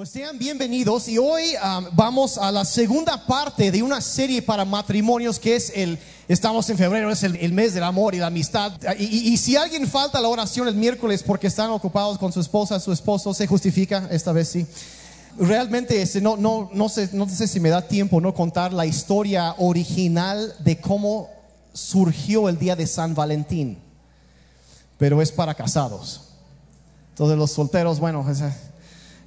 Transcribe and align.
Pues 0.00 0.08
sean 0.08 0.38
bienvenidos 0.38 1.08
y 1.08 1.18
hoy 1.18 1.42
um, 1.62 1.84
vamos 1.92 2.38
a 2.38 2.50
la 2.50 2.64
segunda 2.64 3.26
parte 3.26 3.70
de 3.70 3.82
una 3.82 4.00
serie 4.00 4.40
para 4.40 4.64
matrimonios 4.64 5.38
que 5.38 5.54
es 5.56 5.70
el, 5.76 5.98
estamos 6.26 6.70
en 6.70 6.78
febrero, 6.78 7.10
es 7.12 7.22
el, 7.22 7.36
el 7.36 7.52
mes 7.52 7.74
del 7.74 7.84
amor 7.84 8.14
y 8.14 8.18
la 8.18 8.28
amistad. 8.28 8.72
Y, 8.98 9.04
y- 9.04 9.28
y 9.34 9.36
si 9.36 9.56
alguien 9.56 9.86
falta 9.86 10.18
la 10.22 10.28
oración 10.28 10.66
el 10.68 10.74
miércoles 10.74 11.22
porque 11.22 11.48
están 11.48 11.68
ocupados 11.68 12.16
con 12.16 12.32
su 12.32 12.40
esposa, 12.40 12.80
su 12.80 12.92
esposo, 12.92 13.34
se 13.34 13.46
justifica, 13.46 14.08
esta 14.10 14.32
vez 14.32 14.48
sí. 14.48 14.66
Realmente 15.38 16.00
este, 16.00 16.22
no, 16.22 16.34
no, 16.38 16.70
no, 16.72 16.88
sé, 16.88 17.10
no 17.12 17.28
sé 17.28 17.46
si 17.46 17.60
me 17.60 17.68
da 17.68 17.86
tiempo 17.86 18.22
no 18.22 18.32
contar 18.32 18.72
la 18.72 18.86
historia 18.86 19.54
original 19.58 20.54
de 20.60 20.80
cómo 20.80 21.28
surgió 21.74 22.48
el 22.48 22.58
día 22.58 22.74
de 22.74 22.86
San 22.86 23.14
Valentín, 23.14 23.76
pero 24.96 25.20
es 25.20 25.30
para 25.30 25.52
casados. 25.52 26.22
Entonces 27.10 27.36
los 27.36 27.50
solteros, 27.50 28.00
bueno, 28.00 28.24
entenderán. 28.26 28.69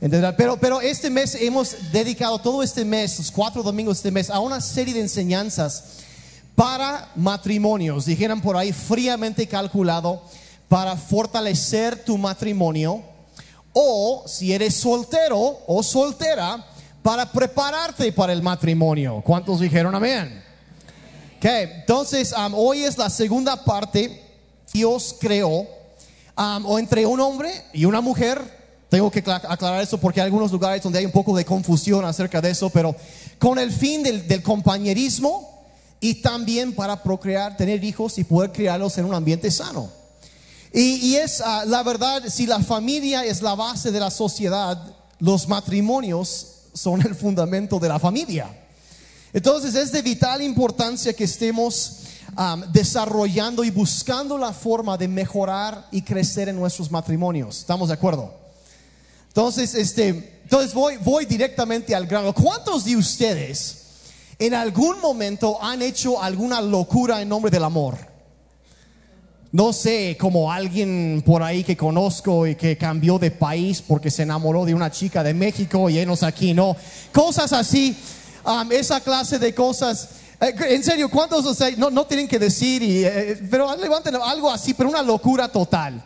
Pero, 0.09 0.57
pero 0.57 0.81
este 0.81 1.09
mes 1.09 1.33
hemos 1.35 1.77
dedicado 1.93 2.37
todo 2.37 2.61
este 2.61 2.83
mes, 2.83 3.17
los 3.19 3.31
cuatro 3.31 3.63
domingos 3.63 3.95
de 3.95 3.99
este 3.99 4.11
mes, 4.11 4.29
a 4.29 4.39
una 4.39 4.59
serie 4.59 4.93
de 4.93 4.99
enseñanzas 4.99 5.99
para 6.55 7.09
matrimonios, 7.15 8.05
dijeran 8.05 8.41
por 8.41 8.57
ahí 8.57 8.73
fríamente 8.73 9.47
calculado, 9.47 10.21
para 10.67 10.97
fortalecer 10.97 12.03
tu 12.03 12.17
matrimonio, 12.17 13.01
o 13.71 14.25
si 14.27 14.51
eres 14.51 14.75
soltero 14.75 15.59
o 15.67 15.81
soltera, 15.81 16.67
para 17.01 17.31
prepararte 17.31 18.11
para 18.11 18.33
el 18.33 18.41
matrimonio. 18.41 19.21
¿Cuántos 19.25 19.61
dijeron 19.61 19.95
amén? 19.95 20.43
Ok, 21.37 21.45
entonces 21.45 22.33
hoy 22.53 22.83
es 22.83 22.97
la 22.97 23.09
segunda 23.09 23.63
parte. 23.63 24.21
Dios 24.73 25.15
creó 25.17 25.65
o 26.35 26.79
entre 26.79 27.05
un 27.05 27.21
hombre 27.21 27.51
y 27.71 27.85
una 27.85 28.01
mujer. 28.01 28.62
Tengo 28.93 29.09
que 29.09 29.23
cla- 29.23 29.41
aclarar 29.49 29.81
eso 29.81 29.97
porque 29.97 30.21
hay 30.21 30.25
algunos 30.25 30.51
lugares 30.51 30.83
donde 30.83 30.99
hay 30.99 31.05
un 31.05 31.11
poco 31.11 31.35
de 31.35 31.43
confusión 31.43 32.05
acerca 32.05 32.39
de 32.39 32.51
eso, 32.51 32.69
pero 32.69 32.95
con 33.39 33.57
el 33.57 33.71
fin 33.71 34.03
del, 34.03 34.43
compañerismo 34.43 35.65
y 35.99 36.21
también 36.21 36.75
para 36.75 37.01
procrear, 37.01 37.57
tener 37.57 37.83
hijos 37.83 38.19
y 38.19 38.23
poder 38.23 38.51
criarlos 38.51 38.95
en 38.99 39.05
un 39.05 39.15
ambiente 39.15 39.49
sano. 39.49 39.89
Y, 40.71 41.15
es 41.15 41.41
ah, 41.41 41.63
la 41.65 41.81
verdad, 41.81 42.21
si 42.29 42.45
la 42.45 42.59
familia 42.59 43.25
es 43.25 43.41
la 43.41 43.55
base 43.55 43.91
de 43.91 43.99
la 43.99 44.11
sociedad, 44.11 44.79
los 45.17 45.47
matrimonios 45.47 46.49
son 46.75 47.01
el 47.01 47.15
fundamento 47.15 47.79
de 47.79 47.89
la 47.89 47.97
familia. 47.97 48.45
Entonces 49.33 49.73
es 49.73 49.91
de 49.91 50.03
vital 50.03 50.39
importancia 50.43 51.13
que 51.13 51.23
estemos 51.23 51.93
am, 52.35 52.71
desarrollando 52.71 53.63
y 53.63 53.71
buscando 53.71 54.37
la 54.37 54.53
forma 54.53 54.99
de 54.99 55.07
mejorar 55.07 55.87
y 55.89 56.03
crecer 56.03 56.47
en 56.47 56.57
nuestros 56.57 56.91
matrimonios. 56.91 57.57
¿Estamos 57.57 57.87
de 57.87 57.95
acuerdo? 57.95 58.42
Entonces, 59.35 59.73
este, 59.73 60.09
entonces 60.43 60.75
voy, 60.75 60.97
voy 60.97 61.25
directamente 61.25 61.95
al 61.95 62.05
grano. 62.05 62.33
¿Cuántos 62.33 62.85
de 62.85 62.95
ustedes 62.95 63.77
en 64.37 64.53
algún 64.53 65.01
momento 65.01 65.57
han 65.59 65.81
hecho 65.81 66.21
alguna 66.21 66.61
locura 66.61 67.19
en 67.19 67.29
nombre 67.29 67.49
del 67.49 67.63
amor? 67.63 67.97
No 69.51 69.73
sé, 69.73 70.15
como 70.19 70.51
alguien 70.51 71.23
por 71.25 71.41
ahí 71.41 71.63
que 71.63 71.75
conozco 71.75 72.45
y 72.45 72.53
que 72.53 72.77
cambió 72.77 73.17
de 73.17 73.31
país 73.31 73.81
porque 73.81 74.11
se 74.11 74.21
enamoró 74.21 74.65
de 74.65 74.75
una 74.75 74.91
chica 74.91 75.23
de 75.23 75.33
México 75.33 75.89
y 75.89 75.97
enos 75.97 76.21
aquí, 76.21 76.53
no. 76.53 76.75
Cosas 77.11 77.53
así, 77.53 77.97
um, 78.45 78.71
esa 78.71 79.01
clase 79.01 79.39
de 79.39 79.55
cosas. 79.55 80.09
Eh, 80.39 80.53
en 80.69 80.83
serio, 80.83 81.09
¿cuántos 81.09 81.43
o 81.47 81.55
sea, 81.55 81.71
no, 81.75 82.05
tienen 82.05 82.27
que 82.27 82.37
decir? 82.37 82.83
Y, 82.83 83.03
eh, 83.03 83.39
pero 83.49 83.75
levanten 83.77 84.13
algo 84.15 84.51
así, 84.51 84.75
pero 84.75 84.89
una 84.89 85.01
locura 85.01 85.47
total. 85.47 86.03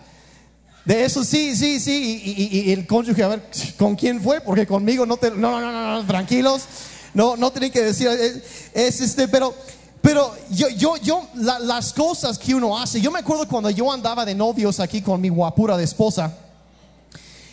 De 0.88 1.04
eso 1.04 1.22
sí, 1.26 1.54
sí, 1.54 1.82
sí. 1.82 2.50
Y, 2.54 2.72
el 2.72 2.88
cónyuge, 2.88 3.22
a 3.22 3.28
ver, 3.28 3.44
¿con 3.78 3.94
quién 3.98 4.22
fue? 4.22 4.40
Porque 4.40 4.66
conmigo 4.66 5.06
no 5.06 5.18
te. 5.18 5.30
No, 5.32 5.60
no, 5.60 5.72
no, 6.02 6.08
tranquilos. 6.08 6.62
No, 7.14 7.36
no 7.36 7.52
tienen 7.52 7.72
que 7.72 7.82
decir. 7.84 8.08
Es, 8.08 8.42
es 8.74 9.02
este, 9.02 9.28
pero. 9.28 9.54
Pero 10.02 10.34
yo, 10.50 10.70
yo, 10.70 10.96
yo, 10.98 11.28
la- 11.36 11.60
las 11.60 11.92
cosas 11.92 12.40
que 12.40 12.56
uno 12.56 12.80
hace. 12.80 13.02
Yo 13.02 13.12
me 13.12 13.20
acuerdo 13.20 13.46
cuando 13.50 13.70
yo 13.70 13.92
andaba 13.92 14.24
de 14.24 14.34
novios 14.34 14.80
aquí 14.80 15.02
con 15.02 15.20
mi 15.20 15.28
guapura 15.28 15.76
de 15.76 15.84
esposa. 15.84 16.34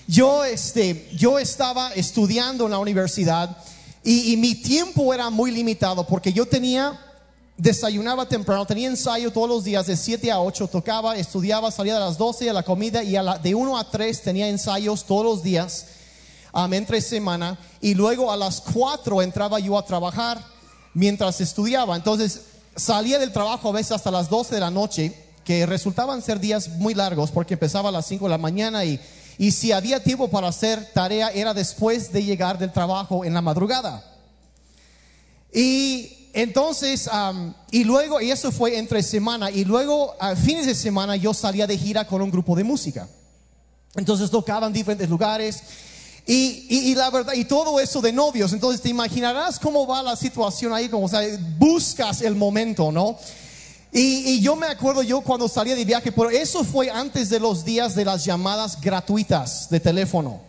Yo, 0.06 0.44
este, 0.44 1.08
yo 1.16 1.40
estaba 1.40 1.92
estudiando 1.94 2.66
en 2.66 2.70
la 2.70 2.78
universidad 2.78 3.56
y 4.04 4.36
mi 4.36 4.54
tiempo 4.54 5.12
era 5.12 5.30
muy 5.30 5.50
limitado 5.50 6.06
porque 6.06 6.32
yo 6.32 6.46
tenía, 6.46 7.00
desayunaba 7.56 8.26
temprano, 8.26 8.66
tenía 8.66 8.88
ensayo 8.88 9.30
todos 9.32 9.48
los 9.48 9.64
días 9.64 9.86
de 9.86 9.96
7 9.96 10.30
a 10.30 10.40
8, 10.40 10.68
tocaba, 10.68 11.16
estudiaba, 11.16 11.70
salía 11.70 11.96
a 11.96 12.00
las 12.00 12.18
12 12.18 12.50
a 12.50 12.52
la 12.52 12.62
comida 12.62 13.02
y 13.02 13.16
a 13.16 13.22
la, 13.22 13.38
de 13.38 13.54
1 13.54 13.78
a 13.78 13.90
3 13.90 14.22
tenía 14.22 14.48
ensayos 14.48 15.04
todos 15.04 15.24
los 15.24 15.42
días 15.42 15.86
um, 16.52 16.72
entre 16.72 17.00
semana 17.00 17.58
y 17.80 17.94
luego 17.94 18.32
a 18.32 18.36
las 18.36 18.60
4 18.60 19.22
entraba 19.22 19.60
yo 19.60 19.78
a 19.78 19.86
trabajar 19.86 20.42
mientras 20.94 21.40
estudiaba. 21.40 21.94
Entonces 21.94 22.40
salía 22.74 23.18
del 23.18 23.32
trabajo 23.32 23.68
a 23.68 23.72
veces 23.72 23.92
hasta 23.92 24.10
las 24.10 24.28
12 24.28 24.56
de 24.56 24.60
la 24.60 24.70
noche, 24.70 25.14
que 25.44 25.66
resultaban 25.66 26.22
ser 26.22 26.40
días 26.40 26.68
muy 26.68 26.94
largos 26.94 27.30
porque 27.30 27.54
empezaba 27.54 27.90
a 27.90 27.92
las 27.92 28.06
5 28.06 28.24
de 28.24 28.30
la 28.30 28.38
mañana 28.38 28.84
y, 28.84 28.98
y 29.38 29.52
si 29.52 29.70
había 29.70 30.02
tiempo 30.02 30.28
para 30.28 30.48
hacer 30.48 30.92
tarea 30.92 31.28
era 31.28 31.54
después 31.54 32.12
de 32.12 32.24
llegar 32.24 32.58
del 32.58 32.72
trabajo 32.72 33.24
en 33.24 33.34
la 33.34 33.42
madrugada. 33.42 34.10
Y 35.52 36.13
entonces, 36.34 37.08
am, 37.08 37.54
y 37.70 37.84
luego, 37.84 38.20
y 38.20 38.30
eso 38.30 38.50
fue 38.52 38.76
entre 38.76 39.02
semana, 39.02 39.50
y 39.50 39.64
luego 39.64 40.14
a 40.20 40.34
fines 40.36 40.66
de 40.66 40.74
semana 40.74 41.16
yo 41.16 41.32
salía 41.32 41.66
de 41.66 41.78
gira 41.78 42.06
con 42.06 42.20
un 42.20 42.30
grupo 42.30 42.54
de 42.56 42.64
música. 42.64 43.08
Entonces 43.94 44.30
tocaban 44.30 44.72
diferentes 44.72 45.08
lugares. 45.08 45.62
Y, 46.26 46.66
y- 46.68 46.90
y 46.90 46.94
la 46.94 47.10
verdad, 47.10 47.34
y 47.34 47.44
todo 47.44 47.78
eso 47.78 48.00
de 48.00 48.12
novios. 48.12 48.52
Entonces 48.52 48.80
te 48.80 48.88
imaginarás 48.88 49.58
cómo 49.60 49.86
va 49.86 50.02
la 50.02 50.16
situación 50.16 50.72
ahí, 50.72 50.88
como 50.88 51.06
o 51.06 51.08
sea, 51.08 51.20
buscas 51.58 52.22
el 52.22 52.34
momento, 52.34 52.90
¿no? 52.90 53.16
Y, 53.92 54.00
y 54.32 54.40
yo 54.40 54.56
me 54.56 54.66
acuerdo 54.66 55.02
yo 55.04 55.20
cuando 55.20 55.46
salía 55.46 55.76
de 55.76 55.84
viaje, 55.84 56.10
pero 56.10 56.30
eso 56.30 56.64
fue 56.64 56.90
antes 56.90 57.28
de 57.30 57.38
los 57.38 57.64
días 57.64 57.94
de 57.94 58.04
las 58.04 58.24
llamadas 58.24 58.80
gratuitas 58.80 59.68
de 59.70 59.78
teléfono. 59.78 60.40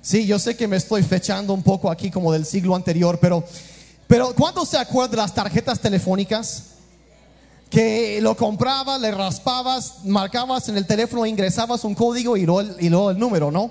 Sí, 0.00 0.26
yo 0.26 0.38
sé 0.38 0.56
que 0.56 0.68
me 0.68 0.76
estoy 0.76 1.02
fechando 1.02 1.52
un 1.54 1.62
poco 1.64 1.90
aquí 1.90 2.08
como 2.10 2.32
del 2.32 2.46
siglo 2.46 2.76
anterior, 2.76 3.18
pero, 3.20 3.42
pero 4.08 4.34
¿cuántos 4.34 4.68
se 4.70 4.78
acuerdan 4.78 5.12
de 5.12 5.16
las 5.18 5.34
tarjetas 5.34 5.78
telefónicas? 5.78 6.64
Que 7.70 8.20
lo 8.22 8.34
comprabas, 8.36 8.98
le 9.00 9.10
raspabas, 9.10 10.04
marcabas 10.04 10.68
en 10.70 10.78
el 10.78 10.86
teléfono, 10.86 11.26
ingresabas 11.26 11.84
un 11.84 11.94
código 11.94 12.36
y 12.36 12.46
luego 12.46 12.62
el, 12.62 12.76
y 12.80 12.88
luego 12.88 13.10
el 13.10 13.18
número, 13.18 13.50
¿no? 13.50 13.70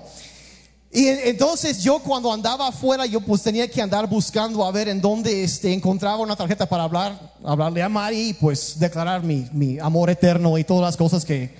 Y 0.92 1.08
en- 1.08 1.18
entonces 1.24 1.82
yo 1.82 1.98
cuando 1.98 2.32
andaba 2.32 2.68
afuera, 2.68 3.04
yo 3.06 3.20
pues 3.20 3.42
tenía 3.42 3.68
que 3.68 3.82
andar 3.82 4.08
buscando 4.08 4.64
a 4.64 4.70
ver 4.70 4.88
en 4.88 5.00
dónde 5.00 5.42
este, 5.42 5.72
encontraba 5.72 6.18
una 6.18 6.36
tarjeta 6.36 6.66
para 6.68 6.84
hablar, 6.84 7.34
hablarle 7.44 7.82
a 7.82 7.88
Mari 7.88 8.28
y 8.28 8.34
pues 8.34 8.78
declarar 8.78 9.24
mi, 9.24 9.48
mi 9.52 9.78
amor 9.80 10.08
eterno 10.10 10.56
y 10.56 10.62
todas 10.64 10.82
las 10.84 10.96
cosas 10.96 11.24
que, 11.24 11.56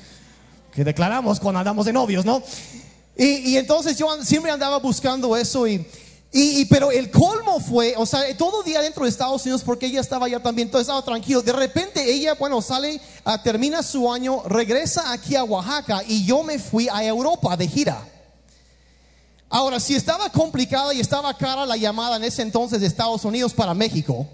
que 0.72 0.84
declaramos 0.84 1.40
cuando 1.40 1.58
andamos 1.58 1.86
de 1.86 1.92
novios, 1.92 2.24
¿no? 2.24 2.40
Y, 3.16 3.24
y 3.50 3.56
entonces 3.56 3.98
yo 3.98 4.06
siempre 4.22 4.52
andaba 4.52 4.78
buscando 4.78 5.36
eso 5.36 5.66
y, 5.66 5.84
y, 6.32 6.60
y- 6.60 6.64
pero 6.66 6.90
el 6.90 7.10
colmo 7.10 7.58
fue, 7.60 7.94
o 7.96 8.04
sea, 8.04 8.20
todo 8.36 8.62
día 8.62 8.80
dentro 8.82 9.04
de 9.04 9.10
Estados 9.10 9.42
Unidos 9.42 9.62
porque 9.64 9.86
ella 9.86 10.00
estaba 10.00 10.26
allá 10.26 10.40
también, 10.40 10.70
todo 10.70 10.80
estaba 10.80 11.02
tranquilo. 11.02 11.40
De 11.42 11.52
repente 11.52 12.04
ella, 12.04 12.34
bueno, 12.34 12.60
sale, 12.60 13.00
ah, 13.24 13.42
termina 13.42 13.82
su 13.82 14.12
año, 14.12 14.42
regresa 14.46 15.12
aquí 15.12 15.36
a 15.36 15.44
Oaxaca 15.44 16.02
y 16.06 16.24
yo 16.26 16.42
me 16.42 16.58
fui 16.58 16.88
a 16.92 17.02
Europa 17.04 17.56
de 17.56 17.66
gira. 17.66 18.06
Ahora, 19.50 19.80
si 19.80 19.94
estaba 19.94 20.30
complicada 20.30 20.92
y 20.92 21.00
estaba 21.00 21.34
cara 21.36 21.64
la 21.64 21.76
llamada 21.78 22.16
en 22.16 22.24
ese 22.24 22.42
entonces 22.42 22.80
de 22.82 22.86
Estados 22.86 23.24
Unidos 23.24 23.54
para 23.54 23.72
México, 23.72 24.26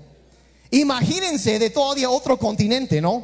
imagínense 0.72 1.58
de 1.60 1.70
todavía 1.70 2.10
otro 2.10 2.36
continente, 2.36 3.00
¿no? 3.00 3.22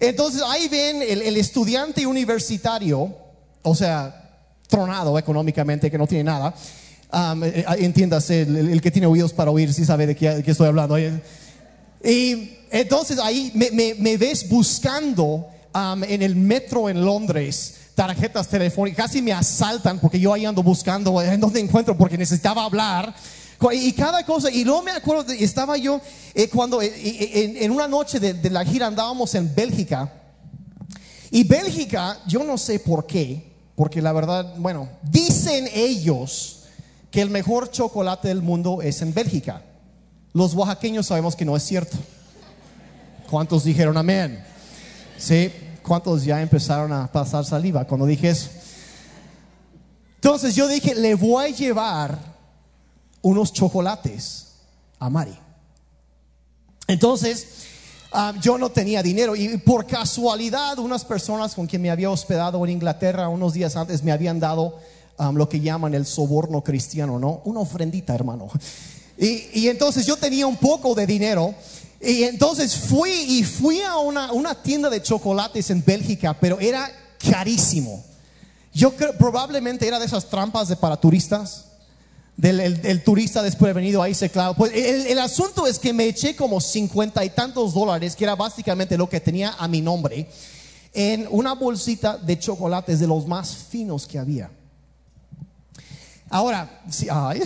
Entonces 0.00 0.40
ahí 0.46 0.68
ven 0.68 1.02
el, 1.02 1.20
el 1.20 1.36
estudiante 1.36 2.06
universitario, 2.06 3.14
o 3.62 3.74
sea, 3.74 4.38
tronado 4.68 5.18
económicamente, 5.18 5.90
que 5.90 5.98
no 5.98 6.06
tiene 6.06 6.24
nada. 6.24 6.54
Um, 7.16 7.42
entiéndase, 7.78 8.42
el, 8.42 8.56
el 8.72 8.80
que 8.82 8.90
tiene 8.90 9.06
oídos 9.06 9.32
para 9.32 9.50
oír, 9.50 9.72
sí 9.72 9.86
sabe 9.86 10.06
de 10.06 10.14
qué, 10.14 10.28
de 10.34 10.42
qué 10.42 10.50
estoy 10.50 10.66
hablando. 10.66 10.98
Y 10.98 12.50
entonces 12.70 13.18
ahí 13.18 13.50
me, 13.54 13.70
me- 13.70 13.94
me 13.94 14.18
ves 14.18 14.46
buscando 14.48 15.48
um, 15.74 16.04
en 16.04 16.20
el 16.22 16.36
metro 16.36 16.90
en 16.90 17.02
Londres 17.02 17.74
tarjetas 17.94 18.46
telefónicas, 18.48 19.06
casi 19.06 19.22
me 19.22 19.32
asaltan 19.32 19.98
porque 19.98 20.20
yo 20.20 20.30
ahí 20.34 20.44
ando 20.44 20.62
buscando 20.62 21.22
en 21.22 21.40
dónde 21.40 21.58
encuentro 21.60 21.96
porque 21.96 22.18
necesitaba 22.18 22.64
hablar. 22.64 23.14
Y 23.72 23.92
cada 23.92 24.22
cosa, 24.26 24.50
y 24.50 24.64
luego 24.64 24.82
me 24.82 24.90
acuerdo, 24.90 25.24
de- 25.24 25.42
estaba 25.42 25.78
yo 25.78 25.98
eh, 26.34 26.50
cuando 26.50 26.82
eh, 26.82 26.92
eh, 26.94 27.30
en, 27.44 27.56
en 27.62 27.70
una 27.70 27.88
noche 27.88 28.20
de, 28.20 28.34
de 28.34 28.50
la 28.50 28.62
gira 28.66 28.88
andábamos 28.88 29.34
en 29.34 29.54
Bélgica. 29.54 30.12
Y 31.30 31.44
Bélgica, 31.44 32.18
yo 32.26 32.44
no 32.44 32.58
sé 32.58 32.78
por 32.78 33.06
qué, 33.06 33.54
porque 33.74 34.02
la 34.02 34.12
verdad, 34.12 34.54
bueno, 34.58 34.90
dicen 35.10 35.66
ellos 35.74 36.55
que 37.16 37.22
el 37.22 37.30
mejor 37.30 37.70
chocolate 37.70 38.28
del 38.28 38.42
mundo 38.42 38.82
es 38.82 39.00
en 39.00 39.14
Bélgica. 39.14 39.62
Los 40.34 40.52
oaxaqueños 40.52 41.06
sabemos 41.06 41.34
que 41.34 41.46
no 41.46 41.56
es 41.56 41.62
cierto. 41.62 41.96
¿Cuántos 43.30 43.64
dijeron 43.64 43.96
amén? 43.96 44.44
Sí, 45.16 45.50
¿cuántos 45.82 46.26
ya 46.26 46.42
empezaron 46.42 46.92
a 46.92 47.10
pasar 47.10 47.46
saliva 47.46 47.86
cuando 47.86 48.04
dije 48.04 48.28
eso? 48.28 48.50
Entonces 50.16 50.54
yo 50.54 50.68
dije, 50.68 50.94
le 50.94 51.14
voy 51.14 51.46
a 51.46 51.48
llevar 51.48 52.18
unos 53.22 53.50
chocolates 53.50 54.48
a 54.98 55.08
Mari. 55.08 55.38
Entonces, 56.86 57.64
ah, 58.12 58.34
yo 58.42 58.58
no 58.58 58.68
tenía 58.68 59.02
dinero 59.02 59.34
y 59.34 59.56
por 59.56 59.86
casualidad 59.86 60.78
unas 60.78 61.02
personas 61.02 61.54
con 61.54 61.66
quien 61.66 61.80
me 61.80 61.90
había 61.90 62.10
hospedado 62.10 62.62
en 62.66 62.72
Inglaterra 62.72 63.30
unos 63.30 63.54
días 63.54 63.74
antes 63.74 64.02
me 64.02 64.12
habían 64.12 64.38
dado 64.38 64.78
ah, 65.18 65.32
lo 65.34 65.48
que 65.48 65.60
llaman 65.60 65.94
el 65.94 66.06
soborno 66.06 66.62
cristiano, 66.62 67.18
¿no? 67.18 67.42
Una 67.44 67.60
ofrendita, 67.60 68.14
hermano. 68.14 68.48
Y, 69.18 69.60
y 69.60 69.68
entonces 69.68 70.04
yo 70.04 70.16
tenía 70.16 70.46
un 70.46 70.56
poco 70.56 70.94
de 70.94 71.06
dinero 71.06 71.54
y 72.00 72.24
entonces 72.24 72.76
fui 72.76 73.10
y 73.10 73.44
fui 73.44 73.80
a 73.80 73.96
una, 73.96 74.32
una 74.32 74.54
tienda 74.62 74.90
de 74.90 75.02
chocolates 75.02 75.70
en 75.70 75.82
Bélgica, 75.84 76.36
pero 76.38 76.60
era 76.60 76.90
carísimo. 77.18 78.04
Yo 78.72 78.94
creo, 78.94 79.16
probablemente 79.16 79.88
era 79.88 79.98
de 79.98 80.06
esas 80.06 80.28
trampas 80.28 80.68
de 80.68 80.76
para 80.76 80.96
turistas. 80.98 81.64
Del 82.36 82.60
el, 82.60 83.02
turista 83.02 83.42
después 83.42 83.70
de 83.70 83.72
venido 83.72 84.02
ahí 84.02 84.12
se 84.12 84.28
clava. 84.28 84.54
Pues 84.54 84.70
el, 84.74 85.06
el, 85.06 85.18
asunto 85.18 85.66
es 85.66 85.78
que 85.78 85.94
me 85.94 86.04
eché 86.04 86.36
como 86.36 86.60
cincuenta 86.60 87.24
y 87.24 87.30
tantos 87.30 87.72
dólares, 87.72 88.14
que 88.14 88.24
era 88.24 88.36
básicamente 88.36 88.98
lo 88.98 89.08
que 89.08 89.20
tenía 89.20 89.54
a 89.58 89.66
mi 89.66 89.80
nombre, 89.80 90.28
en 90.92 91.26
una 91.30 91.54
bolsita 91.54 92.18
de 92.18 92.38
chocolates 92.38 93.00
de 93.00 93.06
los 93.06 93.26
más 93.26 93.54
finos 93.70 94.06
que 94.06 94.18
había. 94.18 94.50
Ahora, 96.28 96.82
sí, 96.90 97.08
ay, 97.10 97.42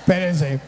espérense. 0.00 0.60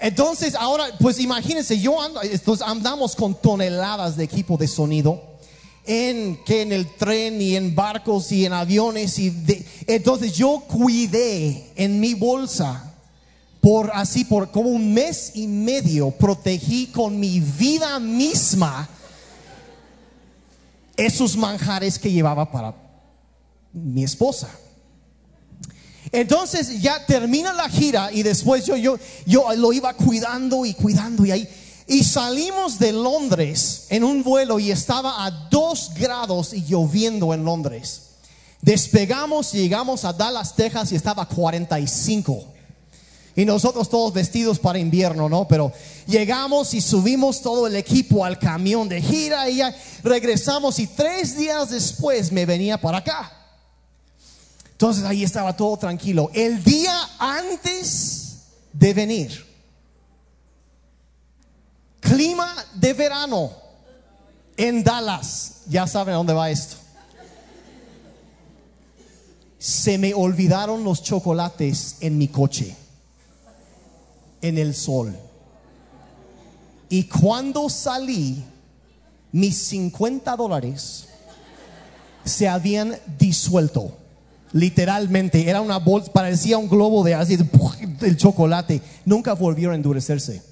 Entonces, 0.00 0.54
ahora, 0.54 0.86
pues 1.00 1.18
imagínense, 1.18 1.78
yo 1.78 2.00
ando, 2.00 2.20
andamos 2.64 3.16
con 3.16 3.34
toneladas 3.34 4.16
de 4.16 4.24
equipo 4.24 4.56
de 4.56 4.68
sonido 4.68 5.22
en 5.86 6.42
que 6.44 6.62
en 6.62 6.72
el 6.72 6.94
tren 6.96 7.40
y 7.40 7.56
en 7.56 7.74
barcos 7.74 8.30
y 8.32 8.44
en 8.44 8.52
aviones 8.52 9.18
y 9.20 9.32
entonces 9.86 10.32
yo 10.32 10.64
cuidé 10.66 11.70
en 11.76 12.00
mi 12.00 12.14
bolsa 12.14 12.92
por 13.60 13.92
así 13.94 14.24
por 14.24 14.50
como 14.50 14.70
un 14.70 14.92
mes 14.92 15.32
y 15.34 15.46
medio 15.46 16.10
protegí 16.10 16.88
con 16.88 17.20
mi 17.20 17.38
vida 17.38 18.00
misma 18.00 18.88
esos 20.96 21.36
manjares 21.36 21.98
que 21.98 22.10
llevaba 22.10 22.50
para 22.50 22.74
mi 23.72 24.02
esposa. 24.02 24.48
Entonces 26.12 26.80
ya 26.80 27.04
termina 27.04 27.52
la 27.52 27.68
gira 27.68 28.10
y 28.12 28.22
después 28.22 28.64
yo, 28.64 28.76
yo, 28.76 28.98
yo 29.26 29.52
lo 29.54 29.72
iba 29.72 29.94
cuidando 29.94 30.64
y 30.64 30.74
cuidando 30.74 31.26
y 31.26 31.30
ahí 31.30 31.48
y 31.86 32.02
salimos 32.02 32.78
de 32.78 32.92
Londres 32.92 33.86
en 33.90 34.02
un 34.02 34.24
vuelo 34.24 34.58
y 34.58 34.70
estaba 34.70 35.24
a 35.24 35.30
dos 35.30 35.92
grados 35.94 36.52
y 36.52 36.64
lloviendo 36.64 37.32
en 37.32 37.44
Londres. 37.44 38.02
Despegamos 38.60 39.54
y 39.54 39.58
llegamos 39.58 40.04
a 40.04 40.12
Dallas, 40.12 40.56
Texas 40.56 40.90
y 40.90 40.96
estaba 40.96 41.22
a 41.22 41.28
45. 41.28 42.44
Y 43.36 43.44
nosotros 43.44 43.88
todos 43.88 44.12
vestidos 44.14 44.58
para 44.58 44.78
invierno, 44.78 45.28
¿no? 45.28 45.46
Pero 45.46 45.70
llegamos 46.06 46.74
y 46.74 46.80
subimos 46.80 47.42
todo 47.42 47.68
el 47.68 47.76
equipo 47.76 48.24
al 48.24 48.38
camión 48.38 48.88
de 48.88 49.00
gira 49.00 49.48
y 49.48 49.58
ya 49.58 49.76
regresamos 50.02 50.78
y 50.80 50.88
tres 50.88 51.36
días 51.36 51.70
después 51.70 52.32
me 52.32 52.46
venía 52.46 52.80
para 52.80 52.98
acá. 52.98 53.35
Entonces 54.76 55.04
ahí 55.04 55.24
estaba 55.24 55.56
todo 55.56 55.76
tranquilo. 55.76 56.30
El 56.34 56.62
día 56.62 56.94
antes 57.18 58.42
de 58.72 58.92
venir, 58.92 59.46
Clima 62.06 62.54
de 62.74 62.92
verano 62.92 63.50
en 64.56 64.84
Dallas. 64.84 65.62
Ya 65.66 65.86
saben 65.86 66.14
a 66.14 66.18
dónde 66.18 66.32
va 66.32 66.50
esto. 66.50 66.76
Se 69.58 69.98
me 69.98 70.14
olvidaron 70.14 70.84
los 70.84 71.02
chocolates 71.02 71.96
en 72.00 72.16
mi 72.16 72.28
coche, 72.28 72.76
en 74.40 74.56
el 74.56 74.74
sol. 74.74 75.16
Y 76.88 77.04
cuando 77.04 77.68
salí, 77.68 78.44
mis 79.32 79.56
50 79.56 80.36
dólares 80.36 81.08
se 82.24 82.46
habían 82.46 82.96
disuelto. 83.18 83.96
Literalmente, 84.56 85.48
era 85.48 85.60
una 85.60 85.78
bolsa, 85.78 86.12
parecía 86.12 86.58
un 86.58 86.68
globo 86.68 87.04
de 87.04 87.14
así, 87.14 87.38
el 88.02 88.16
chocolate. 88.16 88.80
Nunca 89.04 89.34
volvieron 89.34 89.72
a 89.72 89.76
endurecerse 89.76 90.42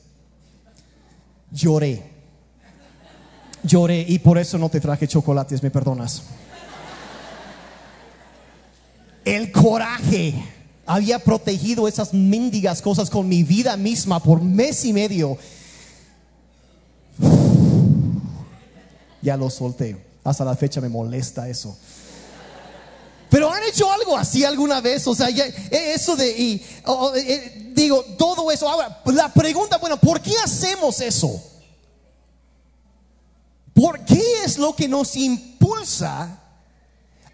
lloré. 1.54 2.02
Lloré 3.62 4.04
y 4.06 4.18
por 4.18 4.36
eso 4.36 4.58
no 4.58 4.68
te 4.68 4.80
traje 4.80 5.08
chocolates, 5.08 5.62
me 5.62 5.70
perdonas. 5.70 6.22
El 9.24 9.50
coraje 9.52 10.34
había 10.84 11.18
protegido 11.18 11.88
esas 11.88 12.12
mendigas 12.12 12.82
cosas 12.82 13.08
con 13.08 13.26
mi 13.26 13.42
vida 13.42 13.76
misma 13.78 14.22
por 14.22 14.42
mes 14.42 14.84
y 14.84 14.92
medio. 14.92 15.38
Ya 19.22 19.38
lo 19.38 19.48
solté. 19.48 19.96
Hasta 20.24 20.44
la 20.44 20.56
fecha 20.56 20.82
me 20.82 20.90
molesta 20.90 21.48
eso. 21.48 21.78
Pero 23.34 23.52
han 23.52 23.64
hecho 23.64 23.90
algo 23.90 24.16
así 24.16 24.44
alguna 24.44 24.80
vez, 24.80 25.04
o 25.08 25.12
sea, 25.12 25.28
e, 25.28 25.92
eso 25.92 26.14
de, 26.14 26.38
y, 26.38 26.64
e, 27.16 27.72
digo, 27.74 28.04
todo 28.16 28.48
eso. 28.52 28.68
Ahora, 28.68 29.02
la 29.06 29.34
pregunta, 29.34 29.78
bueno, 29.78 29.98
¿por 29.98 30.20
qué 30.20 30.36
hacemos 30.38 31.00
eso? 31.00 31.42
¿Por 33.72 34.04
qué 34.04 34.44
es 34.44 34.56
lo 34.56 34.76
que 34.76 34.86
nos 34.86 35.16
impulsa 35.16 36.44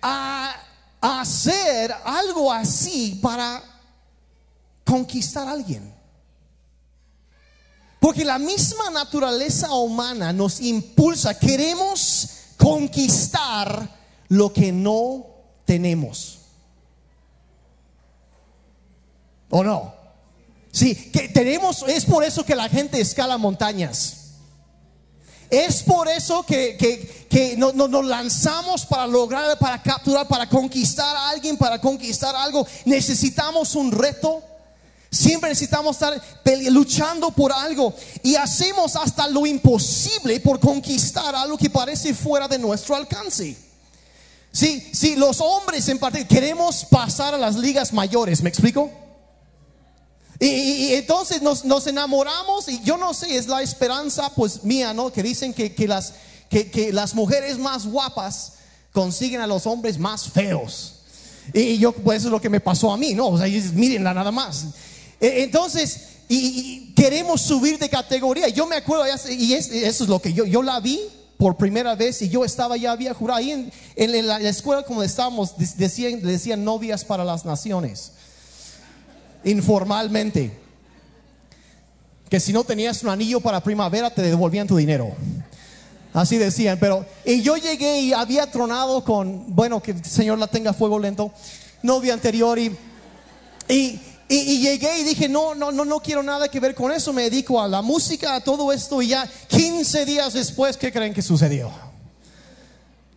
a, 0.01 0.57
a 1.03 1.21
hacer 1.21 1.95
algo 2.03 2.51
así 2.51 3.19
para 3.23 3.63
conquistar 4.87 5.49
a 5.49 5.53
alguien? 5.53 5.95
Porque 8.01 8.25
la 8.25 8.39
misma 8.39 8.89
naturaleza 8.89 9.71
humana 9.75 10.33
nos 10.33 10.63
impulsa, 10.63 11.39
queremos 11.39 12.31
conquistar 12.57 13.99
lo 14.29 14.51
que 14.51 14.73
no 14.73 15.30
tenemos. 15.71 16.39
¿O 19.51 19.63
no? 19.63 19.95
Sí, 20.73 20.97
que 21.13 21.29
tenemos, 21.29 21.85
es 21.87 22.05
por 22.05 22.25
eso 22.25 22.45
que 22.45 22.57
la 22.57 22.69
gente 22.69 23.01
escala 23.01 23.39
montañas. 23.39 24.17
Es 25.49 25.85
por 25.85 26.09
eso 26.09 26.45
que, 26.45 26.77
que, 26.77 27.57
nos 27.57 28.05
lanzamos 28.05 28.85
para 28.85 29.07
lograr, 29.07 29.57
para 29.61 29.81
capturar, 29.81 30.27
para 30.27 30.49
conquistar 30.49 31.15
a 31.15 31.29
alguien, 31.29 31.57
para 31.57 31.81
conquistar 31.81 32.35
algo. 32.35 32.67
Necesitamos 32.85 33.77
un 33.77 33.93
reto. 33.93 34.43
Siempre 35.09 35.51
necesitamos 35.51 35.95
estar 35.95 36.21
luchando 36.71 37.31
por 37.31 37.53
algo 37.53 37.95
y 38.25 38.35
hacemos 38.35 38.97
hasta 38.97 39.29
lo 39.29 39.47
imposible 39.47 40.41
por 40.41 40.59
conquistar 40.59 41.33
algo 41.37 41.57
que 41.57 41.71
parece 41.71 42.13
fuera 42.13 42.49
de 42.49 42.59
nuestro 42.59 42.97
alcance. 42.97 43.70
Sí, 44.53 44.91
sí, 44.93 45.15
los 45.15 45.41
hombres 45.41 45.89
en 45.89 45.99
parte 45.99 46.27
queremos 46.27 46.85
pasar 46.85 47.35
a 47.35 47.39
las 47.39 47.55
ligas 47.57 47.93
mayores, 47.93 48.43
¿me 48.43 48.49
explico? 48.49 48.91
Y, 50.41 50.95
entonces 50.95 51.43
nos, 51.43 51.87
enamoramos 51.87 52.69
y 52.69 52.81
yo 52.83 52.97
no 52.97 53.13
sé, 53.13 53.37
es 53.37 53.47
la 53.47 53.63
esperanza 53.63 54.35
pues 54.35 54.65
mía, 54.65 54.95
¿no? 54.95 55.13
Que 55.13 55.23
dicen 55.23 55.53
que, 55.53 55.75
las, 55.87 56.15
que, 56.49 56.91
las 56.93 57.15
mujeres 57.15 57.59
más 57.59 57.87
guapas 57.87 58.55
consiguen 58.93 59.43
a 59.43 59.47
los 59.47 59.67
hombres 59.67 59.99
más 59.99 60.31
feos. 60.31 60.95
Y 61.53 61.79
yo, 61.79 61.93
pues 61.93 62.19
eso 62.19 62.29
es 62.29 62.33
lo 62.33 62.41
que 62.41 62.49
me 62.49 62.61
pasó 62.61 62.91
a 62.91 62.97
mí, 62.97 63.13
¿no? 63.13 63.29
O 63.29 63.39
sea, 63.39 63.47
mírenla 63.75 64.15
nada 64.15 64.33
más. 64.33 64.65
E, 65.21 65.43
entonces, 65.43 66.01
y, 66.29 66.93
queremos 66.95 67.43
subir 67.43 67.79
de 67.79 67.89
categoría. 67.89 68.49
Yo 68.49 68.67
me 68.67 68.77
acuerdo, 68.77 69.05
y 69.29 69.53
eso 69.53 69.75
es 69.75 70.09
lo 70.09 70.21
que 70.21 70.33
yo, 70.33 70.45
yo 70.45 70.63
la 70.63 70.81
vi 70.81 71.01
por 71.41 71.57
primera 71.57 71.97
vez 71.97 72.23
y 72.23 72.29
yo 72.29 72.45
estaba 72.45 72.77
ya 72.77 72.93
había 72.93 73.15
jurado 73.15 73.39
ahí 73.39 73.51
en, 73.51 73.73
en, 73.97 74.27
la 74.27 74.39
escuela 74.41 74.83
como 74.83 75.03
estábamos 75.03 75.57
decían, 75.77 76.21
decían 76.21 76.63
novias 76.63 77.05
para 77.05 77.25
las 77.25 77.45
naciones 77.45 78.13
informalmente. 79.45 80.53
Que 82.29 82.39
si 82.39 82.53
no 82.53 82.63
tenías 82.63 83.03
un 83.03 83.09
anillo 83.09 83.41
para 83.41 83.61
primavera 83.61 84.11
te 84.11 84.23
devolvían 84.23 84.67
tu 84.67 84.77
dinero. 84.77 85.13
Así 86.13 86.37
decían, 86.37 86.79
pero 86.79 87.07
y 87.25 87.41
yo 87.41 87.57
llegué 87.57 88.01
y 88.01 88.13
había 88.13 88.51
tronado 88.51 89.03
con, 89.03 89.55
bueno, 89.55 89.81
que 89.83 89.93
el 89.93 90.05
Señor 90.05 90.39
la 90.39 90.47
tenga 90.47 90.73
fuego 90.73 90.99
lento, 90.99 91.33
novia 91.83 92.13
anterior 92.13 92.59
y, 92.59 92.77
y, 93.69 94.01
y, 94.37 94.61
llegué 94.61 95.01
y 95.01 95.05
dije, 95.05 95.29
no, 95.29 95.55
no, 95.55 95.73
no, 95.73 95.85
no 95.85 96.01
quiero 96.01 96.23
nada 96.23 96.49
que 96.49 96.61
ver 96.61 96.75
con 96.75 96.93
eso, 96.93 97.13
me 97.13 97.23
dedico 97.23 97.61
a 97.61 97.69
la 97.69 97.83
música, 97.83 98.37
a 98.37 98.41
todo 98.41 98.73
esto 98.73 99.03
y 99.03 99.09
ya 99.09 99.29
15 99.49 100.05
días 100.05 100.33
después, 100.33 100.77
¿qué 100.77 100.93
creen 100.93 101.13
que 101.13 101.23
sucedió? 101.23 101.71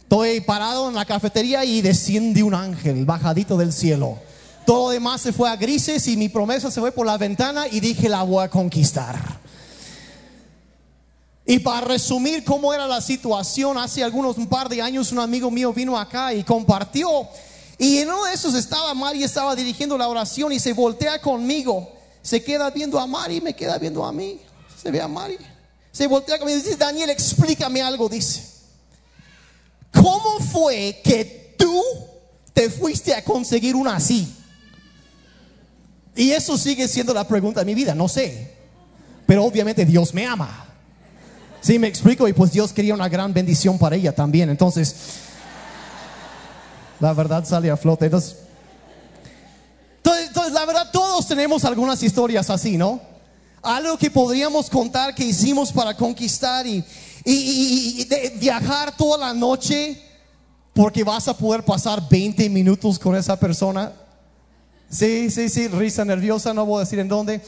Estoy 0.02 0.42
parado 0.42 0.90
en 0.90 0.96
la 0.96 1.06
cafetería 1.06 1.64
y 1.64 1.82
desciende 1.82 2.44
un 2.44 2.54
ángel 2.54 3.06
bajadito 3.06 3.58
del 3.58 3.72
cielo 3.72 4.18
todo 4.66 4.86
lo 4.86 4.90
demás 4.92 5.22
se 5.22 5.34
fue 5.34 5.50
a 5.50 5.56
grises 5.56 6.08
y 6.08 6.18
mi 6.18 6.30
promesa 6.30 6.72
se 6.72 6.80
fue 6.80 6.92
por 6.92 7.06
la 7.06 7.18
ventana 7.18 7.68
y 7.68 7.80
dije 7.80 8.10
la 8.10 8.24
voy 8.24 8.44
a 8.44 8.50
conquistar. 8.50 9.16
Y 11.46 11.60
para 11.60 11.82
resumir 11.82 12.46
cómo 12.46 12.74
era 12.74 12.88
la 12.88 13.02
situación, 13.02 13.78
hace 13.78 14.02
algunos 14.04 14.38
un 14.38 14.48
par 14.48 14.70
de 14.70 14.82
años 14.82 15.12
un 15.12 15.20
amigo 15.20 15.52
mío 15.52 15.74
vino 15.74 15.98
acá 15.98 16.34
y 16.34 16.44
compartió 16.44 17.28
Y 17.78 17.98
en 17.98 18.10
uno 18.10 18.26
de 18.26 18.34
esos 18.34 18.54
estaba 18.54 18.94
Mari, 18.94 19.24
estaba 19.24 19.56
dirigiendo 19.56 19.98
la 19.98 20.08
oración 20.08 20.52
y 20.52 20.60
se 20.60 20.74
voltea 20.74 21.20
conmigo. 21.22 21.92
Se 22.22 22.44
queda 22.44 22.70
viendo 22.70 23.00
a 23.00 23.08
Mari, 23.08 23.42
me 23.42 23.56
queda 23.56 23.78
viendo 23.78 24.06
a 24.06 24.12
mí. 24.12 24.40
Se 24.82 24.92
ve 24.92 25.02
a 25.02 25.08
Mari. 25.08 25.38
Se 25.92 26.08
voltea 26.08 26.40
conmigo 26.40 26.58
y 26.58 26.62
dice, 26.62 26.76
Daniel, 26.76 27.10
explícame 27.10 27.82
algo, 27.82 28.10
dice. 28.10 28.44
¿Cómo 29.92 30.40
fue 30.40 31.02
que 31.04 31.56
tú 31.58 31.82
te 32.54 32.70
fuiste 32.70 33.14
a 33.14 33.24
conseguir 33.24 33.76
una 33.76 33.96
así? 33.96 34.34
Y 36.16 36.32
eso 36.32 36.58
sigue 36.58 36.88
siendo 36.88 37.14
la 37.14 37.28
pregunta 37.28 37.62
de 37.62 37.66
mi 37.66 37.74
vida, 37.74 37.96
no 37.96 38.08
sé. 38.08 38.54
Pero 39.26 39.46
obviamente 39.46 39.86
Dios 39.86 40.14
me 40.14 40.26
ama. 40.26 40.68
Sí, 41.62 41.80
me 41.80 41.88
explico. 41.88 42.28
Y 42.28 42.34
pues 42.34 42.52
Dios 42.52 42.74
quería 42.74 42.94
una 42.94 43.10
gran 43.10 43.34
bendición 43.34 43.80
para 43.80 43.96
ella 43.96 44.14
también. 44.14 44.50
Entonces, 44.50 44.96
la 47.04 47.12
verdad 47.12 47.44
sale 47.44 47.70
a 47.70 47.76
flote. 47.76 48.06
Entonces, 48.06 48.38
entonces, 50.26 50.54
la 50.54 50.66
verdad, 50.66 50.90
todos 50.90 51.28
tenemos 51.28 51.66
algunas 51.66 52.02
historias 52.02 52.50
así, 52.50 52.78
¿no? 52.78 53.02
Algo 53.62 53.98
que 53.98 54.10
podríamos 54.10 54.70
contar 54.70 55.14
que 55.14 55.26
hicimos 55.26 55.74
para 55.74 55.98
conquistar 55.98 56.66
y, 56.66 56.84
viajar 58.40 58.96
toda 58.96 59.18
la 59.18 59.34
noche 59.34 60.02
porque 60.74 61.04
vas 61.04 61.28
a 61.28 61.38
poder 61.38 61.64
pasar 61.64 62.08
20 62.10 62.50
minutos 62.50 62.98
con 62.98 63.18
esa 63.18 63.38
persona. 63.38 63.92
Sí, 64.90 65.30
sí, 65.30 65.50
sí, 65.50 65.68
risa 65.68 66.06
nerviosa, 66.06 66.54
no 66.54 66.66
voy 66.66 66.78
a 66.78 66.86
decir 66.86 67.00
en 67.00 67.10
dónde. 67.10 67.42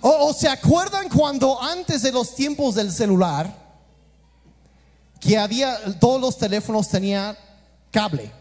o, 0.00 0.32
se 0.32 0.48
acuerdan 0.48 1.10
cuando 1.10 1.62
antes 1.62 2.00
de 2.00 2.10
los 2.10 2.34
tiempos 2.34 2.74
del 2.74 2.90
celular, 2.90 3.54
que 5.20 5.36
había, 5.36 5.78
todos 6.00 6.20
los 6.20 6.38
teléfonos 6.38 6.88
tenían 6.88 7.36
cable. 7.94 8.32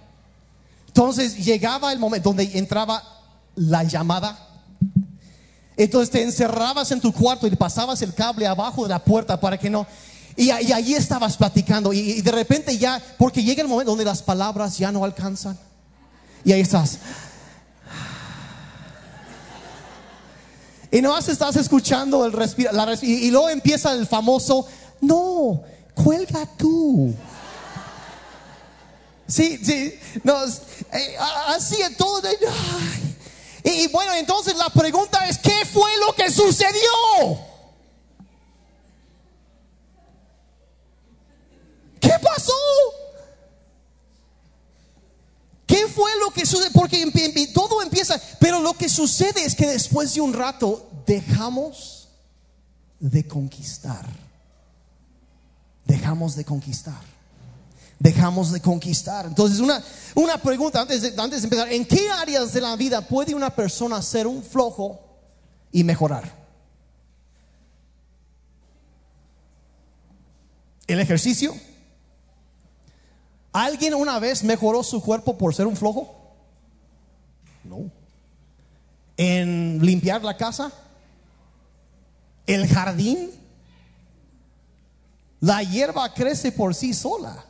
Entonces 0.88 1.38
llegaba 1.46 1.94
el 1.94 2.00
momento 2.00 2.30
donde 2.30 2.58
entraba 2.58 3.04
la 3.56 3.84
llamada. 3.84 4.36
Entonces 5.78 6.10
te 6.10 6.24
encerrabas 6.24 6.92
en 6.92 7.00
tu 7.00 7.14
cuarto 7.14 7.46
y 7.46 7.56
pasabas 7.56 8.02
el 8.02 8.16
cable 8.16 8.48
abajo 8.48 8.84
de 8.84 8.90
la 8.90 9.04
puerta 9.04 9.40
para 9.40 9.60
que 9.60 9.70
no... 9.70 9.86
Y, 10.36 10.50
ahí 10.50 10.96
estabas 10.96 11.38
platicando 11.38 11.94
y 11.94 12.22
de 12.22 12.32
repente 12.32 12.76
ya, 12.76 13.00
porque 13.20 13.44
llega 13.44 13.62
el 13.62 13.68
momento 13.68 13.92
donde 13.92 14.06
las 14.06 14.24
palabras 14.24 14.76
ya 14.80 14.92
no 14.92 15.06
alcanzan. 15.06 15.56
Y 16.44 16.52
ahí 16.52 16.62
estás. 16.62 16.98
Y 20.92 21.02
no 21.02 21.16
estás 21.16 21.56
escuchando 21.56 22.26
el 22.26 22.32
respira, 22.32 22.72
y, 23.04 23.30
luego 23.30 23.50
empieza 23.50 23.94
el 23.94 24.08
famoso, 24.08 24.66
no, 25.02 25.62
cuelga 25.94 26.48
tú. 26.58 27.14
Sí, 29.28 29.60
sí, 29.64 30.00
no, 30.24 30.46
eh, 30.46 31.18
en 31.80 31.96
todo. 31.96 32.22
y, 33.64 33.70
y 33.70 33.88
bueno, 33.88 34.14
entonces 34.16 34.56
la 34.56 34.70
pregunta 34.70 35.28
es, 35.28 35.38
¿qué 35.38 35.66
fue 35.66 35.90
lo 36.06 36.14
que 36.14 36.30
sucedió? 36.30 37.40
¿Qué 42.00 42.14
pasó? 42.22 42.54
¿Qué 45.66 45.88
fue 45.88 46.12
lo 46.20 46.32
que 46.32 46.46
sucede? 46.46 46.70
Porque 46.72 47.12
todo 47.54 47.82
empieza, 47.82 48.22
pero 48.40 48.60
lo 48.60 48.74
que 48.74 48.90
sucede 48.90 49.46
es 49.46 49.56
que 49.56 49.68
después 49.68 50.14
de 50.14 50.22
un 50.22 50.34
rato 50.34 50.90
dejamos 51.08 52.10
de 53.00 53.26
conquistar. 53.26 54.06
Dejamos 55.86 56.36
de 56.36 56.46
conquistar. 56.46 57.13
Dejamos 58.00 58.52
de 58.52 58.62
conquistar. 58.62 59.26
Entonces, 59.26 59.60
una, 59.60 59.82
una 60.16 60.38
pregunta 60.38 60.82
antes 60.82 61.02
de, 61.02 61.22
antes 61.22 61.42
de 61.42 61.46
empezar. 61.46 61.72
¿En 61.72 61.86
qué 61.86 62.10
áreas 62.10 62.54
de 62.54 62.62
la 62.62 62.76
vida 62.76 63.02
puede 63.02 63.34
una 63.34 63.50
persona 63.50 64.02
ser 64.02 64.28
un 64.28 64.44
flojo 64.44 65.00
y 65.72 65.84
mejorar? 65.84 66.44
¿El 70.88 71.00
ejercicio? 71.00 71.56
¿Alguien 73.54 73.94
una 73.94 74.20
vez 74.20 74.44
mejoró 74.44 74.84
su 74.84 75.02
cuerpo 75.02 75.38
por 75.38 75.54
ser 75.54 75.68
un 75.68 75.78
flojo? 75.78 76.36
No. 77.64 77.90
¿En 79.16 79.80
limpiar 79.82 80.24
la 80.24 80.36
casa? 80.36 80.72
¿El 82.46 82.68
jardín? 82.68 83.32
La 85.40 85.62
hierba 85.62 86.14
crece 86.14 86.52
por 86.52 86.74
sí 86.74 86.94
sola. 86.94 87.46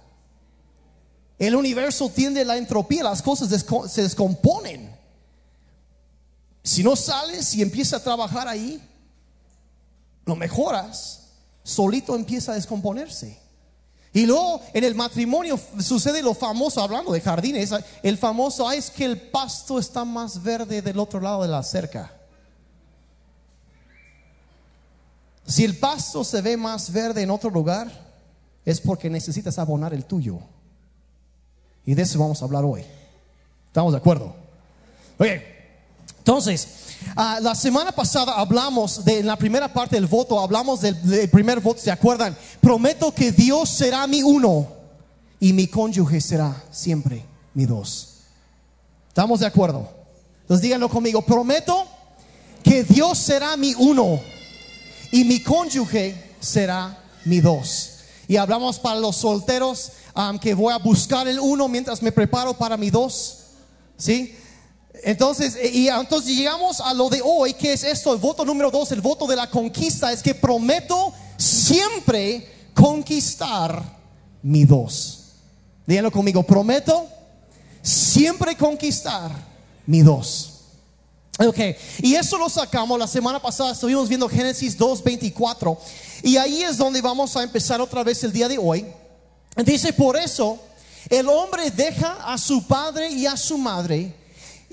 El 1.48 1.58
universo 1.58 2.08
tiende 2.08 2.46
la 2.46 2.56
entropía, 2.56 3.04
las 3.04 3.22
cosas 3.22 3.50
se 3.90 4.02
descomponen. 4.02 4.96
Si 6.64 6.82
no 6.84 6.96
sales 6.96 7.54
y 7.54 7.62
empiezas 7.62 8.00
a 8.00 8.04
trabajar 8.06 8.48
ahí, 8.48 8.82
lo 10.26 10.38
mejoras, 10.38 11.32
solito 11.62 12.16
empieza 12.16 12.54
a 12.54 12.56
descomponerse. 12.56 13.38
Y 14.14 14.26
luego 14.26 14.62
en 14.74 14.86
el 14.86 14.96
matrimonio 14.96 15.60
sucede 15.82 16.22
lo 16.22 16.34
famoso, 16.34 16.82
hablando 16.82 17.12
de 17.12 17.20
jardines, 17.20 17.72
el 18.04 18.18
famoso 18.18 18.72
es 18.72 18.90
que 18.90 19.04
el 19.04 19.20
pasto 19.20 19.80
está 19.80 20.06
más 20.06 20.42
verde 20.42 20.82
del 20.82 20.98
otro 20.98 21.20
lado 21.20 21.42
de 21.42 21.50
la 21.50 21.62
cerca. 21.62 22.14
Si 25.46 25.66
el 25.66 25.78
pasto 25.78 26.24
se 26.24 26.42
ve 26.42 26.56
más 26.56 26.90
verde 26.90 27.22
en 27.22 27.32
otro 27.32 27.50
lugar, 27.50 27.92
es 28.64 28.80
porque 28.80 29.10
necesitas 29.10 29.60
abonar 29.60 29.94
el 29.94 30.06
tuyo. 30.06 30.40
Y 31.86 31.94
de 31.94 32.04
eso 32.04 32.20
vamos 32.20 32.42
a 32.42 32.46
hablar 32.46 32.64
hoy. 32.64 32.84
¿Estamos 33.68 33.92
de 33.92 33.98
acuerdo? 33.98 34.36
Oye, 35.18 35.54
entonces, 36.20 36.68
ah, 37.16 37.40
la 37.42 37.54
semana 37.54 37.92
pasada 37.92 38.34
hablamos 38.40 39.04
de 39.04 39.20
en 39.20 39.28
la 39.28 39.36
primera 39.36 39.74
parte 39.74 39.98
del 39.98 40.08
voto, 40.08 40.40
hablamos 40.40 40.80
del, 40.80 41.30
primer 41.30 41.60
voto, 41.60 41.82
¿se 41.82 41.92
acuerdan? 41.92 42.38
Prometo 42.62 43.14
que 43.14 43.32
Dios 43.32 43.70
será 43.70 44.08
mi 44.08 44.24
uno 44.24 44.68
y 45.40 45.52
mi 45.52 45.68
cónyuge 45.68 46.22
será 46.22 46.64
siempre 46.72 47.26
mi 47.54 47.66
dos. 47.66 48.20
¿Estamos 49.10 49.42
de 49.42 49.48
acuerdo? 49.48 49.90
Entonces 50.44 50.62
díganlo 50.62 50.88
conmigo, 50.88 51.22
prometo 51.24 51.86
que 52.64 52.84
Dios 52.86 53.18
será 53.18 53.58
mi 53.58 53.74
uno 53.74 54.22
y 55.12 55.26
mi 55.26 55.42
cónyuge 55.42 56.36
será 56.40 57.04
mi 57.26 57.42
dos. 57.42 58.00
Y 58.30 58.38
hablamos 58.38 58.80
para 58.80 59.00
los 59.00 59.18
solteros 59.18 59.92
um, 60.16 60.38
que 60.40 60.54
voy 60.54 60.74
a 60.74 60.78
buscar 60.78 61.28
el 61.28 61.40
uno 61.40 61.68
mientras 61.68 62.02
me 62.02 62.12
preparo 62.12 62.54
para 62.54 62.78
mi 62.78 62.90
dos. 62.90 63.40
¿Sí? 63.98 64.36
Entonces, 65.04 65.58
y 65.74 65.88
entonces 65.88 66.36
llegamos 66.36 66.80
a 66.80 66.94
lo 66.94 67.10
de 67.10 67.22
hoy, 67.24 67.54
que 67.54 67.74
es 67.74 67.84
esto, 67.84 68.14
el 68.14 68.20
voto 68.20 68.46
número 68.46 68.72
dos, 68.72 68.92
el 68.92 69.02
voto 69.02 69.28
de 69.28 69.36
la 69.36 69.50
conquista, 69.50 70.12
es 70.12 70.22
que 70.22 70.36
prometo 70.36 71.14
siempre 71.38 72.48
conquistar 72.74 73.84
mi 74.42 74.66
dos. 74.66 75.20
Díganlo 75.86 76.12
conmigo, 76.12 76.44
prometo 76.44 77.08
siempre 77.82 78.56
conquistar 78.56 79.32
mi 79.86 80.02
dos. 80.02 80.50
Ok, 81.40 81.58
y 82.00 82.14
eso 82.14 82.38
lo 82.38 82.48
sacamos 82.48 82.98
la 83.00 83.08
semana 83.08 83.42
pasada, 83.42 83.72
estuvimos 83.72 84.08
viendo 84.08 84.30
Génesis 84.30 84.78
2.24 84.78 85.78
y 86.22 86.38
ahí 86.38 86.62
es 86.62 86.78
donde 86.78 87.02
vamos 87.02 87.36
a 87.36 87.42
empezar 87.44 87.82
otra 87.82 88.04
vez 88.04 88.24
el 88.24 88.32
día 88.32 88.48
de 88.48 88.60
hoy. 88.60 88.86
Dice, 89.58 89.94
por 89.94 90.18
eso 90.18 90.60
el 91.10 91.28
hombre 91.30 91.70
deja 91.72 92.18
a 92.26 92.38
su 92.38 92.66
padre 92.66 93.10
y 93.10 93.26
a 93.26 93.38
su 93.38 93.58
madre 93.58 94.14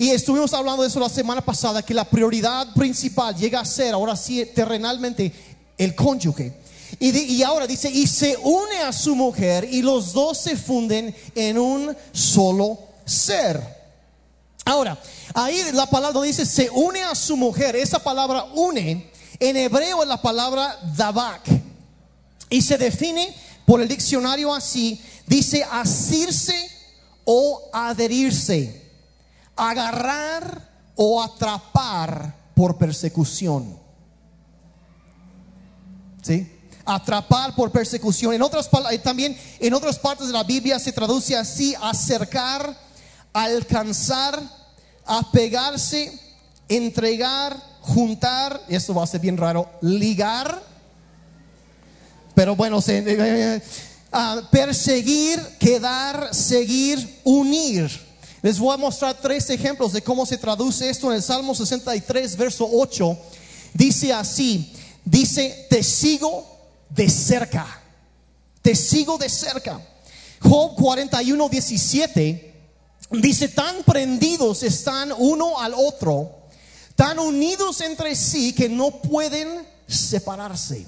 y 0.00 0.12
estuvimos 0.12 0.54
hablando 0.54 0.80
de 0.80 0.88
eso 0.88 0.98
la 0.98 1.10
semana 1.10 1.44
pasada, 1.44 1.82
que 1.82 1.92
la 1.92 2.08
prioridad 2.08 2.72
principal 2.72 3.36
llega 3.36 3.60
a 3.60 3.66
ser 3.66 3.92
ahora 3.92 4.16
sí 4.16 4.42
terrenalmente 4.46 5.30
el 5.76 5.94
cónyuge. 5.94 6.54
Y, 6.98 7.42
ahora 7.42 7.66
dice, 7.66 7.90
y 7.90 8.06
se 8.06 8.34
une 8.38 8.78
a 8.78 8.94
su 8.94 9.14
mujer 9.14 9.68
y 9.70 9.82
los 9.82 10.14
dos 10.14 10.38
se 10.38 10.56
funden 10.56 11.14
en 11.34 11.58
un 11.58 11.94
solo 12.12 12.78
ser. 13.04 13.62
Ahora, 14.64 14.98
ahí 15.34 15.62
la 15.74 15.84
palabra 15.84 16.22
dice, 16.22 16.46
se 16.46 16.70
une 16.70 17.02
a 17.02 17.14
su 17.14 17.36
mujer, 17.36 17.76
esa 17.76 17.98
palabra 17.98 18.44
une, 18.54 19.10
en 19.38 19.56
hebreo 19.58 20.02
es 20.02 20.08
la 20.08 20.22
palabra 20.22 20.78
dabak. 20.96 21.42
Y 22.48 22.62
se 22.62 22.78
define 22.78 23.36
por 23.70 23.80
el 23.80 23.86
diccionario 23.86 24.52
así, 24.52 25.00
dice 25.28 25.64
asirse 25.70 26.68
o 27.24 27.70
adherirse 27.72 28.90
agarrar 29.54 30.90
o 30.96 31.22
atrapar 31.22 32.34
por 32.56 32.76
persecución. 32.76 33.78
¿Sí? 36.20 36.50
Atrapar 36.84 37.54
por 37.54 37.70
persecución. 37.70 38.34
En 38.34 38.42
otras 38.42 38.68
eh, 38.90 38.98
también 38.98 39.38
en 39.60 39.72
otras 39.72 40.00
partes 40.00 40.26
de 40.26 40.32
la 40.32 40.42
Biblia 40.42 40.80
se 40.80 40.90
traduce 40.90 41.36
así: 41.36 41.72
acercar, 41.80 42.76
alcanzar, 43.32 44.42
apegarse, 45.06 46.18
entregar, 46.68 47.56
juntar. 47.82 48.60
Esto 48.68 48.94
va 48.94 49.04
a 49.04 49.06
ser 49.06 49.20
bien 49.20 49.36
raro. 49.36 49.70
Ligar. 49.80 50.69
Pero 52.40 52.56
bueno, 52.56 52.80
se, 52.80 53.00
eh, 53.00 53.04
eh, 53.06 53.60
perseguir, 54.50 55.38
quedar, 55.58 56.34
seguir, 56.34 57.20
unir. 57.22 57.90
Les 58.40 58.58
voy 58.58 58.72
a 58.72 58.78
mostrar 58.78 59.14
tres 59.20 59.50
ejemplos 59.50 59.92
de 59.92 60.00
cómo 60.00 60.24
se 60.24 60.38
traduce 60.38 60.88
esto 60.88 61.10
en 61.10 61.16
el 61.16 61.22
Salmo 61.22 61.54
63, 61.54 62.38
verso 62.38 62.66
8. 62.72 63.18
Dice 63.74 64.14
así, 64.14 64.72
dice, 65.04 65.66
te 65.68 65.82
sigo 65.82 66.46
de 66.88 67.10
cerca, 67.10 67.66
te 68.62 68.74
sigo 68.74 69.18
de 69.18 69.28
cerca. 69.28 69.78
Job 70.40 70.76
41, 70.76 71.46
17 71.46 72.54
dice, 73.10 73.48
tan 73.48 73.82
prendidos 73.82 74.62
están 74.62 75.12
uno 75.18 75.60
al 75.60 75.74
otro, 75.74 76.38
tan 76.96 77.18
unidos 77.18 77.82
entre 77.82 78.16
sí 78.16 78.54
que 78.54 78.70
no 78.70 78.92
pueden 79.02 79.68
separarse. 79.86 80.86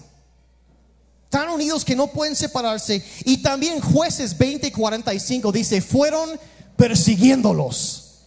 Tan 1.33 1.49
unidos 1.49 1.83
que 1.83 1.97
no 1.97 2.09
pueden 2.09 2.37
separarse. 2.37 3.03
Y 3.25 3.39
también 3.39 3.81
jueces 3.81 4.37
20 4.37 4.67
y 4.67 4.71
45 4.71 5.51
dice, 5.51 5.81
fueron 5.81 6.39
persiguiéndolos. 6.77 8.27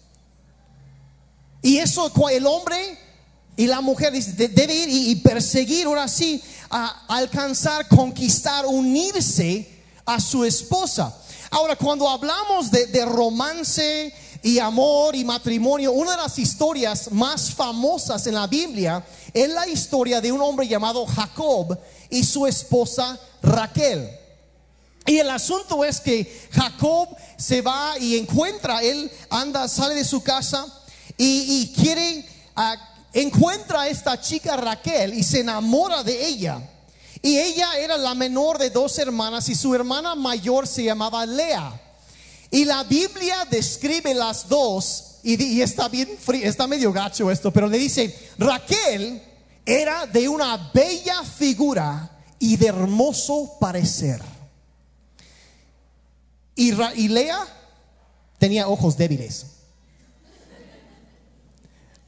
Y 1.61 1.77
eso 1.77 2.11
el 2.31 2.47
hombre 2.47 2.97
y 3.55 3.67
la 3.67 3.81
mujer 3.81 4.11
dice, 4.11 4.31
debe 4.47 4.73
ir 4.73 4.89
y 4.89 5.15
perseguir 5.17 5.85
ahora 5.85 6.07
sí 6.07 6.41
a 6.71 7.05
alcanzar, 7.07 7.87
conquistar, 7.87 8.65
unirse 8.65 9.69
a 10.03 10.19
su 10.19 10.43
esposa. 10.43 11.15
Ahora, 11.51 11.75
cuando 11.75 12.09
hablamos 12.09 12.71
de, 12.71 12.87
de, 12.87 13.05
romance 13.05 14.11
y 14.41 14.57
amor 14.57 15.15
y 15.15 15.23
matrimonio, 15.23 15.91
una 15.91 16.09
de 16.11 16.23
las 16.23 16.39
historias 16.39 17.11
más 17.11 17.53
famosas 17.53 18.25
en 18.25 18.33
la 18.33 18.47
Biblia 18.47 19.05
es 19.31 19.47
la 19.47 19.67
historia 19.67 20.19
de 20.21 20.31
un 20.31 20.41
hombre 20.41 20.67
llamado 20.67 21.05
Jacob 21.05 21.77
y 22.09 22.23
su 22.23 22.45
esposa 22.47 23.19
Raquel. 23.41 24.09
Y 25.05 25.19
el 25.19 25.29
asunto 25.29 25.83
es 25.85 25.99
que 25.99 26.47
Jacob 26.51 27.09
se 27.37 27.61
va 27.61 27.97
y 27.99 28.17
encuentra, 28.17 28.81
él 28.81 29.11
anda, 29.29 29.67
sale 29.67 29.93
de 29.93 30.03
su 30.03 30.23
casa 30.23 30.65
y, 31.17 31.71
quiere, 31.75 32.25
uh, 32.57 32.75
encuentra 33.13 33.81
a 33.81 33.87
esta 33.87 34.19
chica 34.19 34.57
Raquel 34.57 35.13
y 35.13 35.23
se 35.23 35.41
enamora 35.41 36.03
de 36.03 36.25
ella. 36.25 36.59
Y 37.21 37.37
ella 37.37 37.77
era 37.77 37.97
la 37.97 38.15
menor 38.15 38.57
de 38.57 38.69
dos 38.69 38.97
hermanas 38.97 39.47
y 39.49 39.55
su 39.55 39.73
hermana 39.75 40.15
mayor 40.15 40.67
se 40.67 40.83
llamaba 40.83 41.25
Lea. 41.25 41.81
Y 42.49 42.65
la 42.65 42.83
Biblia 42.83 43.47
describe 43.49 44.13
las 44.13 44.47
dos 44.47 45.17
y, 45.23 45.43
y 45.43 45.61
está 45.61 45.87
bien 45.87 46.17
está 46.43 46.67
medio 46.67 46.91
gacho 46.91 47.29
esto, 47.29 47.51
pero 47.51 47.67
le 47.67 47.77
dice, 47.77 48.15
Raquel 48.37 49.21
era 49.65 50.05
de 50.05 50.29
una 50.29 50.69
bella 50.73 51.23
figura 51.23 52.11
y 52.39 52.57
de 52.57 52.67
hermoso 52.67 53.57
parecer. 53.59 54.21
Y, 56.55 56.71
Lea 57.09 57.45
tenía 58.37 58.67
ojos 58.67 58.95
débiles. 58.95 59.47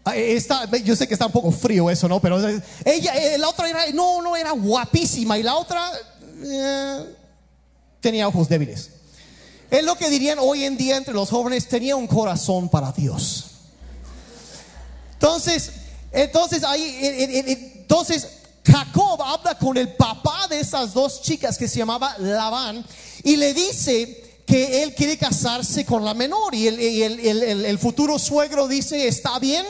Ah, 0.06 0.16
está, 0.16 0.66
yo 0.78 0.96
sé 0.96 1.06
que 1.06 1.14
está 1.14 1.26
un 1.26 1.34
poco 1.34 1.52
frío 1.52 1.90
eso, 1.90 2.08
¿no? 2.08 2.22
Pero 2.22 2.40
ella, 2.86 3.14
eh, 3.16 3.38
la 3.38 3.50
otra 3.50 3.70
era, 3.70 3.92
no, 3.94 4.22
no 4.22 4.38
era 4.38 4.52
guapísima 4.52 5.38
y 5.38 5.44
la 5.44 5.56
otra 5.56 5.92
eh, 6.44 7.16
tenía 8.00 8.28
ojos 8.28 8.48
débiles. 8.48 8.92
Es 9.70 9.84
lo 9.84 9.98
que 9.98 10.10
dirían 10.10 10.38
hoy 10.40 10.64
en 10.64 10.78
día 10.78 10.96
entre 10.96 11.14
los 11.14 11.30
jóvenes, 11.30 11.68
tenía 11.68 11.98
un 11.98 12.08
corazón 12.08 12.70
para 12.70 12.94
Dios. 12.94 13.48
Entonces, 15.14 15.72
entonces 16.12 16.64
ahí, 16.64 16.98
entonces 17.48 18.28
Jacob 18.66 19.22
habla 19.22 19.58
con 19.58 19.78
el 19.78 19.94
papá 19.96 20.48
de 20.50 20.60
esas 20.60 20.94
dos 20.94 21.22
chicas 21.22 21.58
que 21.58 21.68
se 21.68 21.80
llamaba 21.80 22.16
Labán 22.20 22.86
y 23.24 23.38
le 23.38 23.54
dice 23.54 24.42
que 24.46 24.84
él 24.84 24.94
quiere 24.96 25.18
casarse 25.18 25.86
con 25.86 26.06
la 26.06 26.14
menor 26.14 26.56
y 26.56 26.68
el, 26.68 27.80
futuro 27.80 28.18
suegro 28.18 28.68
dice, 28.68 29.08
está 29.08 29.40
bien, 29.40 29.66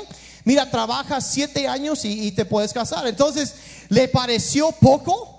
mira, 0.45 0.69
trabaja 0.69 1.19
siete 1.19 1.67
años 1.67 2.05
y, 2.05 2.31
te 2.31 2.45
puedes 2.45 2.73
casar. 2.73 3.07
Entonces, 3.07 3.55
le 3.89 4.07
pareció 4.07 4.71
poco. 4.71 5.33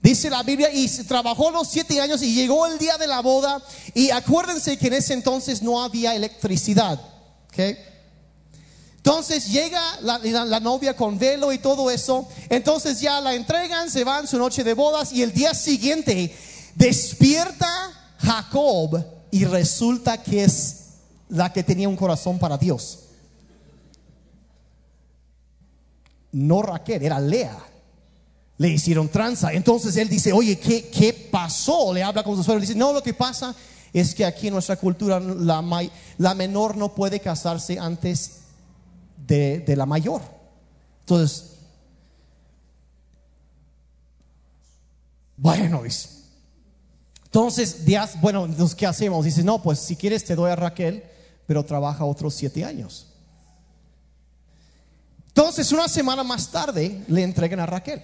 Dice 0.00 0.30
la 0.30 0.42
Biblia, 0.42 0.70
y 0.72 0.86
trabajó 1.04 1.50
los 1.50 1.68
siete 1.68 2.00
años 2.00 2.22
y 2.22 2.32
llegó 2.34 2.66
el 2.66 2.78
día 2.78 2.98
de 2.98 3.06
la 3.06 3.20
boda. 3.20 3.60
Y 3.94 4.10
acuérdense 4.10 4.76
que 4.76 4.88
en 4.88 4.92
ese 4.92 5.14
entonces 5.14 5.62
no 5.62 5.82
había 5.82 6.14
electricidad. 6.14 7.00
Entonces 9.08 9.50
llega 9.50 9.80
la, 10.02 10.60
novia 10.60 10.94
con 10.94 11.18
velo 11.18 11.50
y 11.50 11.56
todo 11.56 11.90
eso. 11.90 12.28
Entonces 12.50 13.00
ya 13.00 13.22
la 13.22 13.34
entregan, 13.34 13.90
se 13.90 14.04
van 14.04 14.28
su 14.28 14.36
noche 14.36 14.62
de 14.62 14.74
bodas 14.74 15.14
y 15.14 15.22
el 15.22 15.32
día 15.32 15.54
siguiente 15.54 16.36
despierta 16.74 17.66
Jacob 18.18 19.02
y 19.30 19.46
resulta 19.46 20.22
que 20.22 20.44
es 20.44 20.76
la 21.30 21.50
que 21.50 21.62
tenía 21.62 21.88
un 21.88 21.96
corazón 21.96 22.38
para 22.38 22.58
Dios. 22.58 22.98
No 26.30 26.60
Raquel, 26.60 27.02
era 27.02 27.18
Lea. 27.18 27.56
Le 28.58 28.68
hicieron 28.68 29.08
tranza. 29.08 29.54
Entonces 29.54 29.96
él 29.96 30.10
dice, 30.10 30.34
oye, 30.34 30.58
¿qué, 30.58 30.90
qué 30.90 31.14
pasó? 31.14 31.94
Le 31.94 32.02
habla 32.02 32.22
con 32.22 32.36
su 32.36 32.44
suegro. 32.44 32.60
Dice, 32.60 32.74
no, 32.74 32.92
lo 32.92 33.02
que 33.02 33.14
pasa 33.14 33.54
es 33.90 34.14
que 34.14 34.26
aquí 34.26 34.48
en 34.48 34.52
nuestra 34.52 34.76
cultura 34.76 35.18
la, 35.18 35.64
la 36.18 36.34
menor 36.34 36.76
no 36.76 36.94
puede 36.94 37.20
casarse 37.20 37.78
antes 37.78 38.37
de, 39.28 39.60
de 39.60 39.76
la 39.76 39.86
mayor. 39.86 40.22
Entonces, 41.00 41.58
bueno, 45.36 45.84
dice, 45.84 46.08
entonces, 47.26 47.84
días, 47.84 48.20
bueno, 48.20 48.46
entonces, 48.46 48.74
¿qué 48.74 48.86
hacemos? 48.86 49.24
Dice, 49.24 49.44
no, 49.44 49.62
pues 49.62 49.78
si 49.78 49.94
quieres 49.94 50.24
te 50.24 50.34
doy 50.34 50.50
a 50.50 50.56
Raquel, 50.56 51.04
pero 51.46 51.64
trabaja 51.64 52.04
otros 52.04 52.34
siete 52.34 52.64
años. 52.64 53.06
Entonces, 55.28 55.70
una 55.70 55.86
semana 55.88 56.24
más 56.24 56.50
tarde 56.50 57.04
le 57.06 57.22
entregan 57.22 57.60
a 57.60 57.66
Raquel. 57.66 58.02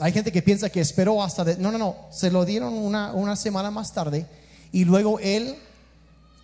Hay 0.00 0.12
gente 0.12 0.32
que 0.32 0.42
piensa 0.42 0.70
que 0.70 0.80
esperó 0.80 1.22
hasta... 1.22 1.44
De, 1.44 1.56
no, 1.58 1.70
no, 1.70 1.78
no, 1.78 1.96
se 2.10 2.30
lo 2.30 2.44
dieron 2.44 2.72
una, 2.72 3.12
una 3.12 3.36
semana 3.36 3.70
más 3.70 3.92
tarde 3.92 4.26
y 4.72 4.84
luego 4.84 5.18
él, 5.18 5.56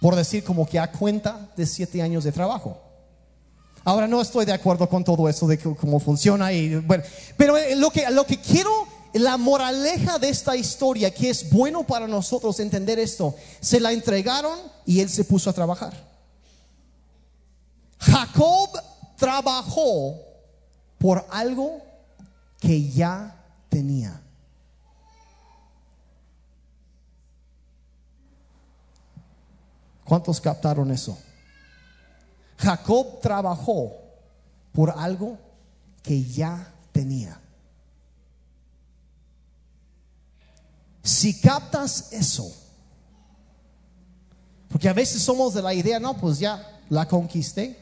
por 0.01 0.15
decir 0.15 0.45
como 0.45 0.67
que 0.67 0.79
a 0.79 0.93
cuenta 0.93 1.51
de 1.57 1.67
siete 1.67 2.03
años 2.03 2.25
de 2.25 2.33
trabajo. 2.33 2.90
Ahora 3.91 4.07
no 4.07 4.21
estoy 4.21 4.45
de 4.45 4.53
acuerdo 4.53 4.89
con 4.89 5.03
todo 5.03 5.29
eso 5.29 5.49
de 5.49 5.59
cómo 5.59 5.99
funciona 5.99 6.53
y 6.53 6.77
bueno, 6.77 7.03
pero 7.37 7.57
lo 7.75 7.91
que, 7.91 8.09
lo 8.13 8.25
que 8.25 8.41
quiero 8.41 8.87
la 9.15 9.37
moraleja 9.37 10.17
de 10.21 10.29
esta 10.29 10.55
historia, 10.55 11.13
que 11.13 11.29
es 11.29 11.51
bueno 11.51 11.85
para 11.85 12.07
nosotros 12.07 12.61
entender 12.61 13.01
esto, 13.01 13.35
se 13.61 13.81
la 13.81 13.91
entregaron 13.91 14.57
y 14.87 15.01
él 15.01 15.09
se 15.09 15.25
puso 15.25 15.51
a 15.51 15.53
trabajar. 15.53 15.93
Jacob 17.99 18.71
trabajó 19.17 20.15
por 20.97 21.27
algo 21.29 21.83
que 22.61 22.91
ya 22.91 23.45
tenía. 23.69 24.23
¿Cuántos 30.05 30.41
captaron 30.41 30.93
eso? 30.93 31.19
Jacob 32.61 33.21
trabajó 33.21 33.93
por 34.73 34.91
algo 34.91 35.39
que 36.03 36.23
ya 36.25 36.73
tenía. 36.93 37.41
Si 41.03 41.41
captas 41.41 42.13
eso, 42.13 42.55
porque 44.69 44.89
a 44.89 44.93
veces 44.93 45.23
somos 45.23 45.55
de 45.55 45.63
la 45.63 45.73
idea, 45.73 45.99
no, 45.99 46.17
pues 46.17 46.39
ya 46.39 46.81
la 46.91 47.09
conquisté. 47.09 47.79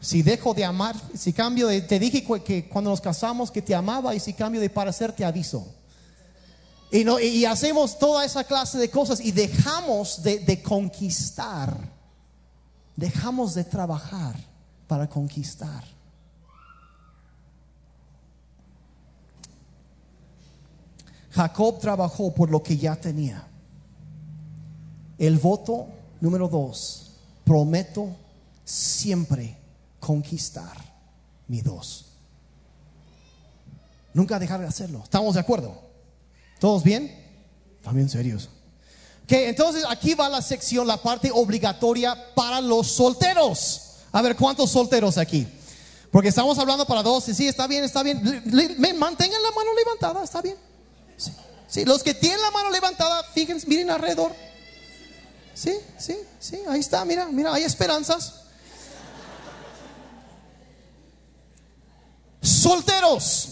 Si 0.00 0.22
dejo 0.22 0.54
de 0.54 0.64
amar, 0.64 0.96
si 1.14 1.32
cambio 1.32 1.68
de, 1.68 1.82
te 1.82 1.98
dije 1.98 2.24
que 2.42 2.68
cuando 2.68 2.90
nos 2.90 3.00
casamos 3.00 3.50
que 3.50 3.62
te 3.62 3.74
amaba 3.74 4.14
y 4.14 4.20
si 4.20 4.32
cambio 4.32 4.60
de 4.60 4.70
parecer 4.70 5.12
te 5.12 5.24
aviso. 5.24 5.66
Y, 6.90 7.04
no, 7.04 7.20
y 7.20 7.44
hacemos 7.44 7.98
toda 7.98 8.24
esa 8.24 8.42
clase 8.42 8.78
de 8.78 8.90
cosas 8.90 9.20
y 9.20 9.30
dejamos 9.30 10.22
de, 10.24 10.40
de 10.40 10.60
conquistar, 10.60 11.99
dejamos 12.96 13.54
de 13.54 13.64
trabajar 13.64 14.36
para 14.86 15.08
conquistar. 15.08 15.84
Jacob 21.30 21.78
trabajó 21.78 22.34
por 22.34 22.50
lo 22.50 22.62
que 22.62 22.76
ya 22.76 22.96
tenía. 22.96 23.46
El 25.16 25.38
voto 25.38 25.86
número 26.20 26.48
dos, 26.48 27.12
prometo 27.44 28.16
siempre 28.64 29.56
conquistar 30.00 30.76
mi 31.46 31.60
dos. 31.60 32.06
Nunca 34.12 34.38
dejar 34.38 34.60
de 34.60 34.66
hacerlo. 34.66 35.02
¿Estamos 35.04 35.34
de 35.34 35.40
acuerdo? 35.40 35.80
¿Todos 36.58 36.82
bien? 36.82 37.14
También 37.82 38.08
serios. 38.08 38.50
Entonces 39.30 39.84
aquí 39.88 40.14
va 40.14 40.28
la 40.28 40.42
sección, 40.42 40.86
la 40.86 40.96
parte 40.96 41.30
obligatoria 41.32 42.34
para 42.34 42.60
los 42.60 42.88
solteros. 42.88 43.82
A 44.12 44.22
ver, 44.22 44.36
¿cuántos 44.36 44.70
solteros 44.70 45.18
aquí? 45.18 45.46
Porque 46.10 46.28
estamos 46.28 46.58
hablando 46.58 46.84
para 46.86 47.02
dos. 47.02 47.24
Sí, 47.24 47.46
está 47.46 47.66
bien, 47.66 47.84
está 47.84 48.02
bien. 48.02 48.20
Mantengan 48.98 49.42
la 49.42 49.50
mano 49.52 49.74
levantada, 49.74 50.24
está 50.24 50.42
bien. 50.42 50.56
Sí. 51.68 51.84
los 51.84 52.02
que 52.02 52.14
tienen 52.14 52.42
la 52.42 52.50
mano 52.50 52.70
levantada, 52.70 53.22
fíjense, 53.32 53.66
miren 53.68 53.90
alrededor. 53.90 54.34
Sí, 55.54 55.72
sí, 55.98 56.16
sí, 56.40 56.58
ahí 56.68 56.80
está, 56.80 57.04
mira, 57.04 57.26
mira, 57.26 57.54
hay 57.54 57.62
esperanzas. 57.62 58.40
Solteros, 62.42 63.48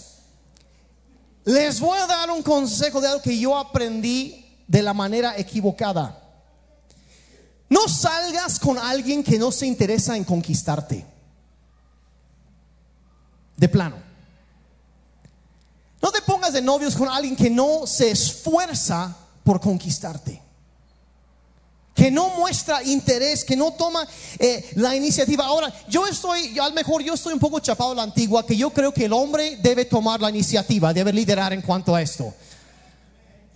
les 1.44 1.78
voy 1.78 1.98
a 1.98 2.06
dar 2.06 2.30
un 2.30 2.42
consejo 2.42 3.00
de 3.00 3.08
algo 3.08 3.22
que 3.22 3.38
yo 3.38 3.56
aprendí 3.56 4.47
de 4.68 4.82
la 4.82 4.94
manera 4.94 5.36
equivocada. 5.36 6.22
No 7.68 7.88
salgas 7.88 8.58
con 8.58 8.78
alguien 8.78 9.24
que 9.24 9.38
no 9.38 9.50
se 9.50 9.66
interesa 9.66 10.16
en 10.16 10.24
conquistarte. 10.24 11.04
De 13.56 13.68
plano. 13.68 13.96
No 16.00 16.12
te 16.12 16.22
pongas 16.22 16.52
de 16.52 16.62
novios 16.62 16.94
con 16.94 17.08
alguien 17.08 17.34
que 17.34 17.50
no 17.50 17.86
se 17.86 18.10
esfuerza 18.10 19.16
por 19.42 19.60
conquistarte. 19.60 20.40
Que 21.92 22.10
no 22.12 22.28
muestra 22.38 22.82
interés, 22.84 23.44
que 23.44 23.56
no 23.56 23.72
toma 23.72 24.06
eh, 24.38 24.70
la 24.76 24.94
iniciativa. 24.94 25.44
Ahora, 25.44 25.74
yo 25.88 26.06
estoy, 26.06 26.54
yo, 26.54 26.62
a 26.62 26.68
lo 26.68 26.74
mejor 26.74 27.02
yo 27.02 27.14
estoy 27.14 27.32
un 27.32 27.40
poco 27.40 27.58
chapado 27.58 27.90
a 27.90 27.96
la 27.96 28.02
antigua, 28.04 28.46
que 28.46 28.56
yo 28.56 28.70
creo 28.70 28.94
que 28.94 29.06
el 29.06 29.12
hombre 29.12 29.56
debe 29.56 29.84
tomar 29.84 30.20
la 30.20 30.30
iniciativa, 30.30 30.94
debe 30.94 31.12
liderar 31.12 31.52
en 31.52 31.62
cuanto 31.62 31.96
a 31.96 32.00
esto. 32.00 32.32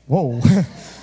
Wow. 0.09 0.41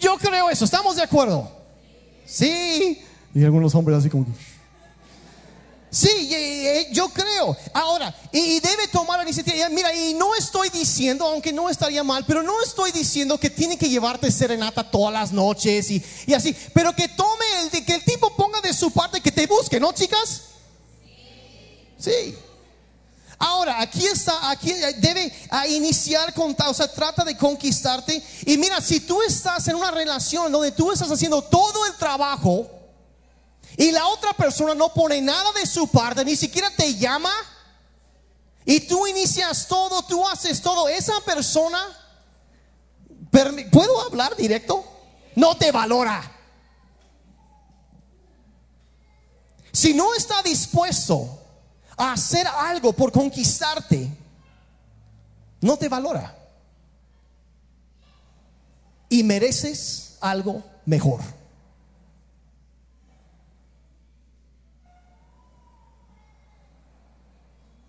Yo 0.00 0.16
creo 0.16 0.50
eso, 0.50 0.64
¿estamos 0.64 0.96
de 0.96 1.02
acuerdo? 1.02 1.50
Sí. 2.26 3.02
Y 3.34 3.44
algunos 3.44 3.74
hombres 3.74 3.98
así 3.98 4.08
como 4.08 4.26
Sí, 5.92 6.30
yo 6.92 7.08
creo. 7.08 7.56
Ahora, 7.74 8.14
y 8.30 8.60
debe 8.60 8.86
tomar 8.92 9.18
la 9.18 9.24
iniciativa. 9.24 9.68
Mira, 9.70 9.92
y 9.92 10.14
no 10.14 10.36
estoy 10.36 10.68
diciendo, 10.68 11.24
aunque 11.26 11.52
no 11.52 11.68
estaría 11.68 12.04
mal, 12.04 12.24
pero 12.24 12.44
no 12.44 12.62
estoy 12.62 12.92
diciendo 12.92 13.38
que 13.38 13.50
tiene 13.50 13.76
que 13.76 13.88
llevarte 13.88 14.30
serenata 14.30 14.88
todas 14.88 15.12
las 15.12 15.32
noches 15.32 15.90
y, 15.90 16.02
y 16.26 16.34
así. 16.34 16.54
Pero 16.72 16.94
que 16.94 17.08
tome 17.08 17.44
el, 17.62 17.84
que 17.84 17.94
el 17.96 18.04
tipo 18.04 18.30
ponga 18.36 18.60
de 18.60 18.72
su 18.72 18.92
parte, 18.92 19.20
que 19.20 19.32
te 19.32 19.48
busque, 19.48 19.80
¿no, 19.80 19.92
chicas? 19.92 20.42
Sí. 21.98 22.36
Ahora, 23.42 23.80
aquí 23.80 24.06
está, 24.06 24.50
aquí 24.50 24.70
debe 24.98 25.32
iniciar 25.70 26.34
con, 26.34 26.54
o 26.54 26.74
sea, 26.74 26.92
trata 26.92 27.24
de 27.24 27.38
conquistarte. 27.38 28.22
Y 28.44 28.58
mira, 28.58 28.82
si 28.82 29.00
tú 29.00 29.22
estás 29.22 29.66
en 29.68 29.76
una 29.76 29.90
relación 29.90 30.52
donde 30.52 30.72
tú 30.72 30.92
estás 30.92 31.10
haciendo 31.10 31.40
todo 31.40 31.86
el 31.86 31.96
trabajo 31.96 32.70
y 33.78 33.92
la 33.92 34.06
otra 34.08 34.34
persona 34.34 34.74
no 34.74 34.92
pone 34.92 35.22
nada 35.22 35.52
de 35.52 35.64
su 35.64 35.88
parte, 35.88 36.22
ni 36.22 36.36
siquiera 36.36 36.70
te 36.76 36.94
llama, 36.96 37.32
y 38.66 38.80
tú 38.80 39.06
inicias 39.06 39.66
todo, 39.66 40.02
tú 40.02 40.28
haces 40.28 40.60
todo, 40.60 40.86
esa 40.90 41.18
persona, 41.22 41.80
¿puedo 43.72 44.02
hablar 44.02 44.36
directo? 44.36 44.84
No 45.34 45.56
te 45.56 45.72
valora. 45.72 46.30
Si 49.72 49.94
no 49.94 50.12
está 50.12 50.42
dispuesto 50.42 51.39
hacer 52.00 52.46
algo 52.46 52.92
por 52.92 53.12
conquistarte, 53.12 54.08
no 55.60 55.76
te 55.76 55.88
valora. 55.88 56.34
Y 59.08 59.22
mereces 59.22 60.16
algo 60.20 60.62
mejor. 60.86 61.20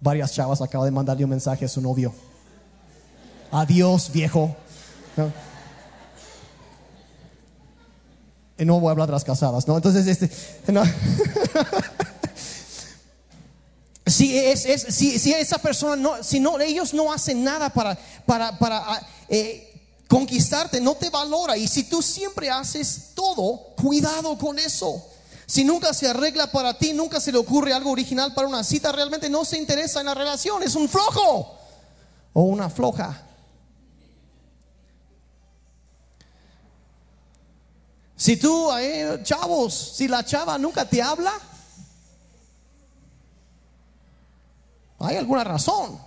Varias 0.02 0.34
chavas 0.34 0.62
acaban 0.62 0.88
de 0.88 0.92
mandarle 0.92 1.24
un 1.24 1.30
mensaje 1.30 1.64
a 1.64 1.68
su 1.68 1.80
novio. 1.80 2.12
Adiós, 3.52 4.12
viejo. 4.12 4.56
Y 8.58 8.66
no 8.66 8.80
voy 8.80 8.90
a 8.90 8.92
hablar 8.92 9.08
de 9.08 9.14
las 9.14 9.24
casadas, 9.24 9.68
¿no? 9.68 9.76
Entonces, 9.76 10.08
este. 10.08 10.30
No. 10.72 10.84
Si, 14.12 14.38
es, 14.38 14.64
si, 14.90 15.18
si, 15.20 15.34
esa 15.34 15.58
persona 15.60 15.96
no, 15.96 16.24
si 16.24 16.40
no, 16.40 16.60
ellos 16.60 16.94
no 16.94 17.14
hacen 17.14 17.44
nada 17.44 17.70
para, 17.70 17.98
para, 18.26 18.58
para 18.60 18.78
ah, 18.78 19.08
eh, 19.30 19.72
conquistarte, 20.08 20.82
no 20.82 20.96
te 20.96 21.10
valora. 21.10 21.56
Y 21.56 21.68
si 21.68 21.84
tú 21.84 22.02
siempre 22.02 22.50
haces 22.50 23.12
todo, 23.16 23.74
cuidado 23.82 24.38
con 24.38 24.60
eso. 24.60 25.06
Si 25.46 25.64
nunca 25.64 25.94
se 25.94 26.08
arregla 26.08 26.52
para 26.52 26.78
ti, 26.78 26.94
nunca 26.94 27.20
se 27.20 27.32
le 27.32 27.38
ocurre 27.38 27.74
algo 27.74 27.92
original 27.92 28.34
para 28.34 28.48
una 28.48 28.64
cita, 28.64 28.92
realmente 28.92 29.30
no 29.30 29.46
se 29.46 29.58
interesa 29.58 30.00
en 30.00 30.08
la 30.08 30.14
relación, 30.14 30.64
es 30.64 30.76
un 30.76 30.88
flojo 30.88 31.58
o 32.34 32.44
una 32.44 32.70
floja. 32.70 33.22
Si 38.16 38.38
tú, 38.38 38.72
eh, 38.78 39.20
chavos, 39.24 39.94
si 39.96 40.08
la 40.08 40.24
chava 40.24 40.58
nunca 40.58 40.88
te 40.88 41.02
habla, 41.02 41.34
Hay 45.04 45.18
alguna 45.18 45.44
razón. 45.44 46.00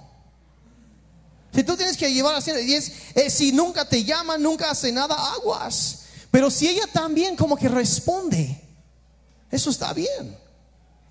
Si 1.54 1.62
tú 1.62 1.76
tienes 1.76 1.96
que 1.96 2.12
llevar 2.12 2.35
a 2.35 2.40
10, 2.40 2.92
eh, 3.14 3.30
si 3.30 3.52
nunca 3.52 3.88
te 3.88 4.02
llama, 4.02 4.37
nunca 4.37 4.70
hace 4.70 4.90
nada, 4.90 5.14
aguas. 5.35 6.00
Pero 6.30 6.50
si 6.50 6.68
ella 6.68 6.87
también 6.92 7.37
como 7.37 7.57
que 7.57 7.68
responde, 7.68 8.61
eso 9.50 9.70
está 9.70 9.92
bien. 9.92 10.37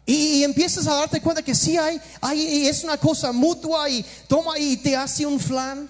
Y, 0.06 0.44
empiezas 0.44 0.86
a 0.88 0.96
darte 0.96 1.22
cuenta 1.22 1.42
que 1.42 1.56
sí 1.56 1.78
hay, 1.78 2.00
hay, 2.20 2.68
es 2.68 2.84
una 2.84 2.98
cosa 2.98 3.32
mutua 3.32 3.90
y 3.90 4.06
toma 4.28 4.60
y 4.60 4.76
te 4.76 4.98
hace 4.98 5.26
un 5.26 5.40
flan. 5.40 5.90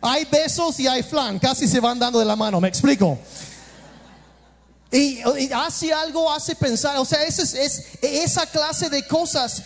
Hay 0.00 0.24
besos 0.24 0.80
y 0.80 0.88
hay 0.88 1.04
flan, 1.04 1.38
casi 1.38 1.68
se 1.68 1.78
van 1.78 2.00
dando 2.00 2.18
de 2.18 2.24
la 2.24 2.34
mano, 2.34 2.60
me 2.60 2.66
explico. 2.66 3.16
Y, 4.92 5.22
hace 5.54 5.90
algo, 5.90 6.30
hace 6.30 6.54
pensar, 6.54 6.98
o 6.98 7.04
sea, 7.06 7.24
es, 7.24 7.38
es 7.38 7.86
esa 8.02 8.44
clase 8.44 8.90
de 8.90 9.06
cosas. 9.06 9.62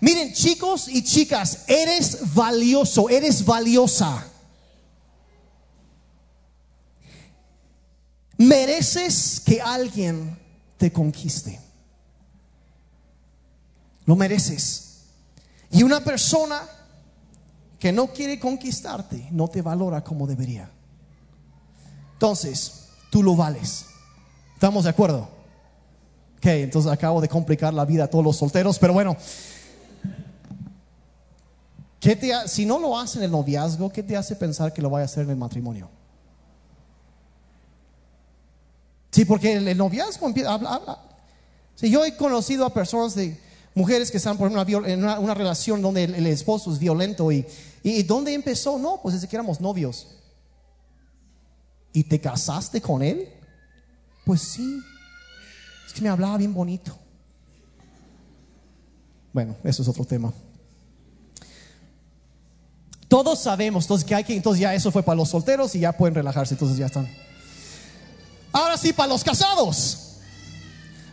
Miren, 0.00 0.32
chicos 0.32 0.88
y 0.88 1.04
chicas, 1.04 1.64
eres 1.66 2.32
valioso, 2.34 3.10
eres 3.10 3.44
valiosa. 3.44 4.26
Mereces 8.38 9.40
que 9.44 9.60
alguien 9.60 10.38
te 10.78 10.90
conquiste. 10.90 11.60
Lo 14.06 14.16
mereces. 14.16 15.02
Y 15.70 15.82
una 15.82 16.02
persona 16.02 16.62
que 17.78 17.92
no 17.92 18.06
quiere 18.06 18.40
conquistarte 18.40 19.28
no 19.32 19.48
te 19.48 19.60
valora 19.60 20.02
como 20.02 20.26
debería. 20.26 20.70
Entonces, 22.14 22.88
tú 23.10 23.22
lo 23.22 23.36
vales. 23.36 23.86
¿Estamos 24.56 24.84
de 24.84 24.90
acuerdo? 24.90 25.28
Ok, 26.38 26.46
entonces 26.46 26.90
acabo 26.90 27.20
de 27.20 27.28
complicar 27.28 27.74
la 27.74 27.84
vida 27.84 28.04
a 28.04 28.06
todos 28.08 28.24
los 28.24 28.36
solteros, 28.36 28.78
pero 28.78 28.94
bueno. 28.94 29.14
¿qué 32.00 32.16
te, 32.16 32.32
si 32.48 32.64
no 32.64 32.78
lo 32.78 32.98
hace 32.98 33.18
en 33.18 33.24
el 33.24 33.32
noviazgo, 33.32 33.92
¿qué 33.92 34.02
te 34.02 34.16
hace 34.16 34.34
pensar 34.34 34.72
que 34.72 34.80
lo 34.80 34.88
vaya 34.88 35.02
a 35.02 35.04
hacer 35.04 35.24
en 35.24 35.30
el 35.30 35.36
matrimonio? 35.36 35.90
Sí, 39.10 39.26
porque 39.26 39.52
el, 39.52 39.76
noviazgo 39.76 40.26
empieza 40.26 40.52
a 40.52 40.54
hablar. 40.54 40.80
Sí, 41.74 41.90
yo 41.90 42.02
he 42.06 42.16
conocido 42.16 42.64
a 42.64 42.72
personas 42.72 43.14
de 43.14 43.38
mujeres 43.74 44.10
que 44.10 44.16
están 44.16 44.38
por 44.38 44.50
en 44.50 45.04
una, 45.04 45.34
relación 45.34 45.82
donde 45.82 46.04
el, 46.04 46.26
esposo 46.26 46.72
es 46.72 46.78
violento 46.78 47.30
y, 47.30 47.46
y 47.82 48.02
¿dónde 48.04 48.32
empezó? 48.32 48.78
No, 48.78 49.00
pues 49.02 49.16
desde 49.16 49.28
que 49.28 49.36
éramos 49.36 49.60
novios. 49.60 50.06
¿Y 51.92 52.04
te 52.04 52.18
casaste 52.18 52.80
con 52.80 53.02
él? 53.02 53.35
Pues 54.26 54.42
sí, 54.42 54.82
es 55.86 55.92
que 55.92 56.02
me 56.02 56.08
hablaba 56.08 56.36
bien 56.36 56.52
bonito. 56.52 56.98
Bueno, 59.32 59.54
eso 59.62 59.82
es 59.82 59.88
otro 59.88 60.04
tema. 60.04 60.32
Todos 63.06 63.38
sabemos 63.38 63.84
entonces 63.84 64.04
que 64.04 64.16
hay 64.16 64.24
que, 64.24 64.34
entonces 64.34 64.62
ya 64.62 64.74
eso 64.74 64.90
fue 64.90 65.04
para 65.04 65.14
los 65.14 65.28
solteros 65.28 65.76
y 65.76 65.78
ya 65.78 65.92
pueden 65.92 66.16
relajarse, 66.16 66.54
entonces 66.54 66.76
ya 66.76 66.86
están. 66.86 67.08
Ahora 68.50 68.76
sí, 68.76 68.92
para 68.92 69.10
los 69.10 69.22
casados. 69.22 70.16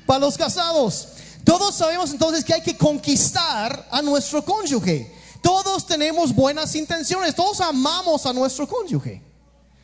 Para 0.08 0.22
los 0.22 0.36
casados. 0.36 1.10
Todos 1.44 1.76
sabemos 1.76 2.10
entonces 2.10 2.44
que 2.44 2.56
hay 2.56 2.64
que 2.64 2.76
conquistar 2.76 3.88
a 3.92 4.02
nuestro 4.02 4.44
cónyuge. 4.44 5.14
Todos 5.44 5.86
tenemos 5.86 6.34
buenas 6.34 6.74
intenciones, 6.74 7.36
todos 7.36 7.62
amamos 7.62 8.26
a 8.26 8.34
nuestro 8.34 8.68
cónyuge. 8.68 9.33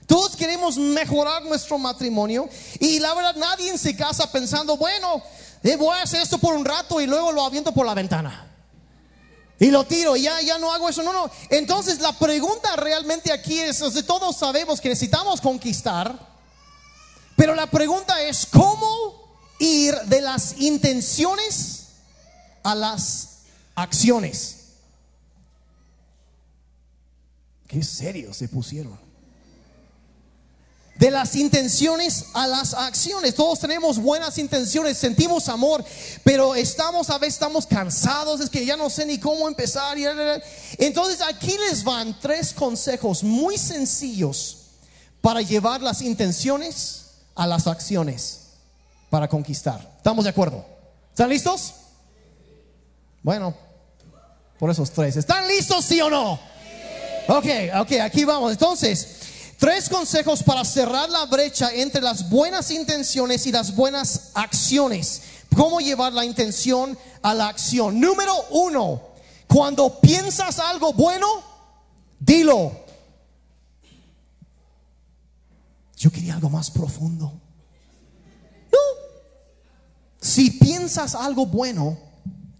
Todos 0.09 0.35
queremos 0.35 0.75
mejorar 0.75 1.45
nuestro 1.45 1.77
matrimonio 1.77 2.49
y 2.79 2.97
la 2.97 3.13
verdad 3.13 3.35
nadie 3.35 3.77
se 3.77 3.95
casa 3.95 4.31
pensando, 4.31 4.75
bueno, 4.75 5.21
eh, 5.61 5.75
voy 5.75 5.95
a 5.95 6.01
hacer 6.01 6.23
esto 6.23 6.39
por 6.39 6.55
un 6.55 6.65
rato 6.65 6.99
y 6.99 7.05
luego 7.05 7.31
lo 7.31 7.45
aviento 7.45 7.71
por 7.71 7.85
la 7.85 7.93
ventana. 7.93 8.51
Y 9.59 9.67
lo 9.69 9.83
tiro, 9.83 10.17
y 10.17 10.23
ya, 10.23 10.41
ya 10.41 10.57
no 10.57 10.73
hago 10.73 10.89
eso. 10.89 11.03
No, 11.03 11.13
no. 11.13 11.29
Entonces 11.51 11.99
la 11.99 12.11
pregunta 12.13 12.75
realmente 12.75 13.31
aquí 13.31 13.59
es, 13.59 13.83
todos 14.07 14.35
sabemos 14.35 14.81
que 14.81 14.89
necesitamos 14.89 15.41
conquistar, 15.41 16.17
pero 17.35 17.53
la 17.53 17.67
pregunta 17.67 18.19
es, 18.23 18.47
¿cómo 18.47 19.37
ir 19.59 19.93
de 20.05 20.21
las 20.21 20.57
intenciones 20.57 21.89
a 22.63 22.73
las 22.73 23.41
acciones? 23.75 24.55
Qué 27.67 27.83
serio 27.83 28.33
se 28.33 28.47
pusieron. 28.47 29.08
De 30.99 31.09
las 31.09 31.33
intenciones 31.37 32.25
a 32.33 32.45
las 32.45 32.73
acciones. 32.73 33.33
Todos 33.33 33.59
tenemos 33.59 33.97
buenas 33.99 34.37
intenciones, 34.37 34.97
sentimos 34.97 35.47
amor, 35.47 35.81
pero 36.25 36.55
estamos 36.55 37.09
a 37.09 37.17
veces 37.17 37.35
estamos 37.35 37.65
cansados, 37.65 38.41
es 38.41 38.49
que 38.49 38.65
ya 38.65 38.75
no 38.75 38.89
sé 38.89 39.05
ni 39.05 39.17
cómo 39.17 39.47
empezar. 39.47 39.97
Entonces 40.77 41.21
aquí 41.21 41.55
les 41.69 41.85
van 41.85 42.19
tres 42.19 42.51
consejos 42.51 43.23
muy 43.23 43.57
sencillos 43.57 44.57
para 45.21 45.41
llevar 45.41 45.81
las 45.81 46.01
intenciones 46.01 47.11
a 47.33 47.47
las 47.47 47.65
acciones 47.67 48.41
para 49.09 49.29
conquistar. 49.29 49.93
¿Estamos 49.95 50.25
de 50.25 50.31
acuerdo? 50.31 50.65
¿Están 51.11 51.29
listos? 51.29 51.75
Bueno, 53.23 53.55
por 54.59 54.69
esos 54.69 54.91
tres. 54.91 55.15
¿Están 55.15 55.47
listos, 55.47 55.85
sí 55.85 56.01
o 56.01 56.09
no? 56.09 56.33
Ok, 57.29 57.45
ok, 57.79 57.91
aquí 58.01 58.25
vamos. 58.25 58.51
Entonces, 58.51 59.18
Tres 59.59 59.89
consejos 59.89 60.41
para 60.41 60.63
cerrar 60.63 61.09
la 61.09 61.25
brecha 61.25 61.69
entre 61.73 61.99
las 61.99 62.29
buenas 62.29 62.71
intenciones 62.71 63.45
y 63.45 63.51
las 63.51 63.75
buenas 63.75 64.31
acciones. 64.33 65.21
¿Cómo 65.53 65.81
llevar 65.81 66.13
la 66.13 66.23
intención 66.23 66.97
a 67.21 67.33
la 67.33 67.49
acción? 67.49 67.99
Número 67.99 68.33
uno, 68.51 69.01
cuando 69.47 69.99
piensas 69.99 70.59
algo 70.59 70.93
bueno, 70.93 71.27
dilo. 72.21 72.71
Yo 75.97 76.09
quería 76.09 76.35
algo 76.35 76.49
más 76.49 76.71
profundo. 76.71 77.25
No. 78.71 78.79
Si 80.21 80.51
piensas 80.51 81.15
algo 81.15 81.45
bueno, 81.45 81.99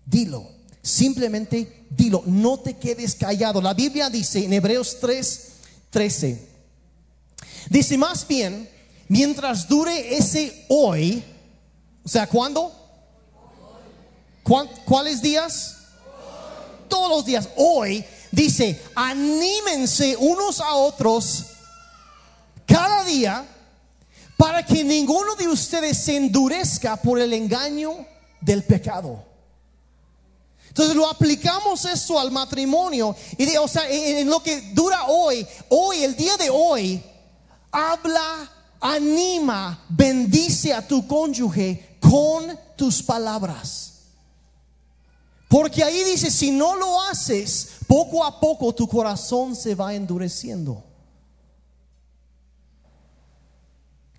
dilo. 0.06 0.50
Simplemente 0.82 1.86
dilo. 1.92 2.24
No 2.26 2.60
te 2.60 2.74
quedes 2.74 3.16
callado. 3.16 3.62
La 3.62 3.74
Biblia 3.74 4.10
dice 4.10 4.44
en 4.44 4.52
Hebreos 4.52 4.98
3, 5.00 5.48
13. 5.92 6.49
Dice 7.70 7.98
más 7.98 8.28
bien, 8.28 8.70
mientras 9.08 9.68
dure 9.68 10.16
ese 10.16 10.66
hoy, 10.70 11.24
o 12.04 12.08
sea, 12.08 12.28
¿cuándo? 12.28 12.74
¿Cuáles 14.86 15.22
días? 15.22 15.78
Todos 16.88 17.10
los 17.10 17.26
días. 17.26 17.50
Hoy 17.56 18.04
dice, 18.32 18.82
anímense 18.96 20.16
unos 20.18 20.60
a 20.60 20.74
otros 20.74 21.46
cada 22.66 23.04
día 23.04 23.46
para 24.38 24.66
que 24.66 24.84
ninguno 24.84 25.36
de 25.36 25.48
ustedes 25.48 25.98
se 25.98 26.16
endurezca 26.16 26.96
por 26.96 27.20
el 27.20 27.34
engaño 27.34 28.08
del 28.42 28.64
pecado. 28.64 29.26
Entonces 30.70 30.96
lo 30.96 31.10
aplicamos 31.10 31.84
eso 31.86 32.20
al 32.20 32.32
matrimonio 32.32 33.16
y 33.38 33.58
o 33.58 33.68
sea, 33.68 33.90
en 33.90 34.30
lo 34.30 34.42
que 34.42 34.62
dura 34.74 35.08
hoy, 35.08 35.46
hoy, 35.70 36.04
el 36.04 36.16
día 36.16 36.38
de 36.38 36.50
hoy, 36.50 37.04
habla, 37.72 38.50
anima, 38.80 39.84
bendice 39.90 40.74
a 40.74 40.86
tu 40.88 41.08
cónyuge 41.08 41.98
con 42.00 42.58
tus 42.76 43.04
palabras. 43.04 43.90
Porque 45.48 45.84
ahí 45.84 46.04
dice, 46.04 46.30
si 46.30 46.52
no 46.52 46.76
lo 46.76 47.02
haces, 47.02 47.70
poco 47.88 48.24
a 48.24 48.40
poco 48.40 48.74
tu 48.74 48.88
corazón 48.88 49.56
se 49.56 49.74
va 49.74 49.96
endureciendo. 49.96 50.84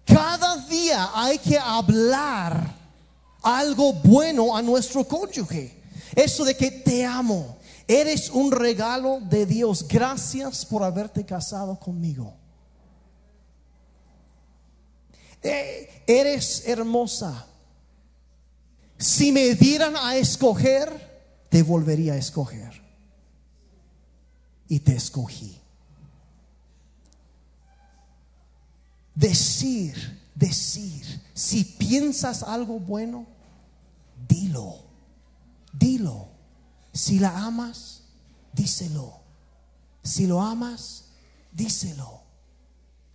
Cada 0.04 0.56
día 0.66 1.10
hay 1.14 1.38
que 1.38 1.56
hablar 1.56 2.74
algo 3.42 3.92
bueno 3.92 4.56
a 4.56 4.60
nuestro 4.60 5.04
cónyuge. 5.04 5.80
Eso 6.16 6.44
de 6.44 6.56
que 6.56 6.70
te 6.70 7.04
amo. 7.04 7.58
Eres 7.86 8.30
un 8.30 8.50
regalo 8.50 9.20
de 9.20 9.46
Dios. 9.46 9.86
Gracias 9.86 10.64
por 10.66 10.82
haberte 10.82 11.24
casado 11.24 11.78
conmigo. 11.78 12.34
Eh, 15.12 15.29
eres 15.42 16.64
hermosa. 16.66 17.46
Si 18.98 19.32
me 19.32 19.54
dieran 19.54 19.96
a 19.96 20.16
escoger, 20.16 21.46
te 21.48 21.62
volvería 21.62 22.14
a 22.14 22.16
escoger. 22.16 22.80
Y 24.68 24.80
te 24.80 24.94
escogí. 24.94 25.58
Decir, 29.14 30.30
decir, 30.34 31.22
si 31.34 31.64
piensas 31.64 32.42
algo 32.42 32.78
bueno, 32.78 33.26
dilo, 34.28 34.84
dilo. 35.72 36.28
Si 36.92 37.18
la 37.18 37.44
amas, 37.44 38.02
díselo. 38.52 39.20
Si 40.02 40.26
lo 40.26 40.40
amas, 40.40 41.06
díselo. 41.52 42.22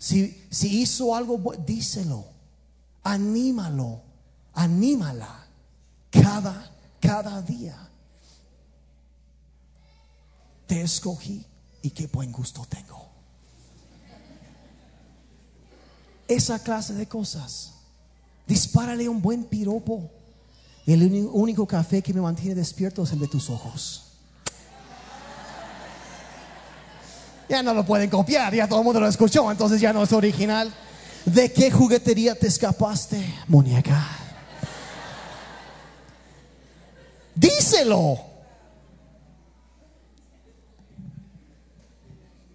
Si, 0.06 0.46
hizo 0.62 1.16
algo 1.16 1.56
díselo. 1.66 2.26
Anímalo. 3.02 4.02
Anímala. 4.54 5.48
Cada, 6.12 6.72
cada 7.00 7.42
día. 7.42 7.76
Te 10.68 10.84
escogí 10.84 11.44
y 11.82 11.90
qué 11.90 12.06
buen 12.06 12.32
gusto 12.32 12.68
tengo. 12.70 13.10
Esa 16.28 16.60
clase 16.60 16.94
de 16.94 17.08
cosas. 17.08 17.74
Dispárale 18.46 19.10
un 19.10 19.24
buen 19.24 19.46
piropo. 19.46 20.12
El 20.86 21.28
único 21.32 21.66
café 21.66 22.04
que 22.04 22.14
me 22.14 22.22
mantiene 22.22 22.54
despierto 22.54 23.02
es 23.02 23.12
el 23.12 23.22
de 23.22 23.28
tus 23.28 23.50
ojos. 23.50 24.05
Ya 27.48 27.62
no 27.62 27.74
lo 27.74 27.86
pueden 27.86 28.10
copiar, 28.10 28.54
ya 28.54 28.68
todo 28.68 28.80
el 28.80 28.86
mundo 28.86 29.00
lo 29.00 29.08
escuchó, 29.08 29.52
entonces 29.52 29.80
ya 29.80 29.94
no 29.94 30.04
es 30.04 30.12
original. 30.12 30.74
¿De 31.26 31.52
qué 31.52 31.72
juguetería 31.72 32.36
te 32.36 32.48
escapaste, 32.48 33.18
muñeca? 33.48 34.04
Díselo. 37.36 38.20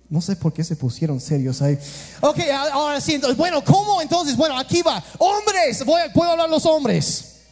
No 0.08 0.20
sé 0.20 0.34
por 0.34 0.52
qué 0.52 0.64
se 0.64 0.74
pusieron 0.74 1.20
serios 1.20 1.62
ahí. 1.62 1.78
Ok, 2.20 2.40
ahora 2.72 3.00
sí, 3.00 3.14
entonces, 3.14 3.36
bueno, 3.36 3.62
¿cómo 3.62 4.02
entonces? 4.02 4.36
Bueno, 4.36 4.58
aquí 4.58 4.82
va. 4.82 5.02
Hombres, 5.18 5.84
voy, 5.84 6.00
puedo 6.12 6.32
hablar 6.32 6.50
los 6.50 6.66
hombres. 6.66 7.42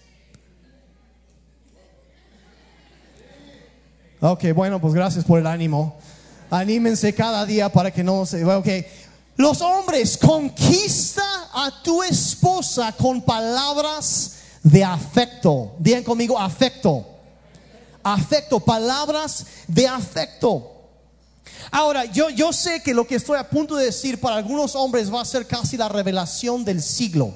Ok, 4.21 4.47
bueno, 4.53 4.81
pues 4.81 4.93
gracias 4.93 5.25
por 5.25 5.39
el 5.39 5.47
ánimo. 5.47 5.97
Anímense 6.51 7.15
cada 7.15 7.45
día 7.45 7.69
para 7.69 7.91
que 7.91 8.03
no 8.03 8.25
se... 8.25 8.45
Ok. 8.45 8.69
Los 9.37 9.61
hombres, 9.61 10.17
conquista 10.17 11.23
a 11.53 11.83
tu 11.83 12.03
esposa 12.03 12.93
con 12.93 13.23
palabras 13.23 14.33
de 14.63 14.83
afecto. 14.83 15.77
Digan 15.79 16.03
conmigo, 16.03 16.39
afecto. 16.39 17.07
Afecto, 18.03 18.59
palabras 18.59 19.47
de 19.69 19.87
afecto. 19.87 20.73
Ahora, 21.71 22.05
yo, 22.07 22.31
yo 22.31 22.53
sé 22.53 22.83
que 22.83 22.95
lo 22.95 23.07
que 23.07 23.17
estoy 23.17 23.39
a 23.39 23.49
punto 23.49 23.77
de 23.77 23.85
decir 23.87 24.19
para 24.19 24.37
algunos 24.37 24.75
hombres 24.75 25.13
va 25.13 25.21
a 25.21 25.25
ser 25.25 25.47
casi 25.47 25.77
la 25.77 25.89
revelación 25.89 26.65
del 26.65 26.83
siglo. 26.83 27.33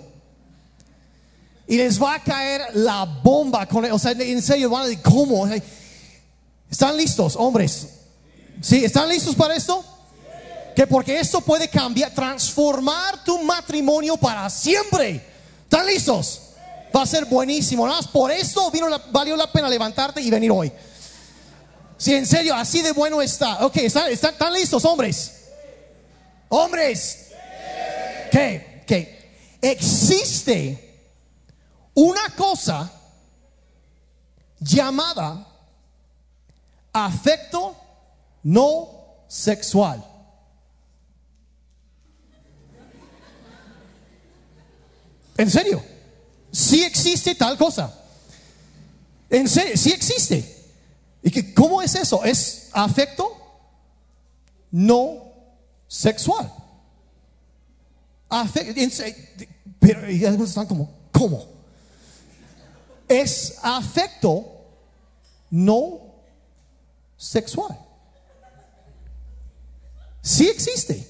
Y 1.69 1.77
les 1.77 2.03
va 2.03 2.15
a 2.15 2.23
caer 2.23 2.63
la 2.75 3.05
bomba 3.05 3.67
con, 3.67 3.85
o 3.85 3.99
sea, 3.99 4.13
en 4.13 4.43
serio, 4.43 4.71
van 4.71 4.83
a 4.83 4.87
decir, 4.87 5.03
¿cómo? 5.03 5.47
¿Están 6.69 6.97
listos, 6.97 7.37
hombres? 7.37 7.87
¿Sí? 8.61 8.85
¿Están 8.85 9.09
listos 9.09 9.35
para 9.35 9.55
esto? 9.55 9.85
Que 10.75 10.87
porque 10.87 11.19
esto 11.19 11.41
puede 11.41 11.69
cambiar, 11.69 12.15
transformar 12.15 13.23
tu 13.25 13.43
matrimonio 13.43 14.17
para 14.17 14.49
siempre. 14.49 15.25
¿Están 15.65 15.87
listos? 15.87 16.41
Va 16.95 17.03
a 17.03 17.07
ser 17.07 17.25
buenísimo. 17.25 17.87
Nada 17.87 18.01
más 18.01 18.09
por 18.09 18.31
eso 18.31 18.71
vino 18.71 18.87
valió 19.11 19.37
la 19.37 19.51
pena 19.51 19.69
levantarte 19.69 20.21
y 20.21 20.31
venir 20.31 20.51
hoy. 20.51 20.73
Si 21.97 22.15
en 22.15 22.27
serio, 22.27 22.55
así 22.55 22.83
de 22.83 22.93
bueno 22.93 23.23
está. 23.23 23.65
Ok, 23.65 23.77
¿están, 23.77 24.11
están, 24.11 24.53
listos, 24.53 24.85
hombres? 24.85 25.45
Hombres. 26.49 27.29
¿Qué? 28.31 28.83
¿Qué? 28.87 29.37
Existe 29.61 30.99
una 31.95 32.35
cosa 32.37 32.91
llamada 34.59 35.47
afecto 36.93 37.77
no 38.43 38.89
sexual. 39.29 40.05
¿En 45.37 45.51
serio? 45.51 45.83
Sí 46.53 46.85
existe 46.85 47.35
tal 47.35 47.57
cosa. 47.57 47.93
En 49.31 49.49
serio, 49.49 49.77
sí 49.77 49.91
existe. 49.93 50.63
¿Y 51.23 51.31
que, 51.31 51.55
cómo 51.55 51.81
es 51.81 51.95
eso? 51.95 52.23
Es 52.25 52.69
afecto 52.73 53.37
no 54.71 55.33
sexual. 55.89 56.53
Afecto, 58.29 58.73
pero 59.79 60.11
y 60.11 60.25
algunos 60.25 60.51
están 60.51 60.67
como, 60.67 60.91
¿cómo? 61.13 61.47
Es 63.09 63.59
afecto 63.63 64.47
no 65.51 66.01
sexual. 67.17 67.79
Sí 70.23 70.49
existe. 70.49 71.07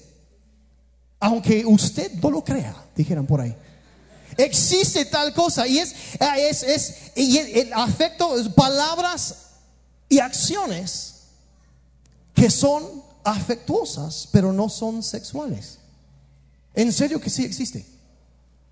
Aunque 1.19 1.65
usted 1.65 2.11
no 2.13 2.31
lo 2.31 2.43
crea, 2.43 2.75
dijeran 2.95 3.25
por 3.25 3.39
ahí. 3.39 3.55
Existe 4.35 5.05
tal 5.05 5.33
cosa 5.33 5.67
y 5.67 5.77
es, 5.77 5.95
es, 6.37 6.63
es 6.63 6.95
y 7.15 7.37
el 7.37 7.71
afecto, 7.73 8.35
palabras 8.55 9.35
y 10.09 10.19
acciones 10.19 11.13
que 12.33 12.49
son 12.49 13.03
afectuosas, 13.23 14.27
pero 14.31 14.51
no 14.51 14.67
son 14.67 15.03
sexuales. 15.03 15.77
En 16.73 16.91
serio 16.91 17.21
que 17.21 17.29
sí 17.29 17.45
existe. 17.45 17.85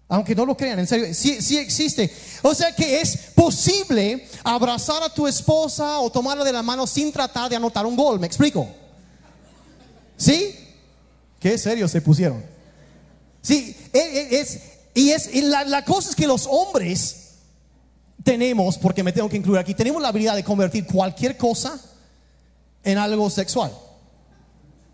Aunque 0.09 0.35
no 0.35 0.45
lo 0.45 0.57
crean, 0.57 0.79
en 0.79 0.87
serio, 0.87 1.13
sí, 1.13 1.41
sí 1.41 1.57
existe. 1.57 2.13
O 2.41 2.53
sea 2.53 2.75
que 2.75 2.99
es 2.99 3.15
posible 3.33 4.27
abrazar 4.43 5.01
a 5.03 5.13
tu 5.13 5.25
esposa 5.25 5.99
o 5.99 6.11
tomarla 6.11 6.43
de 6.43 6.51
la 6.51 6.63
mano 6.63 6.85
sin 6.85 7.13
tratar 7.13 7.49
de 7.49 7.55
anotar 7.55 7.85
un 7.85 7.95
gol. 7.95 8.19
¿Me 8.19 8.27
explico? 8.27 8.67
¿Sí? 10.21 10.55
Qué 11.39 11.57
serio 11.57 11.87
se 11.87 11.99
pusieron. 11.99 12.45
Sí, 13.41 13.75
e, 13.91 13.97
e, 13.97 14.39
es, 14.39 14.59
y 14.93 15.09
es 15.09 15.33
la, 15.43 15.63
la 15.63 15.83
cosa 15.83 16.11
es 16.11 16.15
que 16.15 16.27
los 16.27 16.47
hombres 16.47 17.31
tenemos, 18.23 18.77
porque 18.77 19.01
me 19.01 19.11
tengo 19.13 19.27
que 19.27 19.37
incluir 19.37 19.59
aquí, 19.59 19.73
tenemos 19.73 19.99
la 19.99 20.09
habilidad 20.09 20.35
de 20.35 20.43
convertir 20.43 20.85
cualquier 20.85 21.37
cosa 21.37 21.81
en 22.83 22.99
algo 22.99 23.31
sexual. 23.31 23.75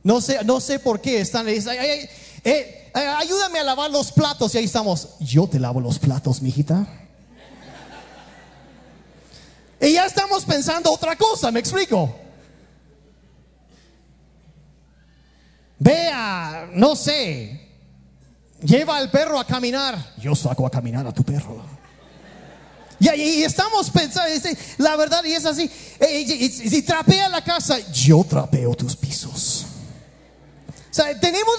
No 0.01 0.21
sé, 0.21 0.41
no 0.45 0.61
sé 0.61 0.79
por 0.79 1.01
qué 1.01 1.19
están. 1.19 1.49
Eh, 1.49 2.09
eh, 2.45 2.91
ayúdame 2.93 3.59
a 3.59 3.63
lavar 3.65 3.91
los 3.91 4.13
platos 4.13 4.55
y 4.55 4.59
ahí 4.59 4.65
estamos. 4.65 5.09
Yo 5.19 5.45
te 5.47 5.59
lavo 5.59 5.81
los 5.81 5.99
platos, 5.99 6.41
mijita. 6.41 6.87
Y 9.81 9.91
ya 9.91 10.05
estamos 10.05 10.45
pensando 10.45 10.89
otra 10.89 11.17
cosa, 11.17 11.51
me 11.51 11.59
explico. 11.59 12.26
Vea, 15.79 16.69
no 16.73 16.95
sé, 16.95 17.67
lleva 18.61 18.97
al 18.97 19.11
perro 19.11 19.39
a 19.39 19.45
caminar. 19.45 20.13
Yo 20.17 20.35
saco 20.35 20.65
a 20.65 20.69
caminar 20.69 21.05
a 21.05 21.11
tu 21.11 21.23
perro. 21.23 21.61
Y, 22.99 23.07
ahí 23.07 23.43
estamos 23.43 23.91
pensando, 23.91 24.33
la 24.79 24.95
verdad, 24.95 25.23
y 25.23 25.33
es 25.33 25.45
así. 25.45 25.69
Si 25.69 26.81
trapea 26.81 27.29
la 27.29 27.43
casa, 27.43 27.77
yo 27.91 28.23
trapeo 28.27 28.73
tus 28.75 28.95
pisos. 28.95 29.65
O 30.89 30.93
sea, 30.97 31.19
tenemos, 31.19 31.55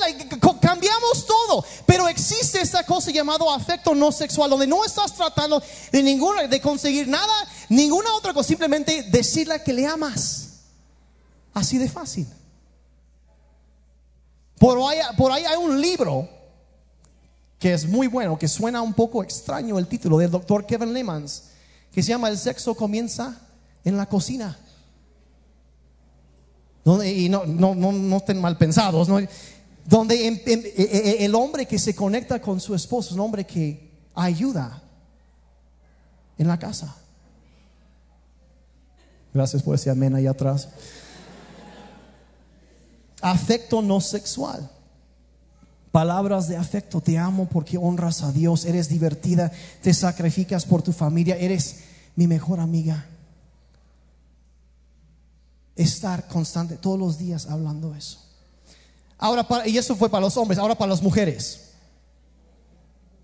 cambiamos 0.60 1.24
todo, 1.24 1.64
pero 1.86 2.08
existe 2.08 2.60
esta 2.60 2.84
cosa 2.84 3.12
llamado 3.12 3.48
afecto 3.52 3.94
no 3.94 4.10
sexual, 4.10 4.50
donde 4.50 4.66
no 4.66 4.84
estás 4.84 5.14
tratando 5.14 5.62
de 5.92 6.02
ninguna, 6.02 6.48
de 6.48 6.60
conseguir 6.60 7.06
nada, 7.06 7.32
ninguna 7.68 8.12
otra 8.14 8.34
cosa, 8.34 8.48
simplemente 8.48 9.04
decirle 9.04 9.62
que 9.62 9.72
le 9.72 9.86
amas. 9.86 10.48
Así 11.54 11.78
de 11.78 11.88
fácil. 11.88 12.26
Por 14.58 14.78
ahí, 15.32 15.44
hay 15.44 15.56
un 15.56 15.80
libro 15.80 16.28
que 17.58 17.72
es 17.72 17.88
muy 17.88 18.06
bueno, 18.06 18.38
que 18.38 18.48
suena 18.48 18.82
un 18.82 18.94
poco 18.94 19.22
extraño 19.22 19.78
el 19.78 19.86
título 19.86 20.18
del 20.18 20.30
doctor 20.30 20.66
Kevin 20.66 20.92
Lemans, 20.92 21.44
que 21.92 22.02
se 22.02 22.10
llama 22.10 22.28
El 22.28 22.38
sexo 22.38 22.74
comienza 22.74 23.40
en 23.84 23.96
la 23.96 24.06
cocina. 24.06 24.56
y 27.04 27.28
no, 27.28 27.44
no, 27.46 27.74
no, 27.74 28.16
estén 28.16 28.40
mal 28.40 28.56
pensados, 28.56 29.08
donde 29.84 30.28
e, 30.28 30.42
e, 30.46 30.82
e, 30.82 31.24
el 31.24 31.34
hombre 31.34 31.66
que 31.66 31.78
se 31.78 31.94
conecta 31.94 32.40
con 32.40 32.60
su 32.60 32.74
esposo 32.74 33.10
es 33.10 33.14
un 33.14 33.20
hombre 33.20 33.46
que 33.46 33.90
ayuda 34.14 34.82
en 36.36 36.48
la 36.48 36.58
casa. 36.58 36.96
Gracias 39.32 39.62
por 39.62 39.74
ese 39.74 39.90
amén 39.90 40.14
ahí 40.14 40.26
atrás. 40.26 40.68
Afecto 43.20 43.82
no 43.82 44.00
sexual. 44.00 44.70
Palabras 45.90 46.48
de 46.48 46.56
afecto, 46.56 47.00
te 47.00 47.18
amo 47.18 47.48
porque 47.48 47.78
honras 47.78 48.22
a 48.22 48.30
Dios, 48.30 48.64
eres 48.66 48.88
divertida, 48.88 49.50
te 49.82 49.94
sacrificas 49.94 50.64
por 50.64 50.82
tu 50.82 50.92
familia, 50.92 51.36
eres 51.36 51.80
mi 52.14 52.26
mejor 52.26 52.60
amiga. 52.60 53.06
Estar 55.74 56.28
constante 56.28 56.76
todos 56.76 56.98
los 56.98 57.18
días 57.18 57.46
hablando 57.46 57.94
eso. 57.94 58.18
Ahora, 59.18 59.46
y 59.66 59.78
eso 59.78 59.96
fue 59.96 60.10
para 60.10 60.20
los 60.20 60.36
hombres, 60.36 60.58
ahora 60.58 60.76
para 60.76 60.90
las 60.90 61.02
mujeres. 61.02 61.70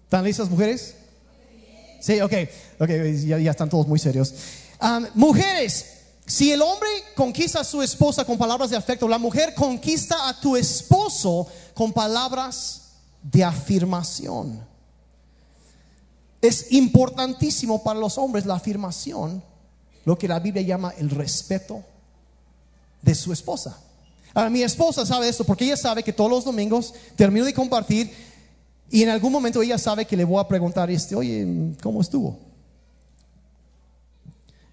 ¿Están 0.05 0.25
listas 0.25 0.51
mujeres? 0.51 0.97
Sí, 2.01 2.21
ok, 2.21 2.33
ok, 2.81 2.91
ya, 3.25 3.51
están 3.51 3.69
todos 3.69 3.87
muy 3.87 3.99
serios. 3.99 4.35
mujeres, 5.15 5.94
si 6.27 6.53
el 6.53 6.63
hombre 6.63 6.89
conquista 7.15 7.61
a 7.61 7.65
su 7.65 7.83
esposa 7.83 8.25
con 8.25 8.39
palabras 8.39 8.71
de 8.71 8.77
afecto, 8.77 9.07
la 9.07 9.19
mujer 9.19 9.55
conquista 9.55 10.29
a 10.29 10.41
tu 10.41 10.57
esposo 10.57 11.47
con 11.75 11.93
palabras 11.93 12.93
de 13.23 13.45
afirmación. 13.45 14.67
Es 16.41 16.73
importantísimo 16.73 17.83
para 17.83 18.01
los 18.01 18.17
hombres 18.17 18.47
la 18.47 18.55
afirmación, 18.55 19.43
lo 20.05 20.17
que 20.17 20.29
la 20.29 20.41
Biblia 20.41 20.63
llama 20.63 20.95
el 20.97 21.11
respeto 21.11 21.83
de 23.03 23.15
su 23.15 23.33
esposa. 23.33 23.79
Ahora, 24.33 24.51
mi 24.51 24.63
esposa 24.63 25.05
sabe 25.07 25.29
esto 25.29 25.45
porque 25.45 25.65
ella 25.65 25.77
sabe 25.77 26.03
que 26.03 26.13
todos 26.13 26.31
los 26.31 26.45
domingos 26.45 26.95
termino 27.17 27.45
de 27.45 27.55
compartir 27.55 28.13
y 28.91 29.03
en 29.03 29.11
algún 29.11 29.33
momento 29.33 29.63
ella 29.63 29.79
sabe 29.79 30.07
que 30.07 30.17
le 30.17 30.25
voy 30.25 30.41
a 30.41 30.49
preguntar, 30.49 30.91
este, 30.91 31.15
oye, 31.15 31.75
¿cómo 31.83 32.01
estuvo? 32.01 32.39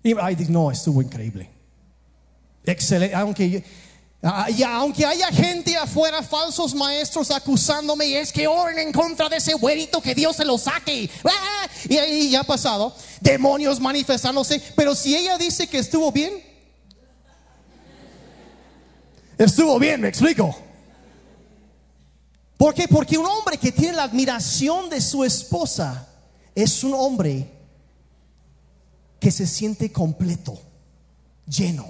Y 0.03 0.15
ay, 0.19 0.35
no, 0.49 0.71
estuvo 0.71 1.01
increíble. 1.01 1.49
Excelente, 2.63 3.15
aunque, 3.15 3.63
aunque 4.21 5.05
haya 5.05 5.27
gente 5.27 5.75
afuera, 5.75 6.21
falsos 6.23 6.73
maestros 6.73 7.31
acusándome, 7.31 8.07
y 8.07 8.15
es 8.15 8.31
que 8.31 8.47
oren 8.47 8.79
en 8.79 8.91
contra 8.91 9.29
de 9.29 9.37
ese 9.37 9.53
güerito, 9.53 10.01
que 10.01 10.15
Dios 10.15 10.35
se 10.35 10.45
lo 10.45 10.57
saque. 10.57 11.09
Ah, 11.23 11.67
y 11.87 11.97
ahí 11.97 12.29
ya 12.31 12.41
ha 12.41 12.43
pasado, 12.43 12.95
demonios 13.19 13.79
manifestándose. 13.79 14.61
Pero 14.75 14.95
si 14.95 15.15
ella 15.15 15.37
dice 15.37 15.67
que 15.67 15.79
estuvo 15.79 16.11
bien, 16.11 16.33
estuvo 19.37 19.77
bien, 19.79 20.01
me 20.01 20.07
explico. 20.07 20.55
¿Por 22.57 22.75
qué? 22.75 22.87
Porque 22.87 23.17
un 23.17 23.25
hombre 23.25 23.57
que 23.57 23.71
tiene 23.71 23.93
la 23.93 24.03
admiración 24.03 24.87
de 24.87 25.01
su 25.01 25.23
esposa 25.23 26.07
es 26.53 26.83
un 26.83 26.93
hombre 26.93 27.60
que 29.21 29.29
se 29.29 29.45
siente 29.45 29.91
completo, 29.91 30.59
lleno. 31.47 31.85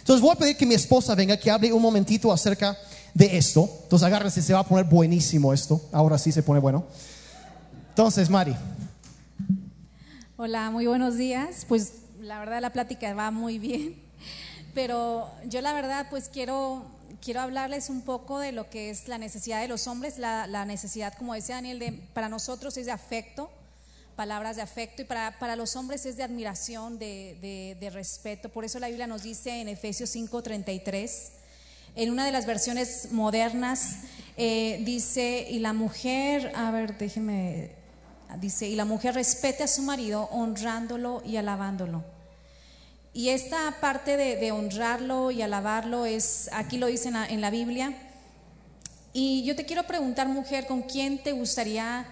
Entonces 0.00 0.20
voy 0.20 0.32
a 0.32 0.34
pedir 0.34 0.56
que 0.56 0.66
mi 0.66 0.74
esposa 0.74 1.14
venga, 1.14 1.36
que 1.36 1.48
hable 1.48 1.72
un 1.72 1.80
momentito 1.80 2.32
acerca 2.32 2.76
de 3.14 3.38
esto. 3.38 3.70
Entonces 3.84 4.04
agárrense, 4.04 4.42
se 4.42 4.52
va 4.52 4.58
a 4.58 4.66
poner 4.66 4.84
buenísimo 4.84 5.54
esto. 5.54 5.80
Ahora 5.92 6.18
sí 6.18 6.32
se 6.32 6.42
pone 6.42 6.58
bueno. 6.58 6.84
Entonces, 7.90 8.28
Mari. 8.28 8.56
Hola, 10.36 10.72
muy 10.72 10.88
buenos 10.88 11.16
días. 11.16 11.64
Pues 11.68 11.92
la 12.20 12.40
verdad 12.40 12.60
la 12.60 12.70
plática 12.70 13.14
va 13.14 13.30
muy 13.30 13.60
bien, 13.60 13.94
pero 14.74 15.30
yo 15.46 15.60
la 15.60 15.72
verdad 15.72 16.08
pues 16.10 16.28
quiero, 16.28 16.82
quiero 17.22 17.42
hablarles 17.42 17.90
un 17.90 18.00
poco 18.00 18.40
de 18.40 18.50
lo 18.50 18.68
que 18.70 18.90
es 18.90 19.06
la 19.06 19.18
necesidad 19.18 19.60
de 19.60 19.68
los 19.68 19.86
hombres, 19.86 20.18
la, 20.18 20.64
necesidad, 20.64 21.14
como 21.14 21.34
decía 21.34 21.54
Daniel, 21.54 21.78
de, 21.78 21.92
para 22.12 22.28
nosotros 22.28 22.76
es 22.76 22.86
de 22.86 22.92
afecto, 22.92 23.50
palabras 24.20 24.56
de 24.56 24.60
afecto 24.60 25.00
y 25.00 25.06
para, 25.06 25.38
para 25.38 25.56
los 25.56 25.76
hombres 25.76 26.04
es 26.04 26.18
de 26.18 26.22
admiración, 26.22 26.98
de, 26.98 27.78
de, 27.80 27.88
respeto. 27.88 28.50
Por 28.50 28.66
eso 28.66 28.78
la 28.78 28.88
Biblia 28.88 29.06
nos 29.06 29.22
dice 29.22 29.62
en 29.62 29.66
Efesios 29.66 30.14
5:33, 30.14 31.30
en 31.96 32.10
una 32.10 32.26
de 32.26 32.30
las 32.30 32.44
versiones 32.44 33.12
modernas, 33.12 34.00
eh, 34.36 34.82
dice, 34.84 35.46
y 35.48 35.58
la 35.60 35.72
mujer, 35.72 36.52
a 36.54 36.70
ver, 36.70 36.98
déjeme, 36.98 37.70
dice, 38.38 38.68
y 38.68 38.74
la 38.74 38.84
mujer 38.84 39.14
respete 39.14 39.62
a 39.62 39.66
su 39.66 39.80
marido 39.80 40.28
honrándolo 40.32 41.22
y 41.24 41.38
alabándolo. 41.38 42.04
Y 43.14 43.30
esta 43.30 43.74
parte 43.80 44.18
de, 44.18 44.52
honrarlo 44.52 45.30
y 45.30 45.40
alabarlo 45.40 46.04
es, 46.04 46.50
aquí 46.52 46.76
lo 46.76 46.88
dice 46.88 47.08
en 47.08 47.14
la, 47.14 47.26
en 47.26 47.40
la 47.40 47.48
Biblia. 47.48 47.94
Y 49.14 49.44
yo 49.44 49.56
te 49.56 49.64
quiero 49.64 49.84
preguntar, 49.84 50.28
mujer, 50.28 50.66
¿con 50.66 50.82
quién 50.82 51.22
te 51.22 51.32
gustaría 51.32 52.06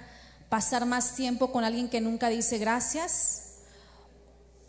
pasar 0.48 0.86
más 0.86 1.14
tiempo 1.14 1.52
con 1.52 1.64
alguien 1.64 1.88
que 1.88 2.00
nunca 2.00 2.28
dice 2.28 2.58
gracias, 2.58 3.42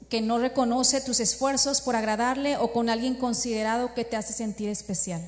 que 0.10 0.22
no 0.22 0.40
reconoce 0.40 1.02
tus 1.02 1.20
esfuerzos 1.20 1.82
por 1.82 1.96
agradarle 1.96 2.58
o 2.58 2.74
con 2.74 2.90
alguien 2.90 3.16
considerado 3.16 3.94
que 3.94 4.06
te 4.06 4.18
hace 4.18 4.34
sentir 4.34 4.70
especial. 4.70 5.22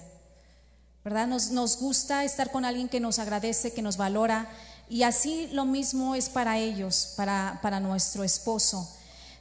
¿Verdad? 1.03 1.27
Nos, 1.27 1.79
gusta 1.79 2.23
estar 2.23 2.51
con 2.51 2.65
alguien 2.65 2.89
que 2.89 2.99
nos 2.99 3.19
agradece, 3.19 3.73
que 3.73 3.81
nos 3.81 3.97
valora 3.97 4.49
y 4.89 5.03
así 5.03 5.47
lo 5.51 5.65
mismo 5.65 6.15
es 6.15 6.29
para 6.29 6.57
ellos, 6.59 7.13
para, 7.15 7.59
para 7.61 7.79
nuestro 7.79 8.23
esposo. 8.23 8.87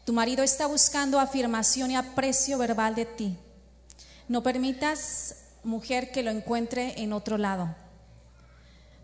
Tu 0.04 0.12
marido 0.12 0.42
está 0.42 0.66
buscando 0.66 1.20
afirmación 1.20 1.90
y 1.90 1.96
aprecio 1.96 2.56
verbal 2.56 2.94
de 2.94 3.04
ti. 3.04 3.36
No 4.28 4.42
permitas, 4.42 5.34
mujer, 5.64 6.12
que 6.12 6.22
lo 6.22 6.30
encuentre 6.30 7.02
en 7.02 7.12
otro 7.12 7.36
lado. 7.36 7.74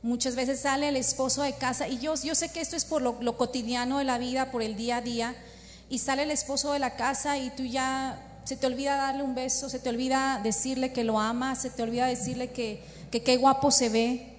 Muchas 0.07 0.37
veces 0.37 0.61
sale 0.61 0.91
el 0.91 0.95
esposo 0.95 1.43
de 1.43 1.55
casa 1.55 1.89
y 1.89 1.99
yo, 1.99 2.15
yo 2.15 2.37
sé 2.37 2.49
que 2.53 2.61
esto 2.61 2.77
es 2.77 2.85
por 2.85 3.03
lo, 3.03 3.37
cotidiano 3.37 3.99
de 3.99 4.05
la 4.05 4.19
vida, 4.19 4.53
por 4.53 4.63
el 4.63 4.77
día 4.77 4.99
a 4.99 5.01
día, 5.01 5.35
y 5.91 5.99
sale 5.99 6.23
el 6.23 6.31
esposo 6.31 6.73
de 6.73 6.79
la 6.79 6.95
casa 6.95 7.39
y 7.39 7.51
tú 7.51 7.65
ya 7.65 8.41
se 8.45 8.57
te 8.57 8.69
olvida 8.69 8.95
darle 8.95 9.25
un 9.25 9.35
beso, 9.35 9.69
se 9.69 9.81
te 9.81 9.89
olvida 9.89 10.41
decirle 10.45 10.93
que 10.93 11.03
lo 11.03 11.19
amas, 11.19 11.63
se 11.63 11.71
te 11.71 11.83
olvida 11.83 12.07
decirle 12.07 12.53
que, 12.53 12.81
que 13.11 13.25
qué 13.25 13.37
guapo 13.37 13.73
se 13.73 13.89
ve, 13.89 14.37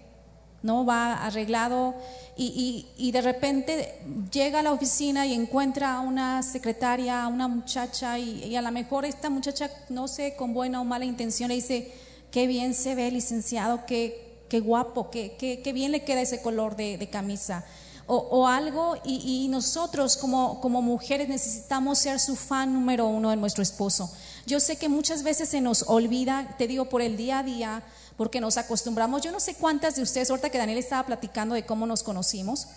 ¿no? 0.63 0.86
Va 0.86 1.26
arreglado 1.26 1.95
y, 2.38 2.88
y, 2.97 3.11
de 3.11 3.22
repente 3.22 3.99
llega 4.32 4.59
a 4.59 4.63
la 4.63 4.72
oficina 4.72 5.26
y 5.26 5.34
encuentra 5.34 5.95
a 5.95 5.99
una 5.99 6.43
secretaria, 6.43 7.24
a 7.24 7.28
una 7.28 7.49
muchacha 7.49 8.18
y, 8.18 8.55
a 8.55 8.61
lo 8.61 8.72
mejor 8.72 9.03
esta 9.03 9.30
muchacha, 9.30 9.70
no 9.89 10.07
sé, 10.07 10.38
con 10.38 10.53
buena 10.53 10.80
o 10.80 10.86
mala 10.86 11.03
intención 11.03 11.49
le 11.49 11.55
dice, 11.55 11.91
qué 12.32 12.47
bien 12.47 12.74
se 12.74 12.95
ve 12.95 13.11
licenciado, 13.11 13.86
qué, 13.86 14.26
qué 14.49 14.59
guapo, 14.59 15.09
qué, 15.09 15.35
qué, 15.37 15.61
qué, 15.61 15.73
bien 15.73 15.91
le 15.91 16.03
queda 16.03 16.21
ese 16.21 16.41
color 16.41 16.75
de, 16.75 16.97
de 16.97 17.09
camisa. 17.09 17.65
O, 18.09 18.15
o, 18.15 18.47
algo 18.47 18.95
y, 19.03 19.43
y 19.43 19.47
nosotros 19.49 20.15
como, 20.15 20.61
como 20.61 20.81
mujeres 20.81 21.27
necesitamos 21.27 21.99
ser 21.99 22.21
su 22.21 22.37
fan 22.37 22.73
número 22.73 23.05
uno 23.07 23.31
de 23.31 23.35
nuestro 23.35 23.61
esposo. 23.61 24.09
Yo 24.45 24.61
sé 24.61 24.77
que 24.77 24.87
muchas 24.87 25.23
veces 25.23 25.49
se 25.49 25.59
nos 25.59 25.83
olvida, 25.87 26.55
te 26.57 26.67
digo, 26.67 26.85
por 26.85 27.01
el 27.01 27.17
día 27.17 27.39
a 27.39 27.43
día, 27.43 27.83
porque 28.15 28.39
nos 28.39 28.55
acostumbramos. 28.57 29.21
Yo 29.21 29.31
no 29.33 29.41
sé 29.41 29.55
cuántas 29.55 29.97
de 29.97 30.03
ustedes, 30.03 30.29
ahorita 30.29 30.49
que 30.49 30.57
Daniel 30.57 30.77
estaba 30.77 31.05
platicando 31.05 31.53
de 31.53 31.65
cómo 31.65 31.85
nos 31.85 32.01
conocimos, 32.01 32.67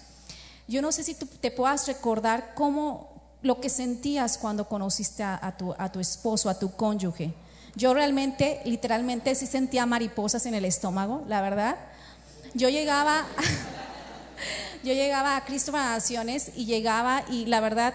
yo 0.66 0.82
no 0.82 0.90
sé 0.90 1.04
si 1.04 1.14
tú 1.14 1.26
te 1.26 1.50
puedas 1.50 1.86
recordar 1.86 2.54
cómo 2.54 3.10
lo 3.42 3.60
que 3.60 3.68
sentías 3.68 4.36
cuando 4.36 4.68
conociste 4.68 5.22
a, 5.22 5.54
tu, 5.56 5.74
a 5.78 5.90
tu 5.90 6.00
esposo, 6.00 6.50
a 6.50 6.58
tu 6.58 6.72
cónyuge. 6.72 7.32
Yo 7.76 7.94
realmente, 7.94 8.60
literalmente, 8.64 9.34
sí 9.34 9.46
sentía 9.46 9.86
mariposas 9.86 10.46
en 10.46 10.54
el 10.54 10.64
estómago, 10.64 11.24
la 11.28 11.40
verdad. 11.40 11.76
Yo 12.54 12.68
llegaba, 12.68 13.24
yo 14.82 14.92
llegaba 14.92 15.36
a 15.36 15.44
Cristo 15.44 15.72
para 15.72 15.90
Naciones 15.90 16.50
y 16.56 16.64
llegaba 16.64 17.22
y 17.30 17.46
la 17.46 17.60
verdad 17.60 17.94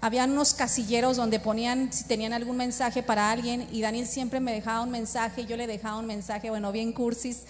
habían 0.00 0.32
unos 0.32 0.54
casilleros 0.54 1.16
donde 1.16 1.40
ponían 1.40 1.92
si 1.92 2.04
tenían 2.04 2.32
algún 2.32 2.56
mensaje 2.56 3.02
para 3.02 3.30
alguien 3.30 3.66
y 3.72 3.80
Daniel 3.80 4.06
siempre 4.06 4.40
me 4.40 4.52
dejaba 4.52 4.82
un 4.82 4.90
mensaje, 4.90 5.46
yo 5.46 5.56
le 5.56 5.66
dejaba 5.66 5.98
un 5.98 6.06
mensaje, 6.06 6.50
bueno, 6.50 6.70
bien 6.70 6.92
cursis, 6.92 7.42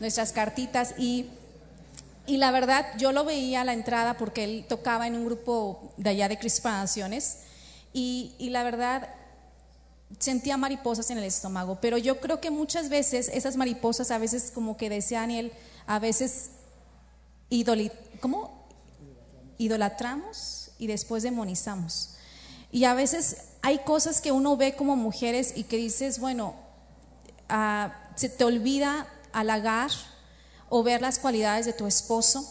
nuestras 0.00 0.32
cartitas 0.32 0.94
y, 0.98 1.26
y 2.26 2.36
la 2.36 2.50
verdad 2.50 2.86
yo 2.98 3.12
lo 3.12 3.24
veía 3.24 3.62
a 3.62 3.64
la 3.64 3.72
entrada 3.72 4.18
porque 4.18 4.44
él 4.44 4.66
tocaba 4.68 5.06
en 5.06 5.14
un 5.14 5.24
grupo 5.24 5.92
de 5.96 6.10
allá 6.10 6.28
de 6.28 6.38
Crispaciones 6.38 7.38
y, 7.94 8.34
y 8.38 8.50
la 8.50 8.64
verdad 8.64 9.08
sentía 10.18 10.56
mariposas 10.56 11.10
en 11.10 11.18
el 11.18 11.24
estómago, 11.24 11.78
pero 11.80 11.98
yo 11.98 12.20
creo 12.20 12.40
que 12.40 12.50
muchas 12.50 12.88
veces 12.88 13.30
esas 13.32 13.56
mariposas 13.56 14.10
a 14.10 14.18
veces 14.18 14.50
como 14.54 14.76
que 14.76 14.90
decía 14.90 15.20
Daniel, 15.20 15.52
a 15.86 15.98
veces 15.98 16.50
¿cómo? 18.20 18.66
idolatramos 19.58 20.70
y 20.78 20.86
después 20.86 21.22
demonizamos. 21.22 22.16
Y 22.70 22.84
a 22.84 22.94
veces 22.94 23.36
hay 23.60 23.80
cosas 23.80 24.20
que 24.20 24.32
uno 24.32 24.56
ve 24.56 24.74
como 24.74 24.96
mujeres 24.96 25.52
y 25.56 25.64
que 25.64 25.76
dices, 25.76 26.18
bueno, 26.18 26.54
ah, 27.48 27.94
se 28.16 28.28
te 28.28 28.44
olvida 28.44 29.06
halagar 29.32 29.90
o 30.68 30.82
ver 30.82 31.02
las 31.02 31.18
cualidades 31.18 31.66
de 31.66 31.74
tu 31.74 31.86
esposo, 31.86 32.48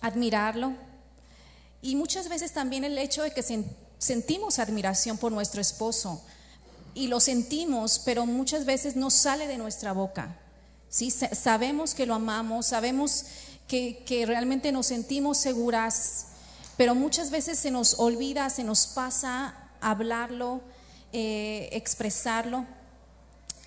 admirarlo. 0.00 0.74
Y 1.80 1.96
muchas 1.96 2.28
veces 2.28 2.52
también 2.52 2.84
el 2.84 2.98
hecho 2.98 3.22
de 3.22 3.30
que 3.32 3.42
sentimos 4.04 4.58
admiración 4.58 5.18
por 5.18 5.32
nuestro 5.32 5.60
esposo 5.60 6.22
y 6.94 7.08
lo 7.08 7.20
sentimos, 7.20 8.00
pero 8.04 8.26
muchas 8.26 8.64
veces 8.64 8.96
no 8.96 9.10
sale 9.10 9.46
de 9.46 9.58
nuestra 9.58 9.92
boca. 9.92 10.36
¿sí? 10.88 11.10
Sabemos 11.10 11.94
que 11.94 12.06
lo 12.06 12.14
amamos, 12.14 12.66
sabemos 12.66 13.24
que, 13.66 14.02
que 14.06 14.26
realmente 14.26 14.72
nos 14.72 14.86
sentimos 14.86 15.38
seguras 15.38 16.26
pero 16.76 16.94
muchas 16.94 17.30
veces 17.30 17.58
se 17.58 17.70
nos 17.70 17.98
olvida, 17.98 18.50
se 18.50 18.64
nos 18.64 18.86
pasa 18.86 19.54
hablarlo, 19.80 20.60
eh, 21.12 21.68
expresarlo. 21.72 22.66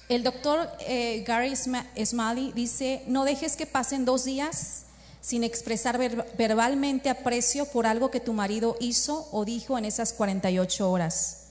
El 0.10 0.24
doctor 0.24 0.70
eh, 0.82 1.24
Gary 1.26 1.54
Smalley 1.56 2.52
dice, 2.54 3.04
no 3.08 3.24
dejes 3.24 3.56
que 3.56 3.66
pasen 3.66 4.06
dos 4.06 4.26
días 4.26 4.84
sin 5.28 5.43
expresar 5.43 5.97
verbalmente 6.38 7.09
aprecio 7.09 7.65
por 7.65 7.86
algo 7.86 8.09
que 8.09 8.21
tu 8.21 8.32
marido 8.32 8.78
hizo 8.80 9.28
o 9.34 9.43
dijo 9.43 9.78
en 9.78 9.84
esas 9.84 10.13
48 10.13 10.89
horas. 10.89 11.47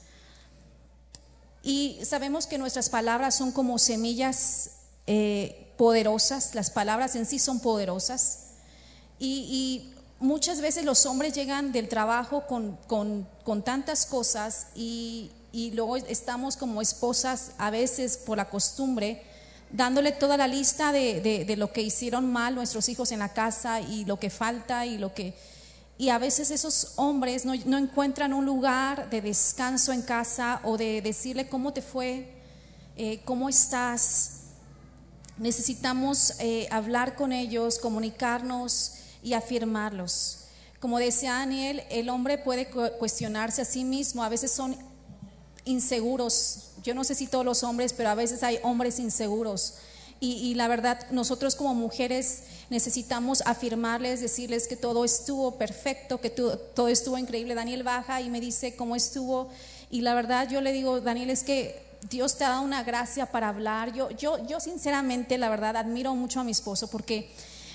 Y 1.63 1.99
sabemos 2.03 2.47
que 2.47 2.57
nuestras 2.57 2.89
palabras 2.89 3.35
son 3.35 3.53
como 3.53 3.79
semillas 3.79 4.71
eh, 5.07 5.75
poderosas, 5.77 6.55
las 6.55 6.71
palabras 6.71 7.17
en 7.17 7.27
sí 7.27 7.39
son 7.39 7.61
poderosas. 7.61 8.45
y 9.19 9.93
muchas 10.21 10.61
veces 10.63 10.85
los 10.87 11.05
hombres 11.05 11.35
llegan 11.35 11.73
del 11.73 11.89
trabajo 11.89 12.45
con, 12.47 13.29
tantas 13.63 14.07
cosas 14.07 14.69
y, 14.75 15.31
luego 15.75 15.97
estamos 15.97 16.57
como 16.57 16.83
esposas 16.83 17.53
a 17.59 17.71
veces 17.71 18.17
por 18.17 18.37
la 18.39 18.49
costumbre 18.49 19.23
dándole 19.71 20.13
toda 20.13 20.37
la 20.37 20.47
lista 20.47 20.93
de, 20.93 21.55
lo 21.57 21.73
que 21.73 21.83
hicieron 21.83 22.31
mal 22.33 22.55
nuestros 22.55 22.89
hijos 22.89 23.13
en 23.13 23.19
la 23.19 23.33
casa 23.33 23.81
y 23.81 24.05
lo 24.05 24.19
que 24.19 24.31
falta 24.31 24.87
y 24.87 24.99
lo 24.99 25.15
que... 25.15 25.35
Y 25.99 26.11
a 26.11 26.19
veces 26.19 26.51
esos 26.51 26.93
hombres 26.97 27.47
no, 27.47 27.79
encuentran 27.79 28.35
un 28.35 28.45
lugar 28.45 29.09
de 29.09 29.23
descanso 29.23 29.93
en 29.93 30.03
casa 30.03 30.61
o 30.63 30.77
de 30.77 31.01
decirle 31.01 31.49
cómo 31.49 31.73
te 31.73 31.81
fue, 31.81 32.35
eh, 32.97 33.23
cómo 33.25 33.49
estás. 33.49 34.41
Necesitamos 35.39 36.35
eh, 36.39 36.69
hablar 36.71 37.15
con 37.15 37.33
ellos, 37.33 37.79
comunicarnos 37.79 38.93
y 39.23 39.33
afirmarlos. 39.33 40.41
Como 40.81 40.99
decía 40.99 41.33
Daniel, 41.33 41.83
el 41.89 42.11
hombre 42.11 42.37
puede 42.37 42.69
cuestionarse 42.69 43.63
a 43.63 43.65
sí 43.65 43.83
mismo, 43.83 44.23
a 44.23 44.29
veces 44.29 44.51
son 44.51 44.77
inseguros. 45.67 46.71
Yo 46.83 46.95
no 46.95 47.05
sé 47.05 47.15
si 47.15 47.27
todos 47.27 47.45
los 47.45 47.63
hombres, 47.63 47.93
pero 47.93 48.09
a 48.09 48.15
veces 48.15 48.43
hay 48.43 48.59
hombres 48.63 48.99
inseguros. 48.99 49.75
Y, 50.19 50.55
la 50.55 50.67
verdad, 50.67 50.99
nosotros 51.11 51.57
como 51.57 51.75
mujeres 51.75 52.45
necesitamos 52.71 53.43
afirmarles, 53.45 54.23
decirles 54.23 54.67
que 54.67 54.75
todo 54.75 55.05
estuvo 55.05 55.59
perfecto, 55.59 56.23
que 56.23 56.31
todo 56.31 56.89
estuvo 56.89 57.19
increíble. 57.19 57.55
Daniel 57.55 57.83
baja 57.83 58.23
y 58.23 58.31
me 58.31 58.41
dice 58.41 58.77
cómo 58.77 58.97
estuvo. 58.97 59.51
Y 59.91 60.01
la 60.01 60.15
verdad, 60.15 60.49
yo 60.49 60.63
le 60.63 60.73
digo, 60.73 61.03
Daniel, 61.03 61.29
es 61.29 61.43
que 61.43 61.85
Dios 62.09 62.39
te 62.39 62.45
ha 62.45 62.49
dado 62.49 62.63
una 62.63 62.83
gracia 62.83 63.27
para 63.27 63.51
hablar. 63.51 63.93
Yo, 63.93 64.11
yo, 64.11 64.45
yo 64.47 64.59
sinceramente, 64.59 65.37
la 65.37 65.51
verdad, 65.51 65.77
admiro 65.77 66.15
mucho 66.15 66.41
a 66.41 66.45
mi 66.45 66.53
esposo 66.53 66.89
porque 66.89 67.31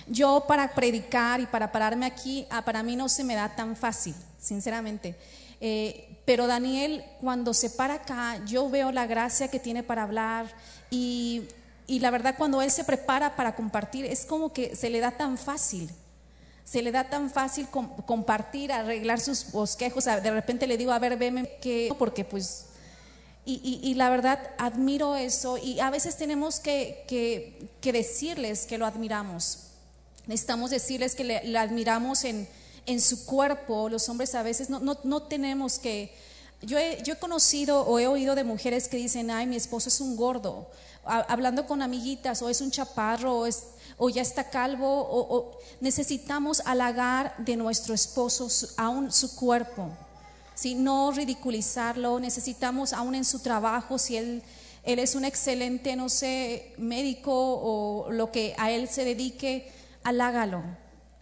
yo 0.07 0.45
para 0.47 0.73
predicar 0.73 1.41
y 1.41 1.45
para 1.45 1.71
pararme 1.71 2.07
aquí, 2.07 2.47
ah, 2.49 2.65
para 2.65 2.81
mí 2.81 2.95
no 2.95 3.07
se 3.07 3.23
me 3.23 3.35
da 3.35 3.55
tan 3.55 3.75
fácil, 3.75 4.15
sinceramente. 4.39 5.15
Eh, 5.59 6.10
pero 6.25 6.47
Daniel, 6.47 7.03
cuando 7.19 7.53
se 7.53 7.69
para 7.69 7.95
acá, 7.95 8.43
yo 8.45 8.69
veo 8.69 8.91
la 8.91 9.07
gracia 9.07 9.49
que 9.49 9.59
tiene 9.59 9.83
para 9.83 10.03
hablar 10.03 10.45
y, 10.89 11.47
la 11.87 12.09
verdad 12.09 12.35
cuando 12.37 12.61
él 12.61 12.71
se 12.71 12.83
prepara 12.83 13.35
para 13.35 13.55
compartir, 13.55 14.05
es 14.05 14.25
como 14.25 14.53
que 14.53 14.75
se 14.75 14.89
le 14.89 14.99
da 14.99 15.11
tan 15.11 15.37
fácil. 15.37 15.89
Se 16.63 16.81
le 16.81 16.91
da 16.91 17.09
tan 17.09 17.29
fácil 17.29 17.67
compartir, 17.69 18.71
arreglar 18.71 19.19
sus 19.19 19.51
bosquejos. 19.51 20.05
De 20.05 20.31
repente 20.31 20.67
le 20.67 20.77
digo, 20.77 20.93
a 20.93 20.99
ver, 20.99 21.17
veme 21.17 21.57
que, 21.59 21.93
porque 21.97 22.23
pues 22.23 22.67
y, 23.43 23.93
la 23.95 24.09
verdad 24.09 24.39
admiro 24.59 25.15
eso 25.15 25.57
y 25.57 25.79
a 25.79 25.89
veces 25.89 26.15
tenemos 26.15 26.59
que, 26.59 27.03
que, 27.07 27.91
decirles 27.91 28.65
que 28.65 28.77
lo 28.77 28.85
admiramos. 28.85 29.67
Necesitamos 30.27 30.69
decirles 30.69 31.15
que 31.15 31.23
le, 31.23 31.57
admiramos 31.57 32.23
en, 32.23 32.47
en, 32.85 33.01
su 33.01 33.25
cuerpo. 33.25 33.89
Los 33.89 34.07
hombres 34.09 34.35
a 34.35 34.43
veces 34.43 34.69
no, 34.69 34.79
no, 34.79 34.97
no 35.03 35.23
tenemos 35.23 35.79
que... 35.79 36.13
Yo 36.61 36.77
he, 36.77 37.01
yo 37.03 37.13
he, 37.13 37.17
conocido 37.17 37.81
o 37.81 37.97
he 37.97 38.05
oído 38.05 38.35
de 38.35 38.43
mujeres 38.43 38.87
que 38.87 38.97
dicen, 38.97 39.31
ay, 39.31 39.47
mi 39.47 39.55
esposo 39.55 39.89
es 39.89 39.99
un 39.99 40.15
gordo, 40.15 40.67
hablando 41.03 41.65
con 41.65 41.81
amiguitas, 41.81 42.41
o 42.41 42.49
es 42.49 42.61
un 42.61 42.69
chaparro, 42.69 43.39
o, 43.39 43.45
es, 43.47 43.63
o 43.97 44.09
ya 44.09 44.21
está 44.21 44.49
calvo, 44.49 44.87
o, 44.87 45.57
necesitamos 45.79 46.61
halagar 46.65 47.35
de 47.39 47.55
nuestro 47.55 47.93
esposo 47.93 48.47
aún 48.77 49.11
su 49.11 49.35
cuerpo, 49.35 49.89
si 50.53 50.75
no 50.75 51.11
ridiculizarlo, 51.11 52.19
necesitamos 52.19 52.93
aún 52.93 53.15
en 53.15 53.25
su 53.25 53.39
trabajo, 53.39 53.97
si 53.97 54.17
él, 54.17 54.43
él 54.83 54.99
es 54.99 55.15
un 55.15 55.25
excelente, 55.25 55.95
no 55.95 56.09
sé, 56.09 56.73
médico 56.77 57.31
o 57.33 58.11
lo 58.11 58.31
que 58.31 58.53
a 58.57 58.69
él 58.69 58.87
se 58.87 59.03
dedique, 59.03 59.71
halágalo. 60.03 60.61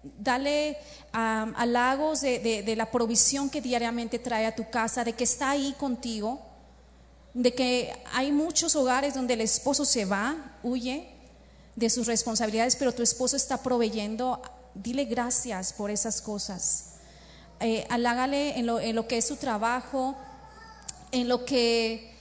Dale 0.02 0.78
halagos 1.12 2.22
de, 2.22 2.74
la 2.78 2.90
provisión 2.90 3.50
que 3.50 3.62
diariamente 3.62 4.20
trae 4.20 4.46
a 4.46 4.56
tu 4.56 4.70
casa, 4.70 5.04
de 5.04 5.14
que 5.14 5.26
está 5.26 5.52
ahí 5.52 5.76
contigo, 5.78 6.40
de 7.34 7.54
que 7.54 7.94
hay 8.14 8.32
muchos 8.32 8.76
hogares 8.76 9.14
donde 9.14 9.34
el 9.34 9.42
esposo 9.42 9.86
se 9.86 10.06
va, 10.06 10.58
huye 10.64 11.10
de 11.76 11.90
sus 11.90 12.08
responsabilidades, 12.08 12.76
pero 12.76 12.94
tu 12.94 13.04
esposo 13.04 13.36
está 13.36 13.62
proveyendo. 13.62 14.42
Dile 14.74 15.06
gracias 15.06 15.74
por 15.74 15.92
esas 15.92 16.22
cosas. 16.22 16.94
Eh, 17.60 17.86
halágale 17.90 18.58
en 18.58 18.66
lo, 18.96 19.08
que 19.08 19.18
es 19.18 19.28
su 19.28 19.36
trabajo, 19.36 20.16
en 21.12 21.28
lo 21.28 21.44
que, 21.44 22.14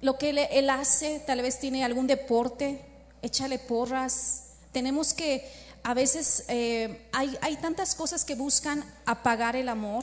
lo 0.00 0.18
que 0.18 0.48
él 0.50 0.70
hace, 0.70 1.20
tal 1.20 1.42
vez 1.42 1.60
tiene 1.60 1.84
algún 1.84 2.08
deporte, 2.08 2.84
échale 3.22 3.60
porras, 3.60 4.42
tenemos 4.72 5.14
que, 5.14 5.48
a 5.86 5.94
veces 5.94 6.42
eh, 6.48 7.08
hay, 7.12 7.56
tantas 7.62 7.94
cosas 7.94 8.24
que 8.24 8.34
buscan 8.34 8.84
apagar 9.04 9.54
el 9.54 9.68
amor 9.68 10.02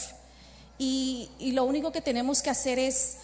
Y, 0.78 1.30
lo 1.52 1.66
único 1.66 1.92
que 1.92 2.00
tenemos 2.00 2.42
que 2.42 2.50
hacer 2.50 2.80
es, 2.80 3.18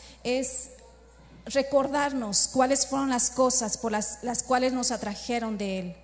recordarnos 1.45 2.49
cuáles 2.51 2.85
fueron 2.85 3.09
las 3.11 3.29
cosas 3.29 3.77
por 3.77 3.93
las, 3.93 4.43
cuales 4.45 4.73
nos 4.73 4.91
atrajeron 4.91 5.57
de 5.57 5.79
Él. 5.79 5.95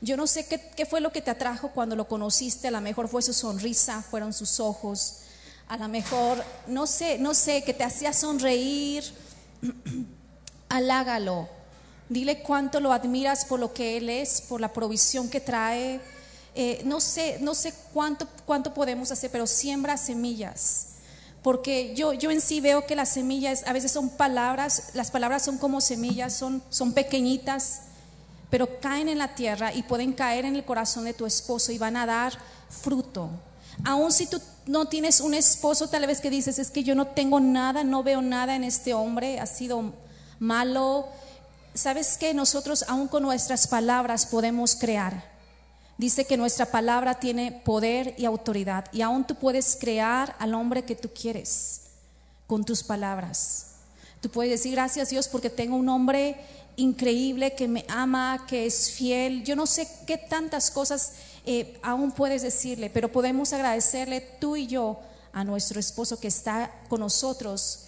Yo 0.00 0.16
no 0.16 0.28
sé 0.28 0.46
qué, 0.46 0.86
fue 0.86 1.00
lo 1.00 1.10
que 1.10 1.20
te 1.20 1.32
atrajo 1.32 1.72
cuando 1.72 1.96
lo 1.96 2.06
conociste, 2.06 2.68
a 2.68 2.70
lo 2.70 2.80
mejor 2.80 3.08
fue 3.08 3.20
su 3.20 3.32
sonrisa, 3.32 4.00
fueron 4.00 4.32
sus 4.32 4.60
ojos, 4.60 5.22
a 5.66 5.76
lo 5.76 5.88
mejor, 5.88 6.44
no 6.68 6.86
sé, 6.86 7.18
no 7.18 7.34
sé, 7.34 7.64
que 7.64 7.74
te 7.74 7.82
hacía 7.82 8.12
sonreír, 8.12 9.02
halágalo, 10.68 11.48
dile 12.08 12.42
cuánto 12.42 12.80
lo 12.80 12.92
admiras 12.92 13.44
por 13.44 13.60
lo 13.60 13.72
que 13.72 13.96
Él 13.96 14.08
es, 14.08 14.40
por 14.42 14.60
la 14.60 14.72
provisión 14.72 15.28
que 15.28 15.40
trae. 15.40 16.00
Eh, 16.54 16.82
no 16.84 17.00
sé, 17.00 17.38
no 17.40 17.54
sé 17.54 17.74
cuánto, 17.92 18.28
cuánto 18.46 18.74
podemos 18.74 19.10
hacer, 19.10 19.30
pero 19.30 19.46
siembra 19.46 19.96
semillas. 19.96 20.88
Porque 21.42 21.94
yo, 21.94 22.14
yo 22.14 22.30
en 22.30 22.40
sí 22.40 22.60
veo 22.60 22.86
que 22.86 22.96
las 22.96 23.10
semillas 23.10 23.64
a 23.66 23.72
veces 23.72 23.92
son 23.92 24.08
palabras, 24.08 24.90
las 24.94 25.10
palabras 25.10 25.44
son 25.44 25.58
como 25.58 25.80
semillas, 25.80 26.32
son, 26.32 26.62
son 26.70 26.92
pequeñitas, 26.94 27.80
pero 28.48 28.80
caen 28.80 29.08
en 29.08 29.18
la 29.18 29.34
tierra 29.34 29.74
y 29.74 29.82
pueden 29.82 30.12
caer 30.12 30.44
en 30.44 30.56
el 30.56 30.64
corazón 30.64 31.04
de 31.04 31.12
tu 31.12 31.26
esposo 31.26 31.72
y 31.72 31.78
van 31.78 31.96
a 31.96 32.06
dar 32.06 32.32
fruto. 32.70 33.28
Aun 33.84 34.12
si 34.12 34.26
tú 34.26 34.40
no 34.66 34.86
tienes 34.86 35.20
un 35.20 35.34
esposo, 35.34 35.88
tal 35.88 36.06
vez 36.06 36.20
que 36.20 36.30
dices, 36.30 36.58
es 36.58 36.70
que 36.70 36.84
yo 36.84 36.94
no 36.94 37.08
tengo 37.08 37.40
nada, 37.40 37.84
no 37.84 38.02
veo 38.02 38.22
nada 38.22 38.54
en 38.54 38.64
este 38.64 38.94
hombre, 38.94 39.40
ha 39.40 39.46
sido 39.46 39.92
malo. 40.38 41.08
¿Sabes 41.74 42.16
que 42.16 42.34
Nosotros 42.34 42.84
aún 42.86 43.08
con 43.08 43.24
nuestras 43.24 43.66
palabras 43.66 44.26
podemos 44.26 44.76
crear. 44.76 45.34
Dice 45.98 46.24
que 46.24 46.36
nuestra 46.36 46.66
palabra 46.66 47.18
tiene 47.18 47.50
poder 47.64 48.14
y 48.16 48.24
autoridad 48.24 48.84
y 48.92 49.02
aún 49.02 49.26
tú 49.26 49.34
puedes 49.34 49.76
crear 49.80 50.36
al 50.38 50.54
hombre 50.54 50.84
que 50.84 50.94
tú 50.94 51.10
quieres 51.12 51.82
con 52.46 52.64
tus 52.64 52.84
palabras. 52.84 53.72
Tú 54.20 54.28
puedes 54.30 54.52
decir 54.52 54.72
gracias 54.72 55.10
Dios 55.10 55.26
porque 55.26 55.50
tengo 55.50 55.76
un 55.76 55.88
hombre 55.88 56.36
increíble 56.76 57.54
que 57.54 57.66
me 57.66 57.84
ama, 57.88 58.44
que 58.48 58.66
es 58.66 58.92
fiel. 58.92 59.42
Yo 59.44 59.56
no 59.56 59.66
sé 59.66 59.88
qué 60.06 60.16
tantas 60.16 60.70
cosas 60.70 61.12
eh, 61.44 61.78
aún 61.82 62.12
puedes 62.12 62.42
decirle, 62.42 62.88
pero 62.88 63.10
podemos 63.10 63.52
agradecerle 63.52 64.20
tú 64.20 64.54
y 64.56 64.68
yo 64.68 65.00
a 65.32 65.42
nuestro 65.42 65.80
esposo 65.80 66.20
que 66.20 66.28
está 66.28 66.72
con 66.88 67.00
nosotros, 67.00 67.86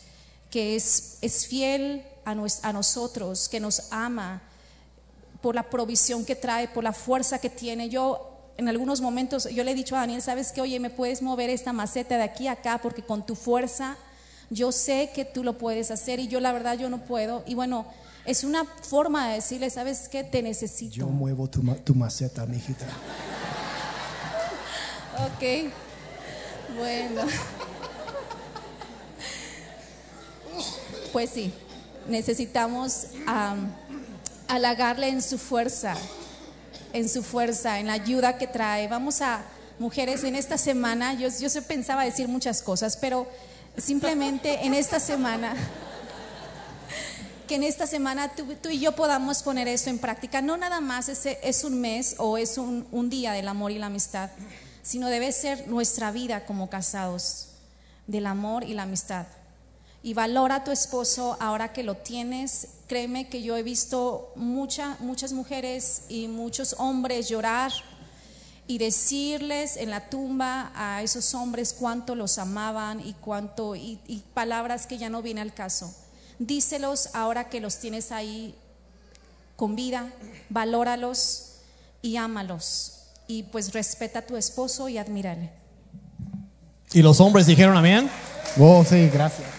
que 0.50 0.74
es, 0.74 1.18
es 1.22 1.46
fiel 1.46 2.04
a, 2.26 2.36
a 2.62 2.72
nosotros, 2.72 3.48
que 3.48 3.60
nos 3.60 3.90
ama 3.90 4.42
por 5.40 5.54
la 5.54 5.70
provisión 5.70 6.24
que 6.24 6.36
trae, 6.36 6.68
por 6.68 6.84
la 6.84 6.92
fuerza 6.92 7.38
que 7.38 7.48
tiene. 7.48 7.88
Yo 7.88 8.32
en 8.58 8.68
algunos 8.68 9.00
momentos, 9.00 9.48
yo 9.50 9.64
le 9.64 9.70
he 9.70 9.74
dicho 9.74 9.96
a 9.96 10.00
Daniel, 10.00 10.20
sabes 10.20 10.52
que, 10.52 10.60
oye, 10.60 10.80
me 10.80 10.90
puedes 10.90 11.22
mover 11.22 11.50
esta 11.50 11.72
maceta 11.72 12.16
de 12.16 12.24
aquí 12.24 12.48
a 12.48 12.52
acá 12.52 12.80
porque 12.82 13.02
con 13.02 13.24
tu 13.24 13.34
fuerza 13.34 13.96
yo 14.50 14.72
sé 14.72 15.10
que 15.14 15.24
tú 15.24 15.42
lo 15.42 15.58
puedes 15.58 15.90
hacer 15.90 16.20
y 16.20 16.28
yo 16.28 16.40
la 16.40 16.52
verdad 16.52 16.78
yo 16.78 16.88
no 16.88 16.98
puedo. 16.98 17.42
Y 17.46 17.54
bueno, 17.54 17.86
es 18.24 18.44
una 18.44 18.64
forma 18.64 19.28
de 19.28 19.34
decirle, 19.34 19.70
¿sabes 19.70 20.08
qué? 20.08 20.24
Te 20.24 20.42
necesito. 20.42 20.96
Yo 20.96 21.06
muevo 21.06 21.48
tu, 21.48 21.62
tu 21.84 21.94
maceta, 21.94 22.46
mijita. 22.46 22.86
ok. 25.14 25.72
Bueno. 26.76 27.22
Pues 31.12 31.30
sí, 31.30 31.50
necesitamos 32.08 33.08
halagarle 34.48 35.08
en 35.08 35.22
su 35.22 35.38
fuerza, 35.38 35.94
en 36.92 37.08
su 37.08 37.22
fuerza, 37.22 37.80
en 37.80 37.86
la 37.86 37.94
ayuda 37.94 38.38
que 38.38 38.46
trae. 38.46 38.88
Vamos 38.88 39.20
a, 39.22 39.42
mujeres, 39.78 40.24
en 40.24 40.36
esta 40.36 40.58
semana, 40.58 41.14
yo, 41.14 41.28
yo 41.28 41.62
pensaba 41.62 42.04
decir 42.04 42.28
muchas 42.28 42.62
cosas, 42.62 42.96
pero 42.96 43.26
simplemente 43.76 44.64
en 44.64 44.74
esta 44.74 45.00
semana 45.00 45.54
que 47.46 47.54
en 47.54 47.62
esta 47.62 47.86
semana 47.86 48.32
tú, 48.34 48.44
y 48.70 48.80
yo 48.80 48.92
podamos 48.92 49.42
poner 49.42 49.68
esto 49.68 49.88
en 49.88 49.98
práctica. 49.98 50.42
No 50.42 50.56
nada 50.56 50.80
más 50.80 51.08
es, 51.08 51.26
es 51.26 51.64
un 51.64 51.80
mes 51.80 52.16
o 52.18 52.38
es 52.38 52.58
un, 52.58 52.86
un 52.90 53.08
día 53.08 53.32
del 53.32 53.48
amor 53.48 53.70
y 53.70 53.78
la 53.78 53.86
amistad, 53.86 54.30
sino 54.82 55.08
debe 55.08 55.30
ser 55.32 55.68
nuestra 55.68 56.10
vida 56.10 56.44
como 56.44 56.68
casados, 56.68 57.50
del 58.06 58.26
amor 58.26 58.64
y 58.64 58.74
la 58.74 58.82
amistad. 58.82 59.26
Y 60.06 60.14
valora 60.14 60.56
a 60.56 60.64
tu 60.64 60.70
esposo 60.70 61.36
ahora 61.40 61.72
que 61.72 61.82
lo 61.82 61.96
tienes. 61.96 62.68
Créeme 62.86 63.28
que 63.28 63.42
yo 63.42 63.56
he 63.56 63.64
visto 63.64 64.32
mucha, 64.36 64.96
muchas 65.00 65.32
mujeres 65.32 66.02
y 66.08 66.28
muchos 66.28 66.76
hombres 66.78 67.28
llorar 67.28 67.72
y 68.68 68.78
decirles 68.78 69.76
en 69.76 69.90
la 69.90 70.08
tumba 70.08 70.70
a 70.76 71.02
esos 71.02 71.34
hombres 71.34 71.74
cuánto 71.78 72.14
los 72.14 72.38
amaban 72.38 73.00
y 73.00 73.14
cuánto 73.14 73.74
y, 73.74 73.98
y 74.06 74.22
palabras 74.32 74.86
que 74.86 74.96
ya 74.96 75.10
no 75.10 75.22
viene 75.22 75.40
al 75.40 75.52
caso 75.52 75.92
díselos 76.38 77.10
ahora 77.14 77.48
que 77.48 77.60
los 77.60 77.78
tienes 77.78 78.12
ahí 78.12 78.54
con 79.56 79.76
vida, 79.76 80.12
valóralos 80.50 81.52
y 82.02 82.16
ámalos. 82.16 82.92
Y 83.26 83.44
pues 83.44 83.72
respeta 83.72 84.20
a 84.20 84.22
tu 84.22 84.36
esposo 84.36 84.88
y 84.88 84.98
admírale. 84.98 85.50
¿Y 86.92 87.02
los 87.02 87.20
hombres 87.20 87.46
dijeron 87.46 87.76
amén? 87.76 88.08
Oh, 88.58 88.84
sí, 88.84 89.08
gracias. 89.08 89.55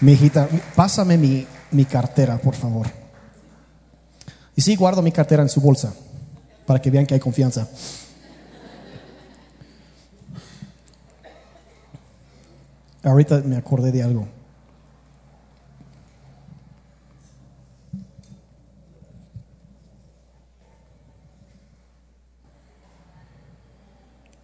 Mi 0.00 0.12
hijita, 0.12 0.48
pásame 0.74 1.16
mi, 1.16 1.46
mi 1.70 1.84
cartera, 1.84 2.38
por 2.38 2.54
favor. 2.54 2.86
Y 4.54 4.60
sí, 4.60 4.76
guardo 4.76 5.02
mi 5.02 5.12
cartera 5.12 5.42
en 5.42 5.48
su 5.48 5.60
bolsa, 5.60 5.94
para 6.66 6.80
que 6.80 6.90
vean 6.90 7.06
que 7.06 7.14
hay 7.14 7.20
confianza. 7.20 7.68
Ahorita 13.02 13.40
me 13.44 13.56
acordé 13.56 13.92
de 13.92 14.02
algo. 14.02 14.28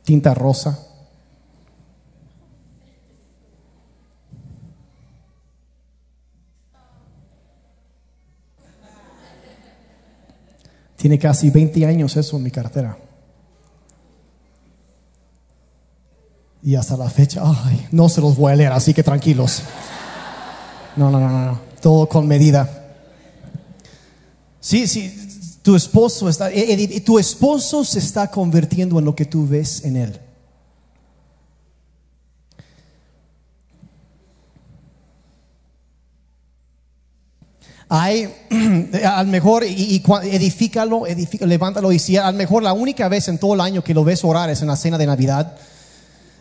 tinta 0.04 0.34
rosa. 0.34 0.91
Tiene 11.02 11.18
casi 11.18 11.50
20 11.50 11.84
años 11.84 12.16
eso 12.16 12.36
en 12.36 12.44
mi 12.44 12.52
cartera. 12.52 12.96
Y 16.62 16.76
hasta 16.76 16.96
la 16.96 17.10
fecha, 17.10 17.42
ay, 17.44 17.88
no 17.90 18.08
se 18.08 18.20
los 18.20 18.36
voy 18.36 18.52
a 18.52 18.54
leer, 18.54 18.70
así 18.70 18.94
que 18.94 19.02
tranquilos. 19.02 19.62
No, 20.94 21.10
no, 21.10 21.18
no, 21.18 21.28
no, 21.28 21.60
todo 21.80 22.08
con 22.08 22.28
medida. 22.28 22.70
Sí, 24.60 24.86
sí, 24.86 25.58
tu 25.62 25.74
esposo 25.74 26.28
está, 26.28 26.52
eh, 26.52 26.72
eh, 26.72 27.00
tu 27.00 27.18
esposo 27.18 27.82
se 27.84 27.98
está 27.98 28.30
convirtiendo 28.30 29.00
en 29.00 29.04
lo 29.04 29.16
que 29.16 29.24
tú 29.24 29.48
ves 29.48 29.84
en 29.84 29.96
él. 29.96 30.20
Hay, 37.94 38.34
al 39.04 39.26
mejor, 39.26 39.64
y, 39.64 40.02
edifícalo, 40.22 41.02
levántalo 41.40 41.92
y 41.92 41.98
si 41.98 42.16
al 42.16 42.34
mejor 42.34 42.62
la 42.62 42.72
única 42.72 43.06
vez 43.08 43.28
en 43.28 43.36
todo 43.36 43.52
el 43.52 43.60
año 43.60 43.84
que 43.84 43.92
lo 43.92 44.02
ves 44.02 44.24
orar 44.24 44.48
es 44.48 44.62
en 44.62 44.68
la 44.68 44.76
cena 44.76 44.96
de 44.96 45.04
Navidad 45.04 45.56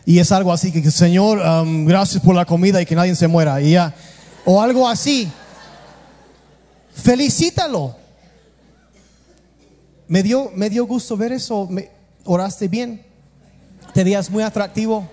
y 0.06 0.18
es 0.18 0.32
algo 0.32 0.50
así 0.50 0.72
que 0.72 0.90
Señor, 0.90 1.38
um, 1.38 1.84
gracias 1.84 2.22
por 2.22 2.34
la 2.34 2.46
comida 2.46 2.80
y 2.80 2.86
que 2.86 2.94
nadie 2.94 3.14
se 3.14 3.28
muera 3.28 3.60
y 3.60 3.72
ya, 3.72 3.94
o 4.46 4.62
algo 4.62 4.88
así, 4.88 5.30
felicítalo. 6.94 7.96
Me 10.08 10.22
dio, 10.22 10.50
me 10.54 10.70
dio 10.70 10.86
gusto 10.86 11.18
ver 11.18 11.32
eso. 11.32 11.66
Me, 11.68 11.90
oraste 12.24 12.66
bien. 12.66 13.04
Te 13.92 14.04
días 14.04 14.30
muy 14.30 14.42
atractivo. 14.42 15.06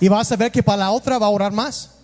Y 0.00 0.08
vas 0.08 0.32
a 0.32 0.36
ver 0.36 0.50
que 0.50 0.64
para 0.64 0.78
la 0.78 0.90
otra 0.90 1.16
va 1.18 1.26
a 1.26 1.30
orar 1.30 1.52
más. 1.52 1.99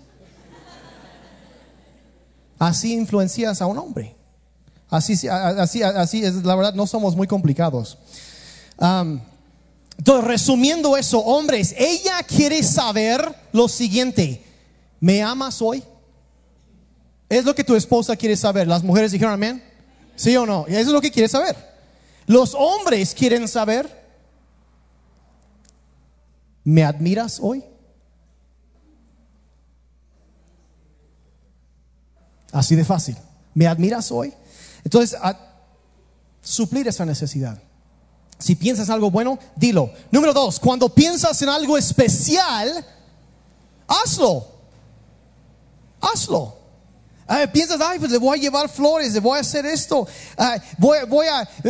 Así 2.58 2.92
influencias 2.92 3.60
a 3.60 3.66
un 3.66 3.78
hombre. 3.78 4.16
Así, 4.88 5.14
así, 5.28 5.82
así 5.82 6.24
es, 6.24 6.34
la 6.44 6.54
verdad, 6.54 6.74
no 6.74 6.86
somos 6.86 7.16
muy 7.16 7.26
complicados. 7.26 7.98
entonces, 8.78 10.24
resumiendo 10.24 10.96
eso, 10.96 11.18
hombres, 11.18 11.74
ella 11.76 12.22
quiere 12.22 12.62
saber 12.62 13.34
lo 13.52 13.68
siguiente. 13.68 14.42
¿Me 15.00 15.22
amas 15.22 15.60
hoy? 15.60 15.82
Es 17.28 17.44
lo 17.44 17.54
que 17.54 17.64
tu 17.64 17.74
esposa 17.74 18.16
quiere 18.16 18.36
saber. 18.36 18.68
Las 18.68 18.84
mujeres 18.84 19.12
dijeron 19.12 19.34
amén. 19.34 19.62
¿Sí 20.14 20.36
o 20.36 20.46
no? 20.46 20.64
Eso 20.68 20.80
es 20.80 20.86
lo 20.88 21.00
que 21.00 21.10
quiere 21.10 21.28
saber. 21.28 21.56
Los 22.26 22.54
hombres 22.54 23.14
quieren 23.14 23.46
saber, 23.46 23.88
¿me 26.64 26.82
admiras 26.82 27.38
hoy? 27.40 27.62
Así 32.52 32.74
de 32.74 32.84
fácil. 32.84 33.16
¿Me 33.54 33.66
admiras 33.66 34.10
hoy? 34.10 34.32
Entonces, 34.84 35.18
suplir 36.42 36.86
esa 36.88 37.04
necesidad. 37.04 37.60
Si 38.38 38.54
piensas 38.54 38.88
en 38.88 38.94
algo 38.94 39.10
bueno, 39.10 39.38
dilo. 39.56 39.90
Número 40.10 40.32
dos, 40.32 40.60
cuando 40.60 40.88
piensas 40.88 41.40
en 41.42 41.48
algo 41.48 41.76
especial, 41.78 42.84
hazlo. 43.86 44.46
Hazlo. 46.00 46.56
Ah, 47.26 47.44
piensas, 47.52 47.80
ay, 47.80 47.98
pues 47.98 48.10
le 48.10 48.18
voy 48.18 48.38
a 48.38 48.40
llevar 48.40 48.68
flores, 48.68 49.12
le 49.12 49.20
voy 49.20 49.36
a 49.36 49.40
hacer 49.40 49.66
esto, 49.66 50.06
ah, 50.38 50.58
voy, 50.78 50.98
a, 50.98 51.04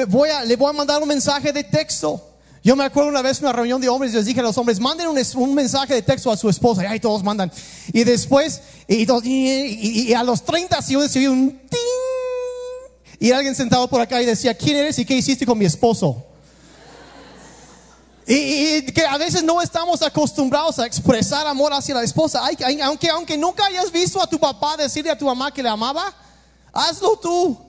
voy 0.07 0.29
a, 0.29 0.45
le 0.45 0.55
voy 0.55 0.68
a 0.68 0.72
mandar 0.74 1.01
un 1.01 1.09
mensaje 1.09 1.51
de 1.51 1.64
texto. 1.64 2.26
Yo 2.66 2.74
me 2.74 2.82
acuerdo 2.82 3.10
una 3.10 3.22
vez 3.22 3.38
en 3.38 3.44
una 3.44 3.52
reunión 3.52 3.80
de 3.80 3.88
hombres, 3.88 4.12
les 4.12 4.24
dije 4.24 4.40
a 4.40 4.42
los 4.42 4.58
hombres, 4.58 4.80
manden 4.80 5.06
un, 5.06 5.54
mensaje 5.54 5.94
de 5.94 6.02
texto 6.02 6.32
a 6.32 6.36
su 6.36 6.48
esposa, 6.48 6.82
y 6.82 6.86
ahí 6.86 6.98
todos 6.98 7.22
mandan. 7.22 7.48
Y 7.92 8.02
después, 8.02 8.60
y, 8.88 10.12
a 10.12 10.24
los 10.24 10.42
30 10.42 10.82
segundos 10.82 11.12
se 11.12 11.28
un 11.28 11.50
ting, 11.50 13.20
y 13.20 13.30
alguien 13.30 13.54
sentado 13.54 13.86
por 13.86 14.00
acá 14.00 14.20
y 14.20 14.26
decía, 14.26 14.52
¿quién 14.52 14.78
eres 14.78 14.98
y 14.98 15.04
qué 15.04 15.14
hiciste 15.14 15.46
con 15.46 15.56
mi 15.56 15.64
esposo? 15.64 16.24
Y, 18.26 18.82
que 18.86 19.06
a 19.06 19.16
veces 19.16 19.44
no 19.44 19.62
estamos 19.62 20.02
acostumbrados 20.02 20.80
a 20.80 20.86
expresar 20.86 21.46
amor 21.46 21.72
hacia 21.72 21.94
la 21.94 22.02
esposa. 22.02 22.42
aunque, 22.82 23.08
aunque 23.10 23.38
nunca 23.38 23.64
hayas 23.66 23.92
visto 23.92 24.20
a 24.20 24.26
tu 24.26 24.40
papá 24.40 24.76
decirle 24.76 25.12
a 25.12 25.16
tu 25.16 25.26
mamá 25.26 25.54
que 25.54 25.62
le 25.62 25.68
amaba, 25.68 26.12
hazlo 26.72 27.16
tú. 27.16 27.65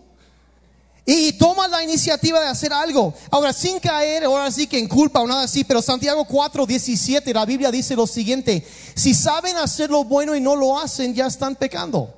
Y 1.10 1.32
toma 1.38 1.70
la 1.70 1.82
iniciativa 1.82 2.42
de 2.42 2.48
hacer 2.48 2.74
algo. 2.74 3.14
Ahora, 3.32 3.54
sin 3.54 3.80
caer, 3.80 4.26
ahora 4.26 4.52
sí 4.52 4.68
que 4.68 4.78
en 4.78 4.90
culpa 4.90 5.22
o 5.22 5.28
nada 5.28 5.44
así, 5.44 5.64
pero 5.64 5.82
Santiago 5.82 6.26
4, 6.26 6.66
17, 6.66 7.34
la 7.34 7.46
Biblia 7.46 7.72
dice 7.72 7.96
lo 7.96 8.06
siguiente: 8.06 8.68
si 8.94 9.14
saben 9.14 9.56
hacer 9.56 9.90
lo 9.90 10.04
bueno 10.04 10.36
y 10.36 10.42
no 10.42 10.54
lo 10.58 10.78
hacen, 10.78 11.16
ya 11.16 11.28
están 11.28 11.56
pecando. 11.56 12.17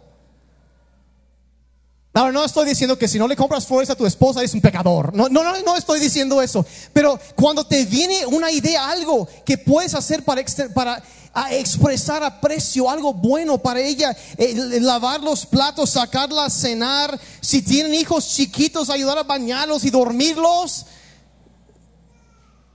No 2.13 2.43
estoy 2.43 2.67
diciendo 2.67 2.97
que 2.97 3.07
si 3.07 3.19
no 3.19 3.27
le 3.27 3.35
compras 3.35 3.67
flores 3.67 3.89
a 3.89 3.95
tu 3.95 4.05
esposa 4.05 4.39
eres 4.39 4.53
un 4.53 4.61
pecador. 4.61 5.13
No, 5.13 5.29
no, 5.29 5.43
no, 5.43 5.61
no 5.61 5.75
estoy 5.75 5.99
diciendo 5.99 6.41
eso. 6.41 6.65
Pero 6.91 7.19
cuando 7.35 7.65
te 7.65 7.85
viene 7.85 8.25
una 8.25 8.51
idea, 8.51 8.89
algo 8.89 9.27
que 9.45 9.57
puedes 9.57 9.93
hacer 9.93 10.23
para, 10.23 10.43
para 10.73 11.03
expresar 11.51 12.23
aprecio, 12.23 12.89
algo 12.89 13.13
bueno 13.13 13.59
para 13.59 13.79
ella, 13.79 14.15
eh, 14.37 14.79
lavar 14.81 15.21
los 15.21 15.45
platos, 15.45 15.91
sacarla 15.91 16.45
a 16.45 16.49
cenar, 16.49 17.17
si 17.41 17.61
tienen 17.61 17.93
hijos 17.93 18.27
chiquitos, 18.27 18.89
ayudar 18.89 19.19
a 19.19 19.23
bañarlos 19.23 19.85
y 19.85 19.91
dormirlos. 19.91 20.87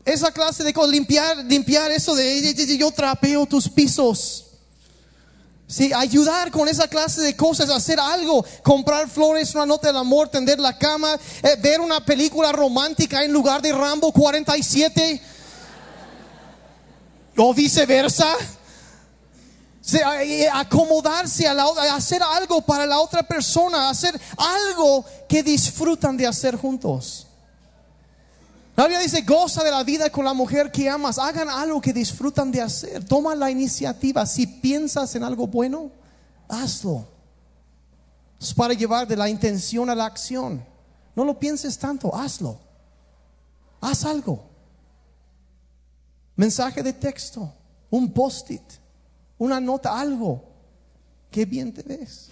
Esa 0.05 0.31
clase 0.31 0.63
de 0.63 0.73
cosas, 0.73 0.93
limpiar, 0.93 1.39
limpiar 1.39 1.91
eso 1.91 2.15
de 2.15 2.77
yo 2.79 2.91
trapeo 2.93 3.47
tus 3.47 3.69
pisos. 3.69 4.54
Sí, 5.67 5.93
ayudar 5.95 6.51
con 6.51 6.69
esa 6.69 6.89
clase 6.89 7.23
de 7.23 7.37
cosas, 7.37 7.71
hacer 7.71 7.99
algo, 7.99 8.45
comprar 8.63 9.09
flores, 9.09 9.55
una 9.55 9.65
nota 9.65 9.89
del 9.89 9.97
amor, 9.97 10.29
tender 10.29 10.61
la 10.61 10.77
cama, 10.77 11.19
eh, 11.43 11.57
ver 11.59 11.81
una 11.81 12.05
película 12.05 12.53
romántica 12.53 13.25
en 13.25 13.33
lugar 13.33 13.63
de 13.63 13.73
Rambo 13.73 14.13
47 14.13 15.23
o 17.37 17.55
viceversa. 17.55 18.37
Eh, 19.93 20.49
acomodarse 20.51 21.47
a 21.47 21.53
la 21.53 21.67
hacer 21.95 22.23
algo 22.23 22.63
para 22.63 22.87
la 22.87 23.01
otra 23.01 23.23
persona, 23.23 23.91
hacer 23.91 24.19
algo 24.37 25.05
que 25.29 25.43
disfrutan 25.43 26.17
de 26.17 26.27
hacer 26.27 26.57
juntos. 26.57 27.27
La 28.77 28.85
Biblia 28.85 29.01
dice, 29.01 29.23
goza 29.23 29.63
de 29.63 29.71
la 29.71 29.85
vida 29.85 30.11
con 30.11 30.25
la 30.25 30.35
mujer 30.35 30.73
que 30.73 30.91
amas. 30.91 31.19
Hagan 31.19 31.49
algo 31.49 31.81
que 31.81 31.93
disfrutan 31.93 32.51
de 32.51 32.61
hacer. 32.61 33.05
Toma 33.05 33.37
la 33.37 33.51
iniciativa. 33.51 34.27
Si 34.27 34.47
piensas 34.47 35.15
en 35.15 35.23
algo 35.23 35.47
bueno, 35.47 35.93
hazlo. 36.49 37.07
Es 38.41 38.53
para 38.53 38.75
llevar 38.75 39.07
de 39.07 39.17
la 39.17 39.29
intención 39.29 39.89
a 39.91 39.95
la 39.95 40.07
acción. 40.07 40.65
No 41.15 41.25
lo 41.25 41.39
pienses 41.39 41.79
tanto, 41.79 42.15
hazlo. 42.15 42.59
Haz 43.81 44.05
algo. 44.05 44.43
Mensaje 46.35 46.83
de 46.83 46.93
texto, 46.93 47.53
un 47.91 48.13
post-it, 48.13 48.63
una 49.39 49.61
nota, 49.61 49.99
algo. 49.99 50.43
Qué 51.31 51.45
bien 51.45 51.73
te 51.73 51.83
ves. 51.83 52.29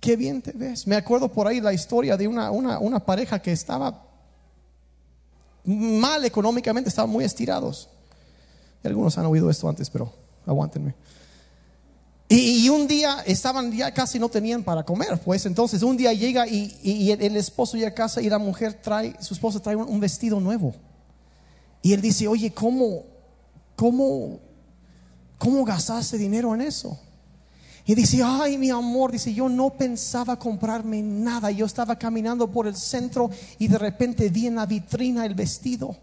Qué 0.00 0.16
bien 0.16 0.42
te 0.42 0.52
ves. 0.52 0.86
Me 0.86 0.96
acuerdo 0.96 1.32
por 1.32 1.46
ahí 1.46 1.62
la 1.62 1.72
historia 1.72 2.14
de 2.18 2.28
una, 2.28 2.50
una, 2.50 2.78
una 2.78 3.00
pareja 3.00 3.40
que 3.40 3.52
estaba 3.52 4.02
mal 5.64 6.24
económicamente, 6.24 6.88
estaban 6.88 7.10
muy 7.10 7.24
estirados. 7.24 7.88
Algunos 8.82 9.16
han 9.16 9.26
oído 9.26 9.48
esto 9.48 9.68
antes, 9.68 9.88
pero 9.88 10.12
aguántenme. 10.46 10.94
Y, 12.28 12.68
un 12.70 12.88
día 12.88 13.22
estaban, 13.26 13.70
ya 13.70 13.92
casi 13.92 14.18
no 14.18 14.28
tenían 14.28 14.64
para 14.64 14.82
comer, 14.82 15.20
pues 15.20 15.44
entonces 15.44 15.82
un 15.82 15.96
día 15.96 16.12
llega 16.12 16.48
y, 16.48 17.10
el, 17.10 17.36
esposo 17.36 17.76
llega 17.76 17.90
a 17.90 17.94
casa 17.94 18.22
y 18.22 18.30
la 18.30 18.38
mujer 18.38 18.74
trae, 18.74 19.14
su 19.20 19.34
esposa 19.34 19.60
trae 19.60 19.76
un, 19.76 20.00
vestido 20.00 20.40
nuevo. 20.40 20.74
Y 21.82 21.92
él 21.92 22.00
dice, 22.00 22.26
oye, 22.26 22.50
¿cómo, 22.52 23.04
cómo, 23.76 24.40
cómo 25.38 25.64
gastaste 25.64 26.16
dinero 26.16 26.54
en 26.54 26.62
eso? 26.62 26.98
Y 27.86 27.94
dice, 27.94 28.22
ay 28.24 28.56
mi 28.56 28.70
amor, 28.70 29.12
dice, 29.12 29.34
yo 29.34 29.48
no 29.48 29.70
pensaba 29.70 30.38
comprarme 30.38 31.02
nada. 31.02 31.50
Yo 31.50 31.66
estaba 31.66 31.98
caminando 31.98 32.50
por 32.50 32.66
el 32.66 32.76
centro 32.76 33.30
y 33.58 33.68
de 33.68 33.78
repente 33.78 34.30
vi 34.30 34.46
en 34.46 34.56
la 34.56 34.64
vitrina 34.64 35.26
el 35.26 35.34
vestido. 35.34 35.96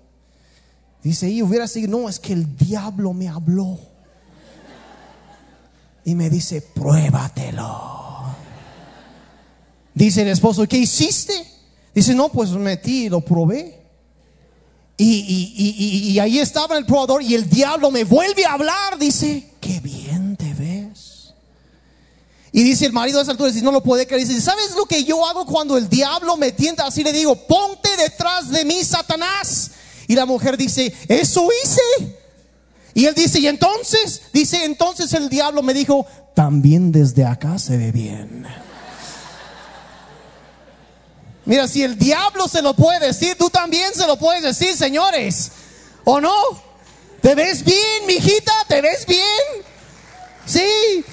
Dice, 1.01 1.27
y 1.29 1.41
hubiera 1.41 1.67
seguido, 1.67 1.99
no, 1.99 2.09
es 2.09 2.19
que 2.19 2.33
el 2.33 2.55
diablo 2.55 3.13
me 3.13 3.27
habló. 3.27 3.79
Y 6.05 6.13
me 6.13 6.29
dice, 6.29 6.61
pruébatelo. 6.61 8.25
Dice 9.95 10.21
el 10.21 10.27
esposo, 10.27 10.67
¿qué 10.67 10.77
hiciste? 10.77 11.33
Dice, 11.95 12.13
no, 12.13 12.29
pues 12.29 12.51
metí 12.51 13.05
y 13.05 13.09
lo 13.09 13.21
probé. 13.21 13.79
Y, 14.97 16.11
y 16.13 16.19
ahí 16.19 16.37
estaba 16.37 16.77
el 16.77 16.85
probador 16.85 17.23
y 17.23 17.33
el 17.33 17.49
diablo 17.49 17.89
me 17.89 18.03
vuelve 18.03 18.45
a 18.45 18.53
hablar. 18.53 18.99
Dice, 18.99 19.49
qué 19.59 19.79
bien. 19.79 20.20
Y 22.53 22.63
dice 22.63 22.85
el 22.85 22.91
marido 22.91 23.17
de 23.17 23.23
esa 23.23 23.31
altura, 23.31 23.49
dice, 23.49 23.63
no 23.63 23.71
lo 23.71 23.81
puede 23.81 24.05
creer. 24.05 24.27
Dice, 24.27 24.41
¿sabes 24.41 24.75
lo 24.75 24.85
que 24.85 25.03
yo 25.05 25.25
hago 25.25 25.45
cuando 25.45 25.77
el 25.77 25.87
diablo 25.87 26.35
me 26.35 26.51
tienta? 26.51 26.85
Así 26.85 27.03
le 27.03 27.13
digo, 27.13 27.35
ponte 27.35 27.89
detrás 27.97 28.49
de 28.49 28.65
mí, 28.65 28.83
Satanás. 28.83 29.71
Y 30.07 30.15
la 30.15 30.25
mujer 30.25 30.57
dice, 30.57 30.93
eso 31.07 31.47
hice. 31.63 32.17
Y 32.93 33.05
él 33.05 33.15
dice, 33.15 33.39
y 33.39 33.47
entonces, 33.47 34.23
dice, 34.33 34.65
entonces 34.65 35.13
el 35.13 35.29
diablo 35.29 35.61
me 35.61 35.73
dijo, 35.73 36.05
también 36.35 36.91
desde 36.91 37.23
acá 37.23 37.57
se 37.57 37.77
ve 37.77 37.93
bien. 37.93 38.45
Mira, 41.45 41.69
si 41.69 41.83
el 41.83 41.97
diablo 41.97 42.49
se 42.49 42.61
lo 42.61 42.75
puede 42.75 43.07
decir, 43.07 43.37
tú 43.37 43.49
también 43.49 43.93
se 43.93 44.05
lo 44.05 44.17
puedes 44.17 44.43
decir, 44.43 44.75
señores. 44.75 45.51
¿O 46.03 46.19
no? 46.19 46.33
¿Te 47.21 47.33
ves 47.33 47.63
bien, 47.63 48.05
mijita? 48.07 48.51
¿Te 48.67 48.81
ves 48.81 49.05
bien? 49.05 49.63
Sí. 50.45 51.05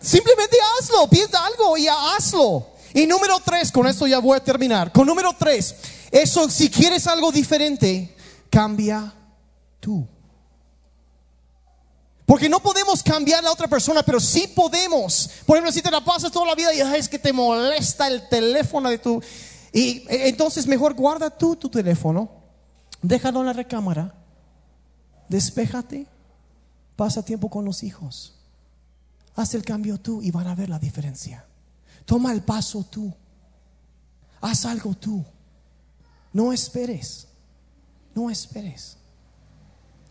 Simplemente 0.00 0.56
hazlo, 0.78 1.08
piensa 1.08 1.44
algo 1.44 1.76
y 1.76 1.86
hazlo. 1.88 2.66
Y 2.94 3.06
número 3.06 3.38
tres, 3.44 3.70
con 3.70 3.86
esto 3.86 4.06
ya 4.06 4.18
voy 4.18 4.36
a 4.36 4.44
terminar. 4.44 4.92
Con 4.92 5.06
número 5.06 5.34
tres, 5.38 5.74
eso, 6.10 6.48
si 6.48 6.70
quieres 6.70 7.06
algo 7.06 7.30
diferente, 7.30 8.16
cambia 8.50 9.12
tú. 9.78 10.06
Porque 12.26 12.48
no 12.48 12.60
podemos 12.60 13.02
cambiar 13.02 13.40
a 13.40 13.42
la 13.42 13.52
otra 13.52 13.68
persona, 13.68 14.02
pero 14.02 14.20
sí 14.20 14.46
podemos. 14.54 15.30
Por 15.44 15.56
ejemplo, 15.56 15.72
si 15.72 15.82
te 15.82 15.90
la 15.90 16.00
pasas 16.00 16.30
toda 16.30 16.46
la 16.46 16.54
vida 16.54 16.72
y 16.72 16.80
es 16.80 17.08
que 17.08 17.18
te 17.18 17.32
molesta 17.32 18.06
el 18.06 18.28
teléfono 18.28 18.88
de 18.88 18.98
tu... 18.98 19.20
Y 19.72 20.04
e, 20.08 20.28
entonces 20.28 20.66
mejor 20.66 20.94
guarda 20.94 21.30
tú 21.30 21.56
tu 21.56 21.68
teléfono, 21.68 22.30
déjalo 23.02 23.40
en 23.40 23.46
la 23.46 23.52
recámara, 23.52 24.14
despéjate, 25.28 26.06
pasa 26.96 27.24
tiempo 27.24 27.48
con 27.50 27.64
los 27.64 27.82
hijos. 27.82 28.39
Haz 29.36 29.54
el 29.54 29.64
cambio 29.64 29.98
tú 29.98 30.22
y 30.22 30.30
van 30.30 30.46
a 30.46 30.54
ver 30.54 30.68
la 30.68 30.78
diferencia. 30.78 31.44
Toma 32.04 32.32
el 32.32 32.42
paso 32.42 32.84
tú. 32.84 33.12
Haz 34.40 34.64
algo 34.64 34.94
tú. 34.94 35.24
No 36.32 36.52
esperes. 36.52 37.28
No 38.14 38.30
esperes. 38.30 38.96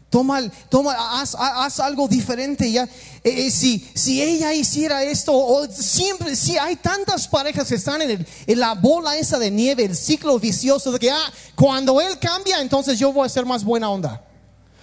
Toma, 0.10 0.42
toma 0.70 1.22
haz, 1.22 1.80
algo 1.80 2.08
diferente 2.08 2.72
ya. 2.72 2.84
Eh, 3.24 3.48
eh, 3.48 3.52
si, 3.52 3.88
si 3.94 4.22
ella 4.22 4.54
hiciera 4.54 5.04
esto, 5.04 5.32
o 5.34 5.68
siempre, 5.68 6.36
si 6.36 6.58
hay 6.58 6.78
tantas 6.78 7.28
parejas 7.28 7.68
que 7.68 7.76
están 7.76 8.02
en, 8.02 8.26
en, 8.48 8.60
la 8.60 8.74
bola 8.74 9.16
esa 9.18 9.38
de 9.38 9.52
nieve, 9.52 9.86
el 9.86 9.96
ciclo 9.96 10.40
vicioso 10.40 10.92
de 10.92 10.98
que 10.98 11.12
ah, 11.12 11.34
cuando 11.54 12.02
él 12.02 12.18
cambia, 12.18 12.60
entonces 12.60 12.98
yo 12.98 13.14
voy 13.14 13.28
a 13.28 13.30
ser 13.30 13.46
más 13.46 13.64
buena 13.64 13.90
onda. 13.92 14.26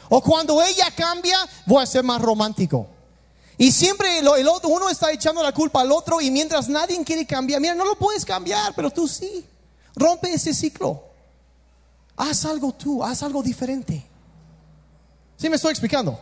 O 0.08 0.22
cuando 0.22 0.62
ella 0.62 0.92
cambia, 0.94 1.36
voy 1.66 1.82
a 1.82 1.86
ser 1.86 2.04
más 2.04 2.22
romántico. 2.22 2.88
Y 3.58 3.72
siempre 3.72 4.18
el, 4.18 4.48
otro, 4.48 4.68
uno 4.68 4.88
está 4.90 5.10
echando 5.12 5.42
la 5.42 5.52
culpa 5.52 5.80
al 5.80 5.90
otro 5.90 6.20
y 6.20 6.30
mientras 6.30 6.68
nadie 6.68 7.02
quiere 7.04 7.26
cambiar, 7.26 7.60
mira, 7.60 7.74
no 7.74 7.84
lo 7.84 7.96
puedes 7.96 8.24
cambiar, 8.24 8.74
pero 8.74 8.90
tú 8.90 9.08
sí. 9.08 9.44
Rompe 9.94 10.32
ese 10.32 10.52
ciclo. 10.52 11.04
Haz 12.16 12.44
algo 12.44 12.72
tú, 12.72 13.02
haz 13.02 13.22
algo 13.22 13.42
diferente. 13.42 14.04
¿Sí 15.36 15.48
me 15.48 15.56
estoy 15.56 15.70
explicando? 15.70 16.18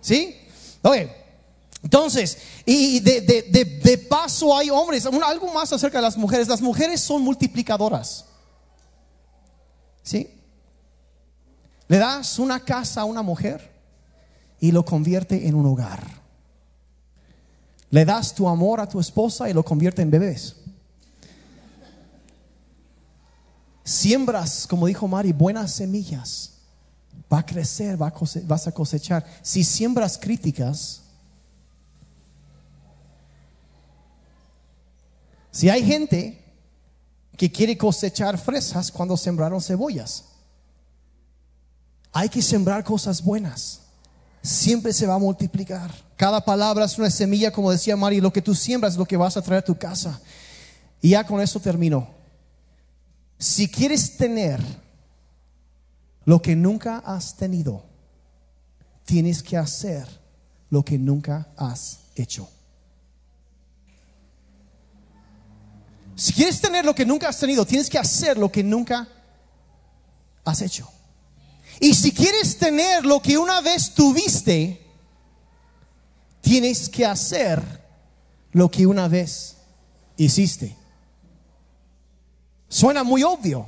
¿Sí? 0.00 0.36
Oye, 0.82 1.12
entonces, 1.82 2.38
y 2.66 2.98
de, 3.00 3.20
de, 3.20 3.64
de, 3.64 3.98
paso 3.98 4.56
hay 4.56 4.68
hombres, 4.68 5.06
algo 5.06 5.52
más 5.52 5.72
acerca 5.72 5.98
de 5.98 6.02
las 6.02 6.16
mujeres. 6.16 6.48
Las 6.48 6.60
mujeres 6.60 7.00
son 7.00 7.22
multiplicadoras. 7.22 8.24
¿Sí? 10.02 10.28
Le 11.86 11.98
das 11.98 12.38
una 12.38 12.60
casa 12.60 13.02
a 13.02 13.04
una 13.04 13.22
mujer 13.22 13.72
y 14.60 14.72
lo 14.72 14.84
convierte 14.84 15.46
en 15.46 15.54
un 15.54 15.66
hogar. 15.66 16.27
Le 17.90 18.04
das 18.04 18.34
tu 18.34 18.48
amor 18.48 18.80
a 18.80 18.86
tu 18.86 19.00
esposa 19.00 19.48
y 19.48 19.52
lo 19.52 19.64
convierte 19.64 20.02
en 20.02 20.10
bebés. 20.10 20.56
Siembras, 23.82 24.66
como 24.66 24.86
dijo 24.86 25.08
Mari, 25.08 25.32
buenas 25.32 25.72
semillas. 25.72 26.52
Va 27.32 27.38
a 27.38 27.46
crecer, 27.46 28.00
va 28.00 28.08
a 28.08 28.14
vas 28.44 28.66
a 28.66 28.72
cosechar. 28.72 29.24
Si 29.42 29.64
siembras 29.64 30.18
críticas, 30.18 31.02
si 35.50 35.70
hay 35.70 35.82
gente 35.82 36.44
que 37.36 37.50
quiere 37.50 37.78
cosechar 37.78 38.36
fresas 38.36 38.92
cuando 38.92 39.16
sembraron 39.16 39.60
cebollas, 39.62 40.24
hay 42.12 42.28
que 42.28 42.42
sembrar 42.42 42.84
cosas 42.84 43.22
buenas. 43.22 43.87
Siempre 44.42 44.92
se 44.92 45.06
va 45.06 45.14
a 45.14 45.18
multiplicar. 45.18 45.90
Cada 46.16 46.44
palabra 46.44 46.84
es 46.84 46.98
una 46.98 47.10
semilla, 47.10 47.52
como 47.52 47.70
decía 47.70 47.96
Mari, 47.96 48.20
lo 48.20 48.32
que 48.32 48.42
tú 48.42 48.54
siembras 48.54 48.94
es 48.94 48.98
lo 48.98 49.06
que 49.06 49.16
vas 49.16 49.36
a 49.36 49.42
traer 49.42 49.62
a 49.62 49.64
tu 49.64 49.78
casa. 49.78 50.20
Y 51.00 51.10
ya 51.10 51.24
con 51.24 51.40
eso 51.40 51.60
termino. 51.60 52.08
Si 53.38 53.68
quieres 53.68 54.16
tener 54.16 54.60
lo 56.24 56.42
que 56.42 56.56
nunca 56.56 56.98
has 56.98 57.36
tenido, 57.36 57.84
tienes 59.04 59.42
que 59.42 59.56
hacer 59.56 60.06
lo 60.70 60.84
que 60.84 60.98
nunca 60.98 61.48
has 61.56 62.00
hecho. 62.16 62.48
Si 66.16 66.32
quieres 66.32 66.60
tener 66.60 66.84
lo 66.84 66.94
que 66.96 67.06
nunca 67.06 67.28
has 67.28 67.38
tenido, 67.38 67.64
tienes 67.64 67.88
que 67.88 67.96
hacer 67.96 68.36
lo 68.36 68.50
que 68.50 68.64
nunca 68.64 69.06
has 70.44 70.60
hecho. 70.62 70.90
Y 71.80 71.94
si 71.94 72.12
quieres 72.12 72.56
tener 72.58 73.06
lo 73.06 73.22
que 73.22 73.38
una 73.38 73.60
vez 73.60 73.94
tuviste, 73.94 74.84
tienes 76.40 76.88
que 76.88 77.06
hacer 77.06 77.62
lo 78.52 78.70
que 78.70 78.86
una 78.86 79.08
vez 79.08 79.56
hiciste. 80.16 80.76
Suena 82.68 83.04
muy 83.04 83.22
obvio, 83.22 83.66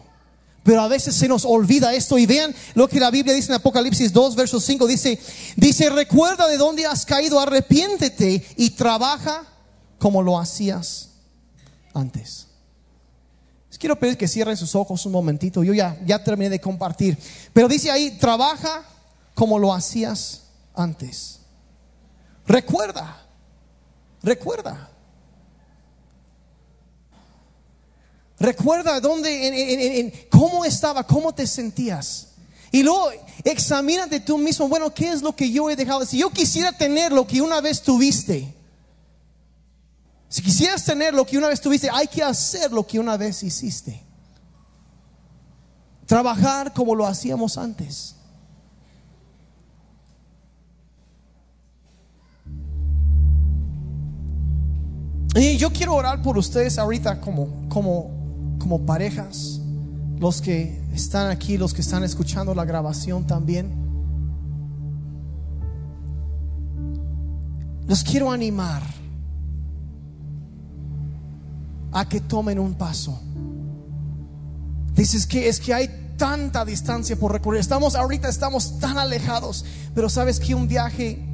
pero 0.63 0.83
a 0.83 0.89
veces 0.89 1.15
se 1.15 1.29
nos 1.29 1.45
olvida 1.45 1.95
esto 1.95 2.19
y 2.19 2.27
vean 2.27 2.55
lo 2.75 2.89
que 2.89 3.01
la 3.01 3.11
Biblia 3.11 3.35
dice 3.35 3.49
en 3.49 3.57
Apocalipsis 3.57 4.13
2, 4.13 4.37
verso 4.37 4.61
5, 4.61 4.87
dice, 4.87 5.19
dice, 5.57 5.89
recuerda 5.91 6.47
de 6.49 6.59
dónde 6.59 6.87
has 6.87 7.07
caído, 7.07 7.41
arrepiéntete 7.41 8.45
y 8.57 8.71
trabaja 8.71 9.45
como 9.99 10.23
lo 10.23 10.39
hacías 10.39 11.11
antes. 11.95 12.50
Quiero 13.81 13.99
pedir 13.99 14.19
que 14.19 14.29
cierren 14.29 14.59
sus 14.59 14.75
ojos 14.75 15.07
un 15.07 15.13
momentito, 15.13 15.65
yo 15.65 15.73
ya, 15.73 15.99
ya 16.05 16.23
terminé 16.23 16.51
de 16.51 16.61
compartir, 16.61 17.17
pero 17.55 17.67
dice 17.67 17.91
ahí, 17.91 18.11
trabaja 18.19 18.85
como 19.35 19.59
lo 19.59 19.73
hacías 19.73 20.43
antes. 20.75 21.41
Recuerda, 22.47 23.27
recuerda. 24.23 24.91
Recuerda 28.39 29.01
dónde, 29.01 30.29
cómo 30.31 30.67
estaba, 30.67 31.07
cómo 31.07 31.35
te 31.35 31.47
sentías. 31.47 32.33
Y 32.71 32.83
luego 32.83 33.11
examínate 33.45 34.21
tú 34.21 34.37
mismo, 34.37 34.69
bueno, 34.69 34.93
¿qué 34.93 35.11
es 35.11 35.23
lo 35.23 35.35
que 35.35 35.51
yo 35.51 35.71
he 35.71 35.77
dejado? 35.77 36.05
Si 36.05 36.19
yo 36.19 36.29
quisiera 36.29 36.71
tener 36.73 37.13
lo 37.13 37.27
que 37.27 37.41
una 37.41 37.63
vez 37.63 37.81
tuviste, 37.81 38.60
si 40.31 40.41
quisieras 40.41 40.83
tener 40.83 41.13
lo 41.13 41.27
que 41.27 41.37
una 41.37 41.49
vez 41.49 41.61
tuviste, 41.61 41.91
hay 41.93 42.07
que 42.07 42.23
hacer 42.23 42.73
lo 42.73 42.87
que 42.87 42.99
una 42.99 43.19
vez 43.19 43.43
hiciste. 43.43 44.03
Trabajar 46.07 46.73
como 46.73 46.95
lo 46.95 47.07
hacíamos 47.07 47.59
antes. 47.59 48.17
Y 55.35 55.59
yo 55.59 55.71
quiero 55.71 55.95
orar 55.95 56.23
por 56.23 56.39
ustedes 56.39 56.79
ahorita 56.79 57.21
como, 57.21 57.69
como 57.69 58.21
como 58.61 58.87
parejas, 58.87 59.61
los 60.21 60.41
que 60.41 60.81
están 60.95 61.29
aquí, 61.31 61.59
los 61.59 61.75
que 61.75 61.81
están 61.81 62.05
escuchando 62.05 62.55
la 62.55 62.65
grabación 62.65 63.27
también. 63.27 63.73
Los 67.89 68.05
quiero 68.05 68.31
animar 68.31 68.83
a 71.93 72.09
que 72.09 72.21
tomen 72.21 72.59
un 72.59 72.75
paso. 72.75 73.21
Dices 74.95 75.27
que 75.27 75.49
es 75.49 75.61
que 75.61 75.75
hay 75.75 76.15
tanta 76.17 76.65
distancia 76.65 77.17
por 77.17 77.33
recorrer. 77.33 77.61
Estamos 77.61 77.95
ahorita 77.95 78.29
estamos 78.29 78.79
tan 78.79 78.99
alejados, 78.99 79.65
pero 79.95 80.09
sabes 80.09 80.41
que 80.41 80.55
un 80.55 80.69
viaje 80.69 81.27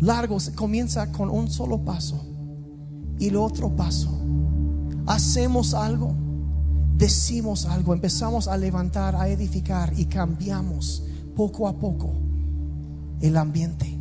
largo 0.00 0.38
comienza 0.54 1.12
con 1.12 1.30
un 1.30 1.50
solo 1.50 1.84
paso 1.84 2.24
y 3.18 3.28
el 3.28 3.36
otro 3.36 3.74
paso. 3.76 4.18
Hacemos 5.06 5.74
algo 5.74 6.14
decimos 7.02 7.66
algo, 7.66 7.94
empezamos 7.94 8.46
a 8.46 8.56
levantar, 8.56 9.16
a 9.16 9.28
edificar 9.28 9.92
y 9.98 10.04
cambiamos 10.04 11.02
poco 11.34 11.66
a 11.66 11.76
poco 11.76 12.14
el 13.20 13.36
ambiente. 13.36 13.98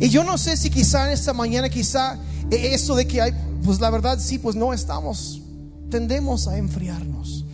Y 0.00 0.08
yo 0.08 0.24
no 0.24 0.36
sé 0.36 0.56
si 0.56 0.68
quizá 0.68 1.06
en 1.06 1.12
esta 1.12 1.32
mañana, 1.32 1.68
quizá 1.68 2.18
eso 2.50 2.94
de 2.94 3.06
que 3.06 3.20
hay, 3.20 3.32
pues 3.64 3.80
la 3.80 3.90
verdad 3.90 4.18
sí, 4.20 4.38
pues 4.38 4.56
no 4.56 4.72
estamos, 4.72 5.42
tendemos 5.90 6.48
a 6.48 6.56
enfriarnos. 6.58 7.44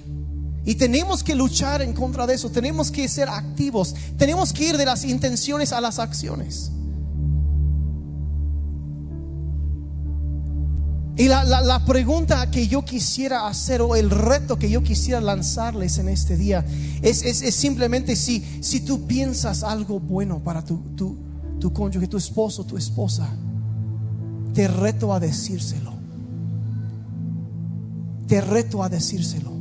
Y 0.65 0.75
tenemos 0.75 1.23
que 1.23 1.37
luchar 1.37 1.81
en 1.81 1.93
contra 1.93 2.27
de 2.27 2.35
eso, 2.35 2.51
tenemos 2.51 2.91
que 2.91 3.09
ser 3.09 3.29
activos, 3.29 3.95
tenemos 4.19 4.53
que 4.53 4.71
ir 4.71 4.77
de 4.77 4.85
las 4.85 5.05
intenciones 5.05 5.73
a 5.73 5.81
las 5.81 6.01
acciones. 6.01 6.73
Y 11.19 11.29
la, 11.29 11.83
pregunta 11.87 12.51
que 12.51 12.69
yo 12.69 12.85
quisiera 12.85 13.47
hacer 13.47 13.81
o 13.81 13.97
el 13.97 14.11
reto 14.11 14.59
que 14.59 14.69
yo 14.69 14.83
quisiera 14.83 15.19
lanzarles 15.21 15.97
en 15.97 16.11
este 16.11 16.37
día 16.37 16.67
es, 17.01 17.21
simplemente 17.55 18.17
si, 18.17 18.45
si 18.61 18.81
tú 18.81 19.07
piensas 19.07 19.63
algo 19.63 19.99
bueno 19.99 20.41
para 20.41 20.63
tu, 20.63 20.79
tu, 20.95 21.17
tu 21.59 21.73
cónyuge, 21.73 22.07
tu 22.07 22.19
esposo, 22.19 22.65
tu 22.65 22.77
esposa, 22.77 23.31
te 24.57 24.67
reto 24.69 25.13
a 25.13 25.21
decírselo. 25.21 25.93
Te 28.27 28.41
reto 28.41 28.83
a 28.83 28.89
decírselo. 28.89 29.53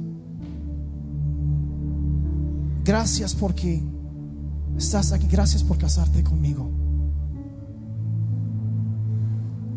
Gracias 2.86 3.36
porque 3.36 3.84
estás 4.78 5.12
aquí. 5.12 5.28
Gracias 5.28 5.64
por 5.64 5.78
casarte 5.78 6.24
conmigo. 6.24 6.72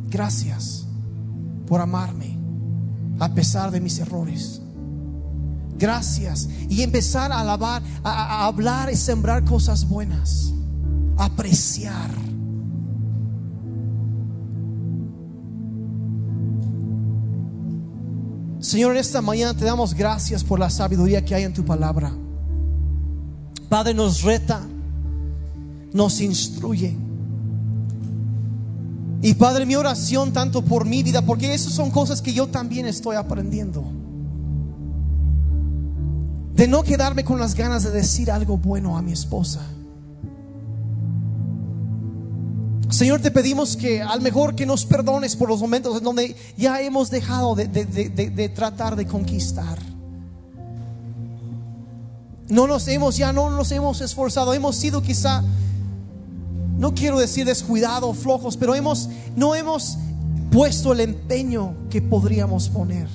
Gracias 0.09 0.87
por 1.67 1.81
amarme 1.81 2.39
a 3.19 3.35
pesar 3.35 3.73
de 3.73 3.81
mis 3.81 3.99
errores. 3.99 4.63
Gracias. 5.77 6.49
Y 6.69 6.83
empezar 6.83 7.33
a 7.33 7.41
alabar, 7.41 7.83
a, 8.05 8.47
hablar 8.47 8.89
y 8.93 8.95
sembrar 8.95 9.45
cosas 9.45 9.89
buenas. 9.89 10.53
Apreciar. 11.17 12.28
Señor, 18.69 18.93
en 18.93 18.99
esta 18.99 19.23
mañana 19.23 19.55
te 19.55 19.65
damos 19.65 19.95
gracias 19.95 20.45
por 20.45 20.59
la 20.59 20.69
sabiduría 20.69 21.25
que 21.25 21.35
hay 21.35 21.45
en 21.45 21.55
tu 21.55 21.65
palabra. 21.65 22.13
Padre 23.71 23.95
nos 23.95 24.23
reta, 24.23 24.61
nos 25.95 26.21
instruye 26.21 26.95
y 29.23 29.33
Padre, 29.35 29.65
mi 29.65 29.75
oración 29.75 30.33
tanto 30.33 30.63
por 30.63 30.85
mi 30.85 31.03
vida, 31.03 31.23
porque 31.23 31.55
esas 31.55 31.73
son 31.73 31.91
cosas 31.91 32.21
que 32.21 32.35
yo 32.35 32.47
también 32.47 32.87
estoy 32.87 33.17
aprendiendo. 33.17 33.85
De 36.55 36.69
no 36.69 36.83
quedarme 36.83 37.25
con 37.25 37.41
las 37.41 37.55
ganas 37.55 37.85
de 37.85 37.91
decir 37.91 38.31
algo 38.31 38.59
bueno 38.59 38.99
a 38.99 39.03
mi 39.03 39.13
esposa. 39.13 39.61
Señor, 42.91 43.21
te 43.21 43.31
pedimos 43.31 43.77
que 43.77 44.01
al 44.03 44.21
mejor 44.21 44.55
que 44.55 44.65
nos 44.65 44.87
perdones 44.87 45.37
por 45.37 45.49
los 45.49 45.61
momentos 45.61 45.99
en 45.99 46.05
donde 46.05 46.37
ya 46.57 46.81
hemos 46.81 47.11
dejado 47.11 47.55
de, 47.55 47.67
de 47.67 48.49
tratar 48.49 48.97
de 48.97 49.07
conquistar. 49.07 49.79
No 52.49 52.67
nos 52.67 52.89
hemos, 52.89 53.17
ya 53.17 53.33
no 53.33 53.51
nos 53.51 53.71
hemos 53.73 54.01
esforzado, 54.01 54.55
hemos 54.55 54.77
sido 54.77 55.03
quizá 55.03 55.45
no 56.79 56.95
quiero 56.95 57.19
decir 57.19 57.45
descuidado, 57.45 58.15
flojos, 58.15 58.57
pero 58.57 58.75
hemos, 58.75 59.09
no 59.35 59.57
hemos 59.57 59.99
puesto 60.53 60.93
el 60.93 61.01
empeño 61.01 61.75
que 61.91 62.01
podríamos 62.01 62.69
poner. 62.69 63.09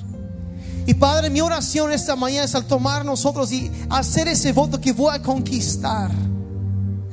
Y 0.86 0.92
Padre, 0.92 1.30
mi 1.30 1.40
oración 1.40 1.90
esta 1.90 2.14
mañana 2.14 2.44
es 2.44 2.54
al 2.54 2.66
tomar 2.66 3.06
nosotros 3.06 3.50
y 3.52 3.70
hacer 3.88 4.28
ese 4.28 4.52
voto 4.52 4.78
que 4.78 4.92
voy 4.92 5.14
a 5.14 5.22
conquistar 5.22 6.10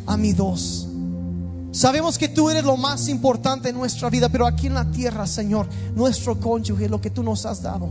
a 0.05 0.18
mi 0.18 0.34
dos. 0.34 0.89
Sabemos 1.72 2.17
que 2.17 2.28
tú 2.28 2.49
eres 2.49 2.65
lo 2.65 2.76
más 2.76 3.07
importante 3.07 3.69
en 3.69 3.76
nuestra 3.76 4.09
vida, 4.09 4.28
pero 4.28 4.45
aquí 4.45 4.67
en 4.67 4.74
la 4.74 4.91
tierra, 4.91 5.26
Señor, 5.26 5.67
nuestro 5.95 6.39
cónyuge, 6.39 6.89
lo 6.89 6.99
que 6.99 7.09
tú 7.09 7.24
nos 7.24 7.45
has 7.45 7.61
dado. 7.61 7.89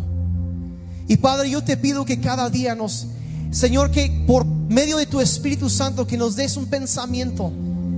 Y 1.09 1.17
Padre, 1.17 1.51
yo 1.51 1.65
te 1.65 1.77
pido 1.77 2.05
que 2.05 2.21
cada 2.21 2.51
día 2.51 2.75
nos, 2.75 3.07
Señor, 3.51 3.91
que 3.91 4.25
por 4.27 4.45
medio 4.45 4.99
de 4.99 5.07
tu 5.07 5.21
Espíritu 5.21 5.71
Santo, 5.71 6.07
que 6.07 6.19
nos 6.19 6.37
des 6.37 6.57
un 6.57 6.67
pensamiento 6.67 7.51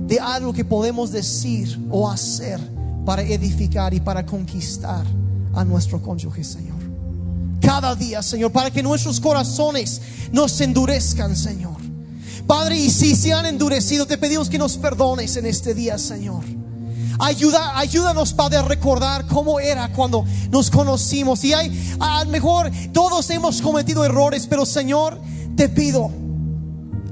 de 0.07 0.19
algo 0.19 0.53
que 0.53 0.65
podemos 0.65 1.11
decir 1.11 1.79
o 1.91 2.09
hacer 2.09 2.59
para 3.05 3.21
edificar 3.21 3.93
y 3.93 3.99
para 3.99 4.25
conquistar 4.25 5.05
a 5.53 5.65
nuestro 5.65 6.01
cónyuge, 6.01 6.43
Señor. 6.43 6.81
Cada 7.61 7.93
día, 7.95 8.23
Señor, 8.23 8.51
para 8.51 8.71
que 8.71 8.81
nuestros 8.81 9.19
corazones 9.19 10.01
no 10.31 10.47
se 10.47 10.63
endurezcan, 10.63 11.35
Señor. 11.35 11.92
Padre, 12.47 12.77
y 12.77 12.89
si 12.89 13.15
se 13.15 13.33
han 13.33 13.45
endurecido, 13.45 14.05
te 14.05 14.17
pedimos 14.17 14.49
que 14.49 14.57
nos 14.57 14.77
perdones 14.77 15.37
en 15.37 15.45
este 15.45 15.73
día, 15.73 15.97
Señor. 15.97 16.43
Ayuda, 17.19 17.77
ayúdanos, 17.77 18.33
Padre, 18.33 18.57
a 18.57 18.63
recordar 18.63 19.25
cómo 19.27 19.59
era 19.59 19.91
cuando 19.93 20.25
nos 20.49 20.69
conocimos. 20.69 21.43
Y 21.43 21.53
hay, 21.53 21.95
a 21.99 22.23
lo 22.23 22.31
mejor 22.31 22.71
todos 22.91 23.29
hemos 23.29 23.61
cometido 23.61 24.03
errores, 24.03 24.47
pero 24.47 24.65
Señor, 24.65 25.19
te 25.55 25.69
pido, 25.69 26.11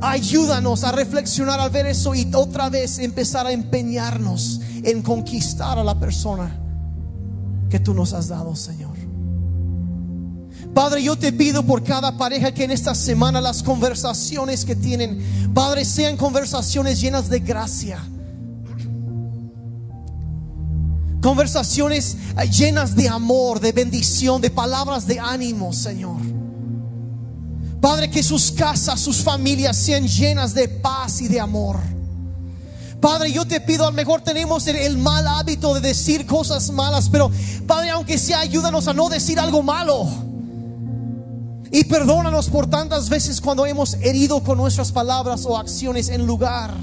ayúdanos 0.01 0.83
a 0.83 0.91
reflexionar 0.91 1.59
al 1.59 1.69
ver 1.69 1.85
eso 1.85 2.15
y 2.15 2.29
otra 2.33 2.69
vez 2.69 2.99
empezar 2.99 3.45
a 3.45 3.51
empeñarnos 3.51 4.59
en 4.83 5.01
conquistar 5.01 5.77
a 5.77 5.83
la 5.83 5.99
persona 5.99 6.59
que 7.69 7.79
tú 7.79 7.93
nos 7.93 8.13
has 8.13 8.27
dado, 8.27 8.55
Señor. 8.55 8.90
Padre, 10.73 11.03
yo 11.03 11.17
te 11.17 11.33
pido 11.33 11.63
por 11.63 11.83
cada 11.83 12.17
pareja 12.17 12.53
que 12.53 12.63
en 12.63 12.71
esta 12.71 12.95
semana 12.95 13.41
las 13.41 13.61
conversaciones 13.61 14.63
que 14.63 14.75
tienen, 14.75 15.51
Padre, 15.53 15.83
sean 15.83 16.15
conversaciones 16.15 17.01
llenas 17.01 17.29
de 17.29 17.39
gracia. 17.39 17.99
Conversaciones 21.21 22.17
llenas 22.57 22.95
de 22.95 23.09
amor, 23.09 23.59
de 23.59 23.73
bendición, 23.73 24.41
de 24.41 24.49
palabras 24.49 25.05
de 25.05 25.19
ánimo, 25.19 25.73
Señor. 25.73 26.17
Padre, 27.81 28.09
que 28.09 28.23
sus 28.23 28.51
casas, 28.51 28.99
sus 28.99 29.17
familias 29.17 29.75
sean 29.75 30.07
llenas 30.07 30.53
de 30.53 30.69
paz 30.69 31.21
y 31.21 31.27
de 31.27 31.39
amor. 31.39 31.77
Padre, 33.01 33.31
yo 33.33 33.45
te 33.45 33.59
pido, 33.59 33.85
a 33.85 33.89
lo 33.89 33.95
mejor 33.95 34.21
tenemos 34.21 34.67
el, 34.67 34.97
mal 34.97 35.27
hábito 35.27 35.73
de 35.73 35.81
decir 35.81 36.25
cosas 36.25 36.71
malas, 36.71 37.09
pero 37.09 37.29
Padre, 37.67 37.89
aunque 37.89 38.17
sea, 38.17 38.39
ayúdanos 38.39 38.87
a 38.87 38.93
no 38.93 39.09
decir 39.09 39.39
algo 39.39 39.63
malo. 39.63 40.30
Y 41.71 41.85
perdónanos 41.85 42.49
por 42.49 42.69
tantas 42.69 43.09
veces 43.09 43.39
cuando 43.39 43.65
hemos 43.65 43.93
herido 43.95 44.43
con 44.43 44.57
nuestras 44.57 44.91
palabras 44.91 45.45
o 45.45 45.57
acciones 45.57 46.09
en 46.09 46.25
lugar 46.25 46.73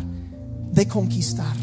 de 0.73 0.89
conquistar. 0.89 1.57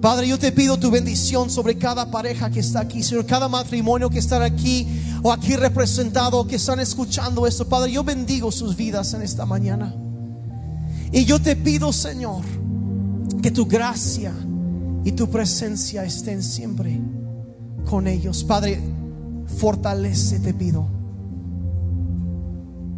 Padre, 0.00 0.28
yo 0.28 0.38
te 0.38 0.52
pido 0.52 0.78
tu 0.78 0.90
bendición 0.90 1.50
sobre 1.50 1.78
cada 1.78 2.10
pareja 2.10 2.50
que 2.50 2.60
está 2.60 2.80
aquí, 2.80 3.02
Señor, 3.02 3.24
cada 3.26 3.48
matrimonio 3.48 4.10
que 4.10 4.18
está 4.18 4.42
aquí 4.44 4.86
o 5.22 5.32
aquí 5.32 5.56
representado, 5.56 6.46
que 6.46 6.56
están 6.56 6.80
escuchando 6.80 7.46
esto. 7.46 7.66
Padre, 7.68 7.92
yo 7.92 8.04
bendigo 8.04 8.52
sus 8.52 8.76
vidas 8.76 9.14
en 9.14 9.22
esta 9.22 9.46
mañana. 9.46 9.94
Y 11.10 11.24
yo 11.24 11.40
te 11.40 11.56
pido, 11.56 11.92
Señor, 11.92 12.44
que 13.42 13.50
tu 13.50 13.66
gracia 13.66 14.32
y 15.04 15.12
tu 15.12 15.30
presencia 15.30 16.04
estén 16.04 16.42
siempre 16.42 17.00
con 17.86 18.06
ellos. 18.06 18.44
Padre, 18.44 18.82
fortalece, 19.54 20.40
te 20.40 20.52
pido. 20.52 20.86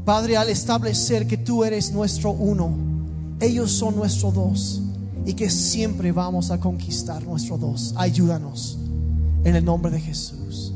Padre, 0.04 0.36
al 0.36 0.48
establecer 0.48 1.26
que 1.26 1.36
tú 1.36 1.64
eres 1.64 1.92
nuestro 1.92 2.30
uno, 2.30 2.70
ellos 3.40 3.72
son 3.72 3.96
nuestro 3.96 4.30
dos 4.30 4.80
y 5.24 5.34
que 5.34 5.50
siempre 5.50 6.12
vamos 6.12 6.50
a 6.50 6.60
conquistar 6.60 7.24
nuestro 7.24 7.58
dos. 7.58 7.92
Ayúdanos 7.96 8.78
en 9.44 9.56
el 9.56 9.64
nombre 9.64 9.90
de 9.90 10.00
Jesús. 10.00 10.72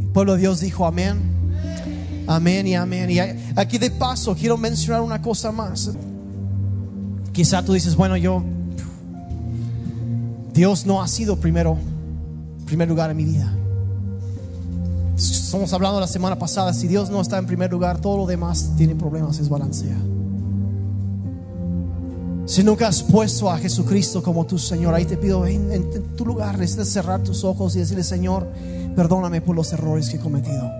El 0.00 0.06
pueblo 0.08 0.34
de 0.34 0.40
Dios 0.40 0.60
dijo 0.60 0.86
amén. 0.86 1.18
Amén 2.28 2.66
y 2.66 2.74
amén. 2.74 3.10
Y 3.10 3.18
aquí 3.58 3.78
de 3.78 3.90
paso 3.90 4.34
quiero 4.34 4.56
mencionar 4.56 5.02
una 5.02 5.20
cosa 5.20 5.50
más. 5.50 5.90
Quizá 7.32 7.64
tú 7.64 7.72
dices, 7.72 7.96
bueno, 7.96 8.16
yo, 8.16 8.42
Dios 10.52 10.86
no 10.86 11.02
ha 11.02 11.08
sido 11.08 11.36
primero, 11.36 11.78
primer 12.66 12.88
lugar 12.88 13.10
en 13.10 13.16
mi 13.16 13.24
vida. 13.24 13.52
Estamos 15.48 15.72
hablando 15.72 15.98
la 15.98 16.06
semana 16.06 16.38
pasada, 16.38 16.74
si 16.74 16.86
Dios 16.88 17.08
no 17.08 17.22
está 17.22 17.38
en 17.38 17.46
primer 17.46 17.70
lugar, 17.70 18.02
todo 18.02 18.18
lo 18.18 18.26
demás 18.26 18.72
tiene 18.76 18.94
problemas, 18.94 19.38
es 19.38 19.48
balancea. 19.48 19.96
Si 22.44 22.62
nunca 22.62 22.86
has 22.86 23.02
puesto 23.02 23.50
a 23.50 23.56
Jesucristo 23.56 24.22
como 24.22 24.44
tu 24.44 24.58
Señor, 24.58 24.92
ahí 24.92 25.06
te 25.06 25.16
pido, 25.16 25.46
en, 25.46 25.72
en 25.72 26.16
tu 26.16 26.26
lugar, 26.26 26.58
necesitas 26.58 26.88
cerrar 26.88 27.22
tus 27.22 27.44
ojos 27.44 27.74
y 27.74 27.78
decirle, 27.78 28.04
Señor, 28.04 28.46
perdóname 28.94 29.40
por 29.40 29.56
los 29.56 29.72
errores 29.72 30.10
que 30.10 30.18
he 30.18 30.20
cometido. 30.20 30.70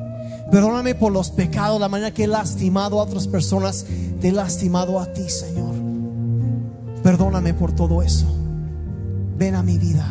Perdóname 0.53 0.95
por 0.95 1.13
los 1.13 1.31
pecados, 1.31 1.81
la 1.81 1.89
manera 1.89 2.13
que 2.13 2.25
he 2.25 2.27
lastimado 2.29 3.01
a 3.01 3.05
otras 3.05 3.27
personas, 3.27 3.87
te 4.21 4.29
he 4.29 4.33
lastimado 4.33 5.01
a 5.01 5.07
ti, 5.15 5.31
Señor. 5.31 5.75
Perdóname 7.03 7.55
por 7.55 7.73
todo 7.73 8.03
eso. 8.03 8.27
Ven 9.39 9.55
a 9.55 9.63
mi 9.63 9.79
vida. 9.79 10.07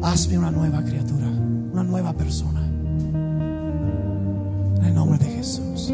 Hazme 0.00 0.38
una 0.38 0.50
nueva 0.50 0.82
criatura, 0.82 1.26
una 1.70 1.84
nueva 1.84 2.14
persona. 2.14 2.57
En 4.78 4.84
el 4.84 4.94
nombre 4.94 5.18
de 5.18 5.26
Jesús. 5.26 5.92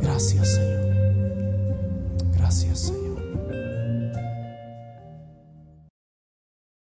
Gracias, 0.00 0.48
Señor. 0.54 0.86
Gracias, 2.36 2.78
Señor. 2.78 3.05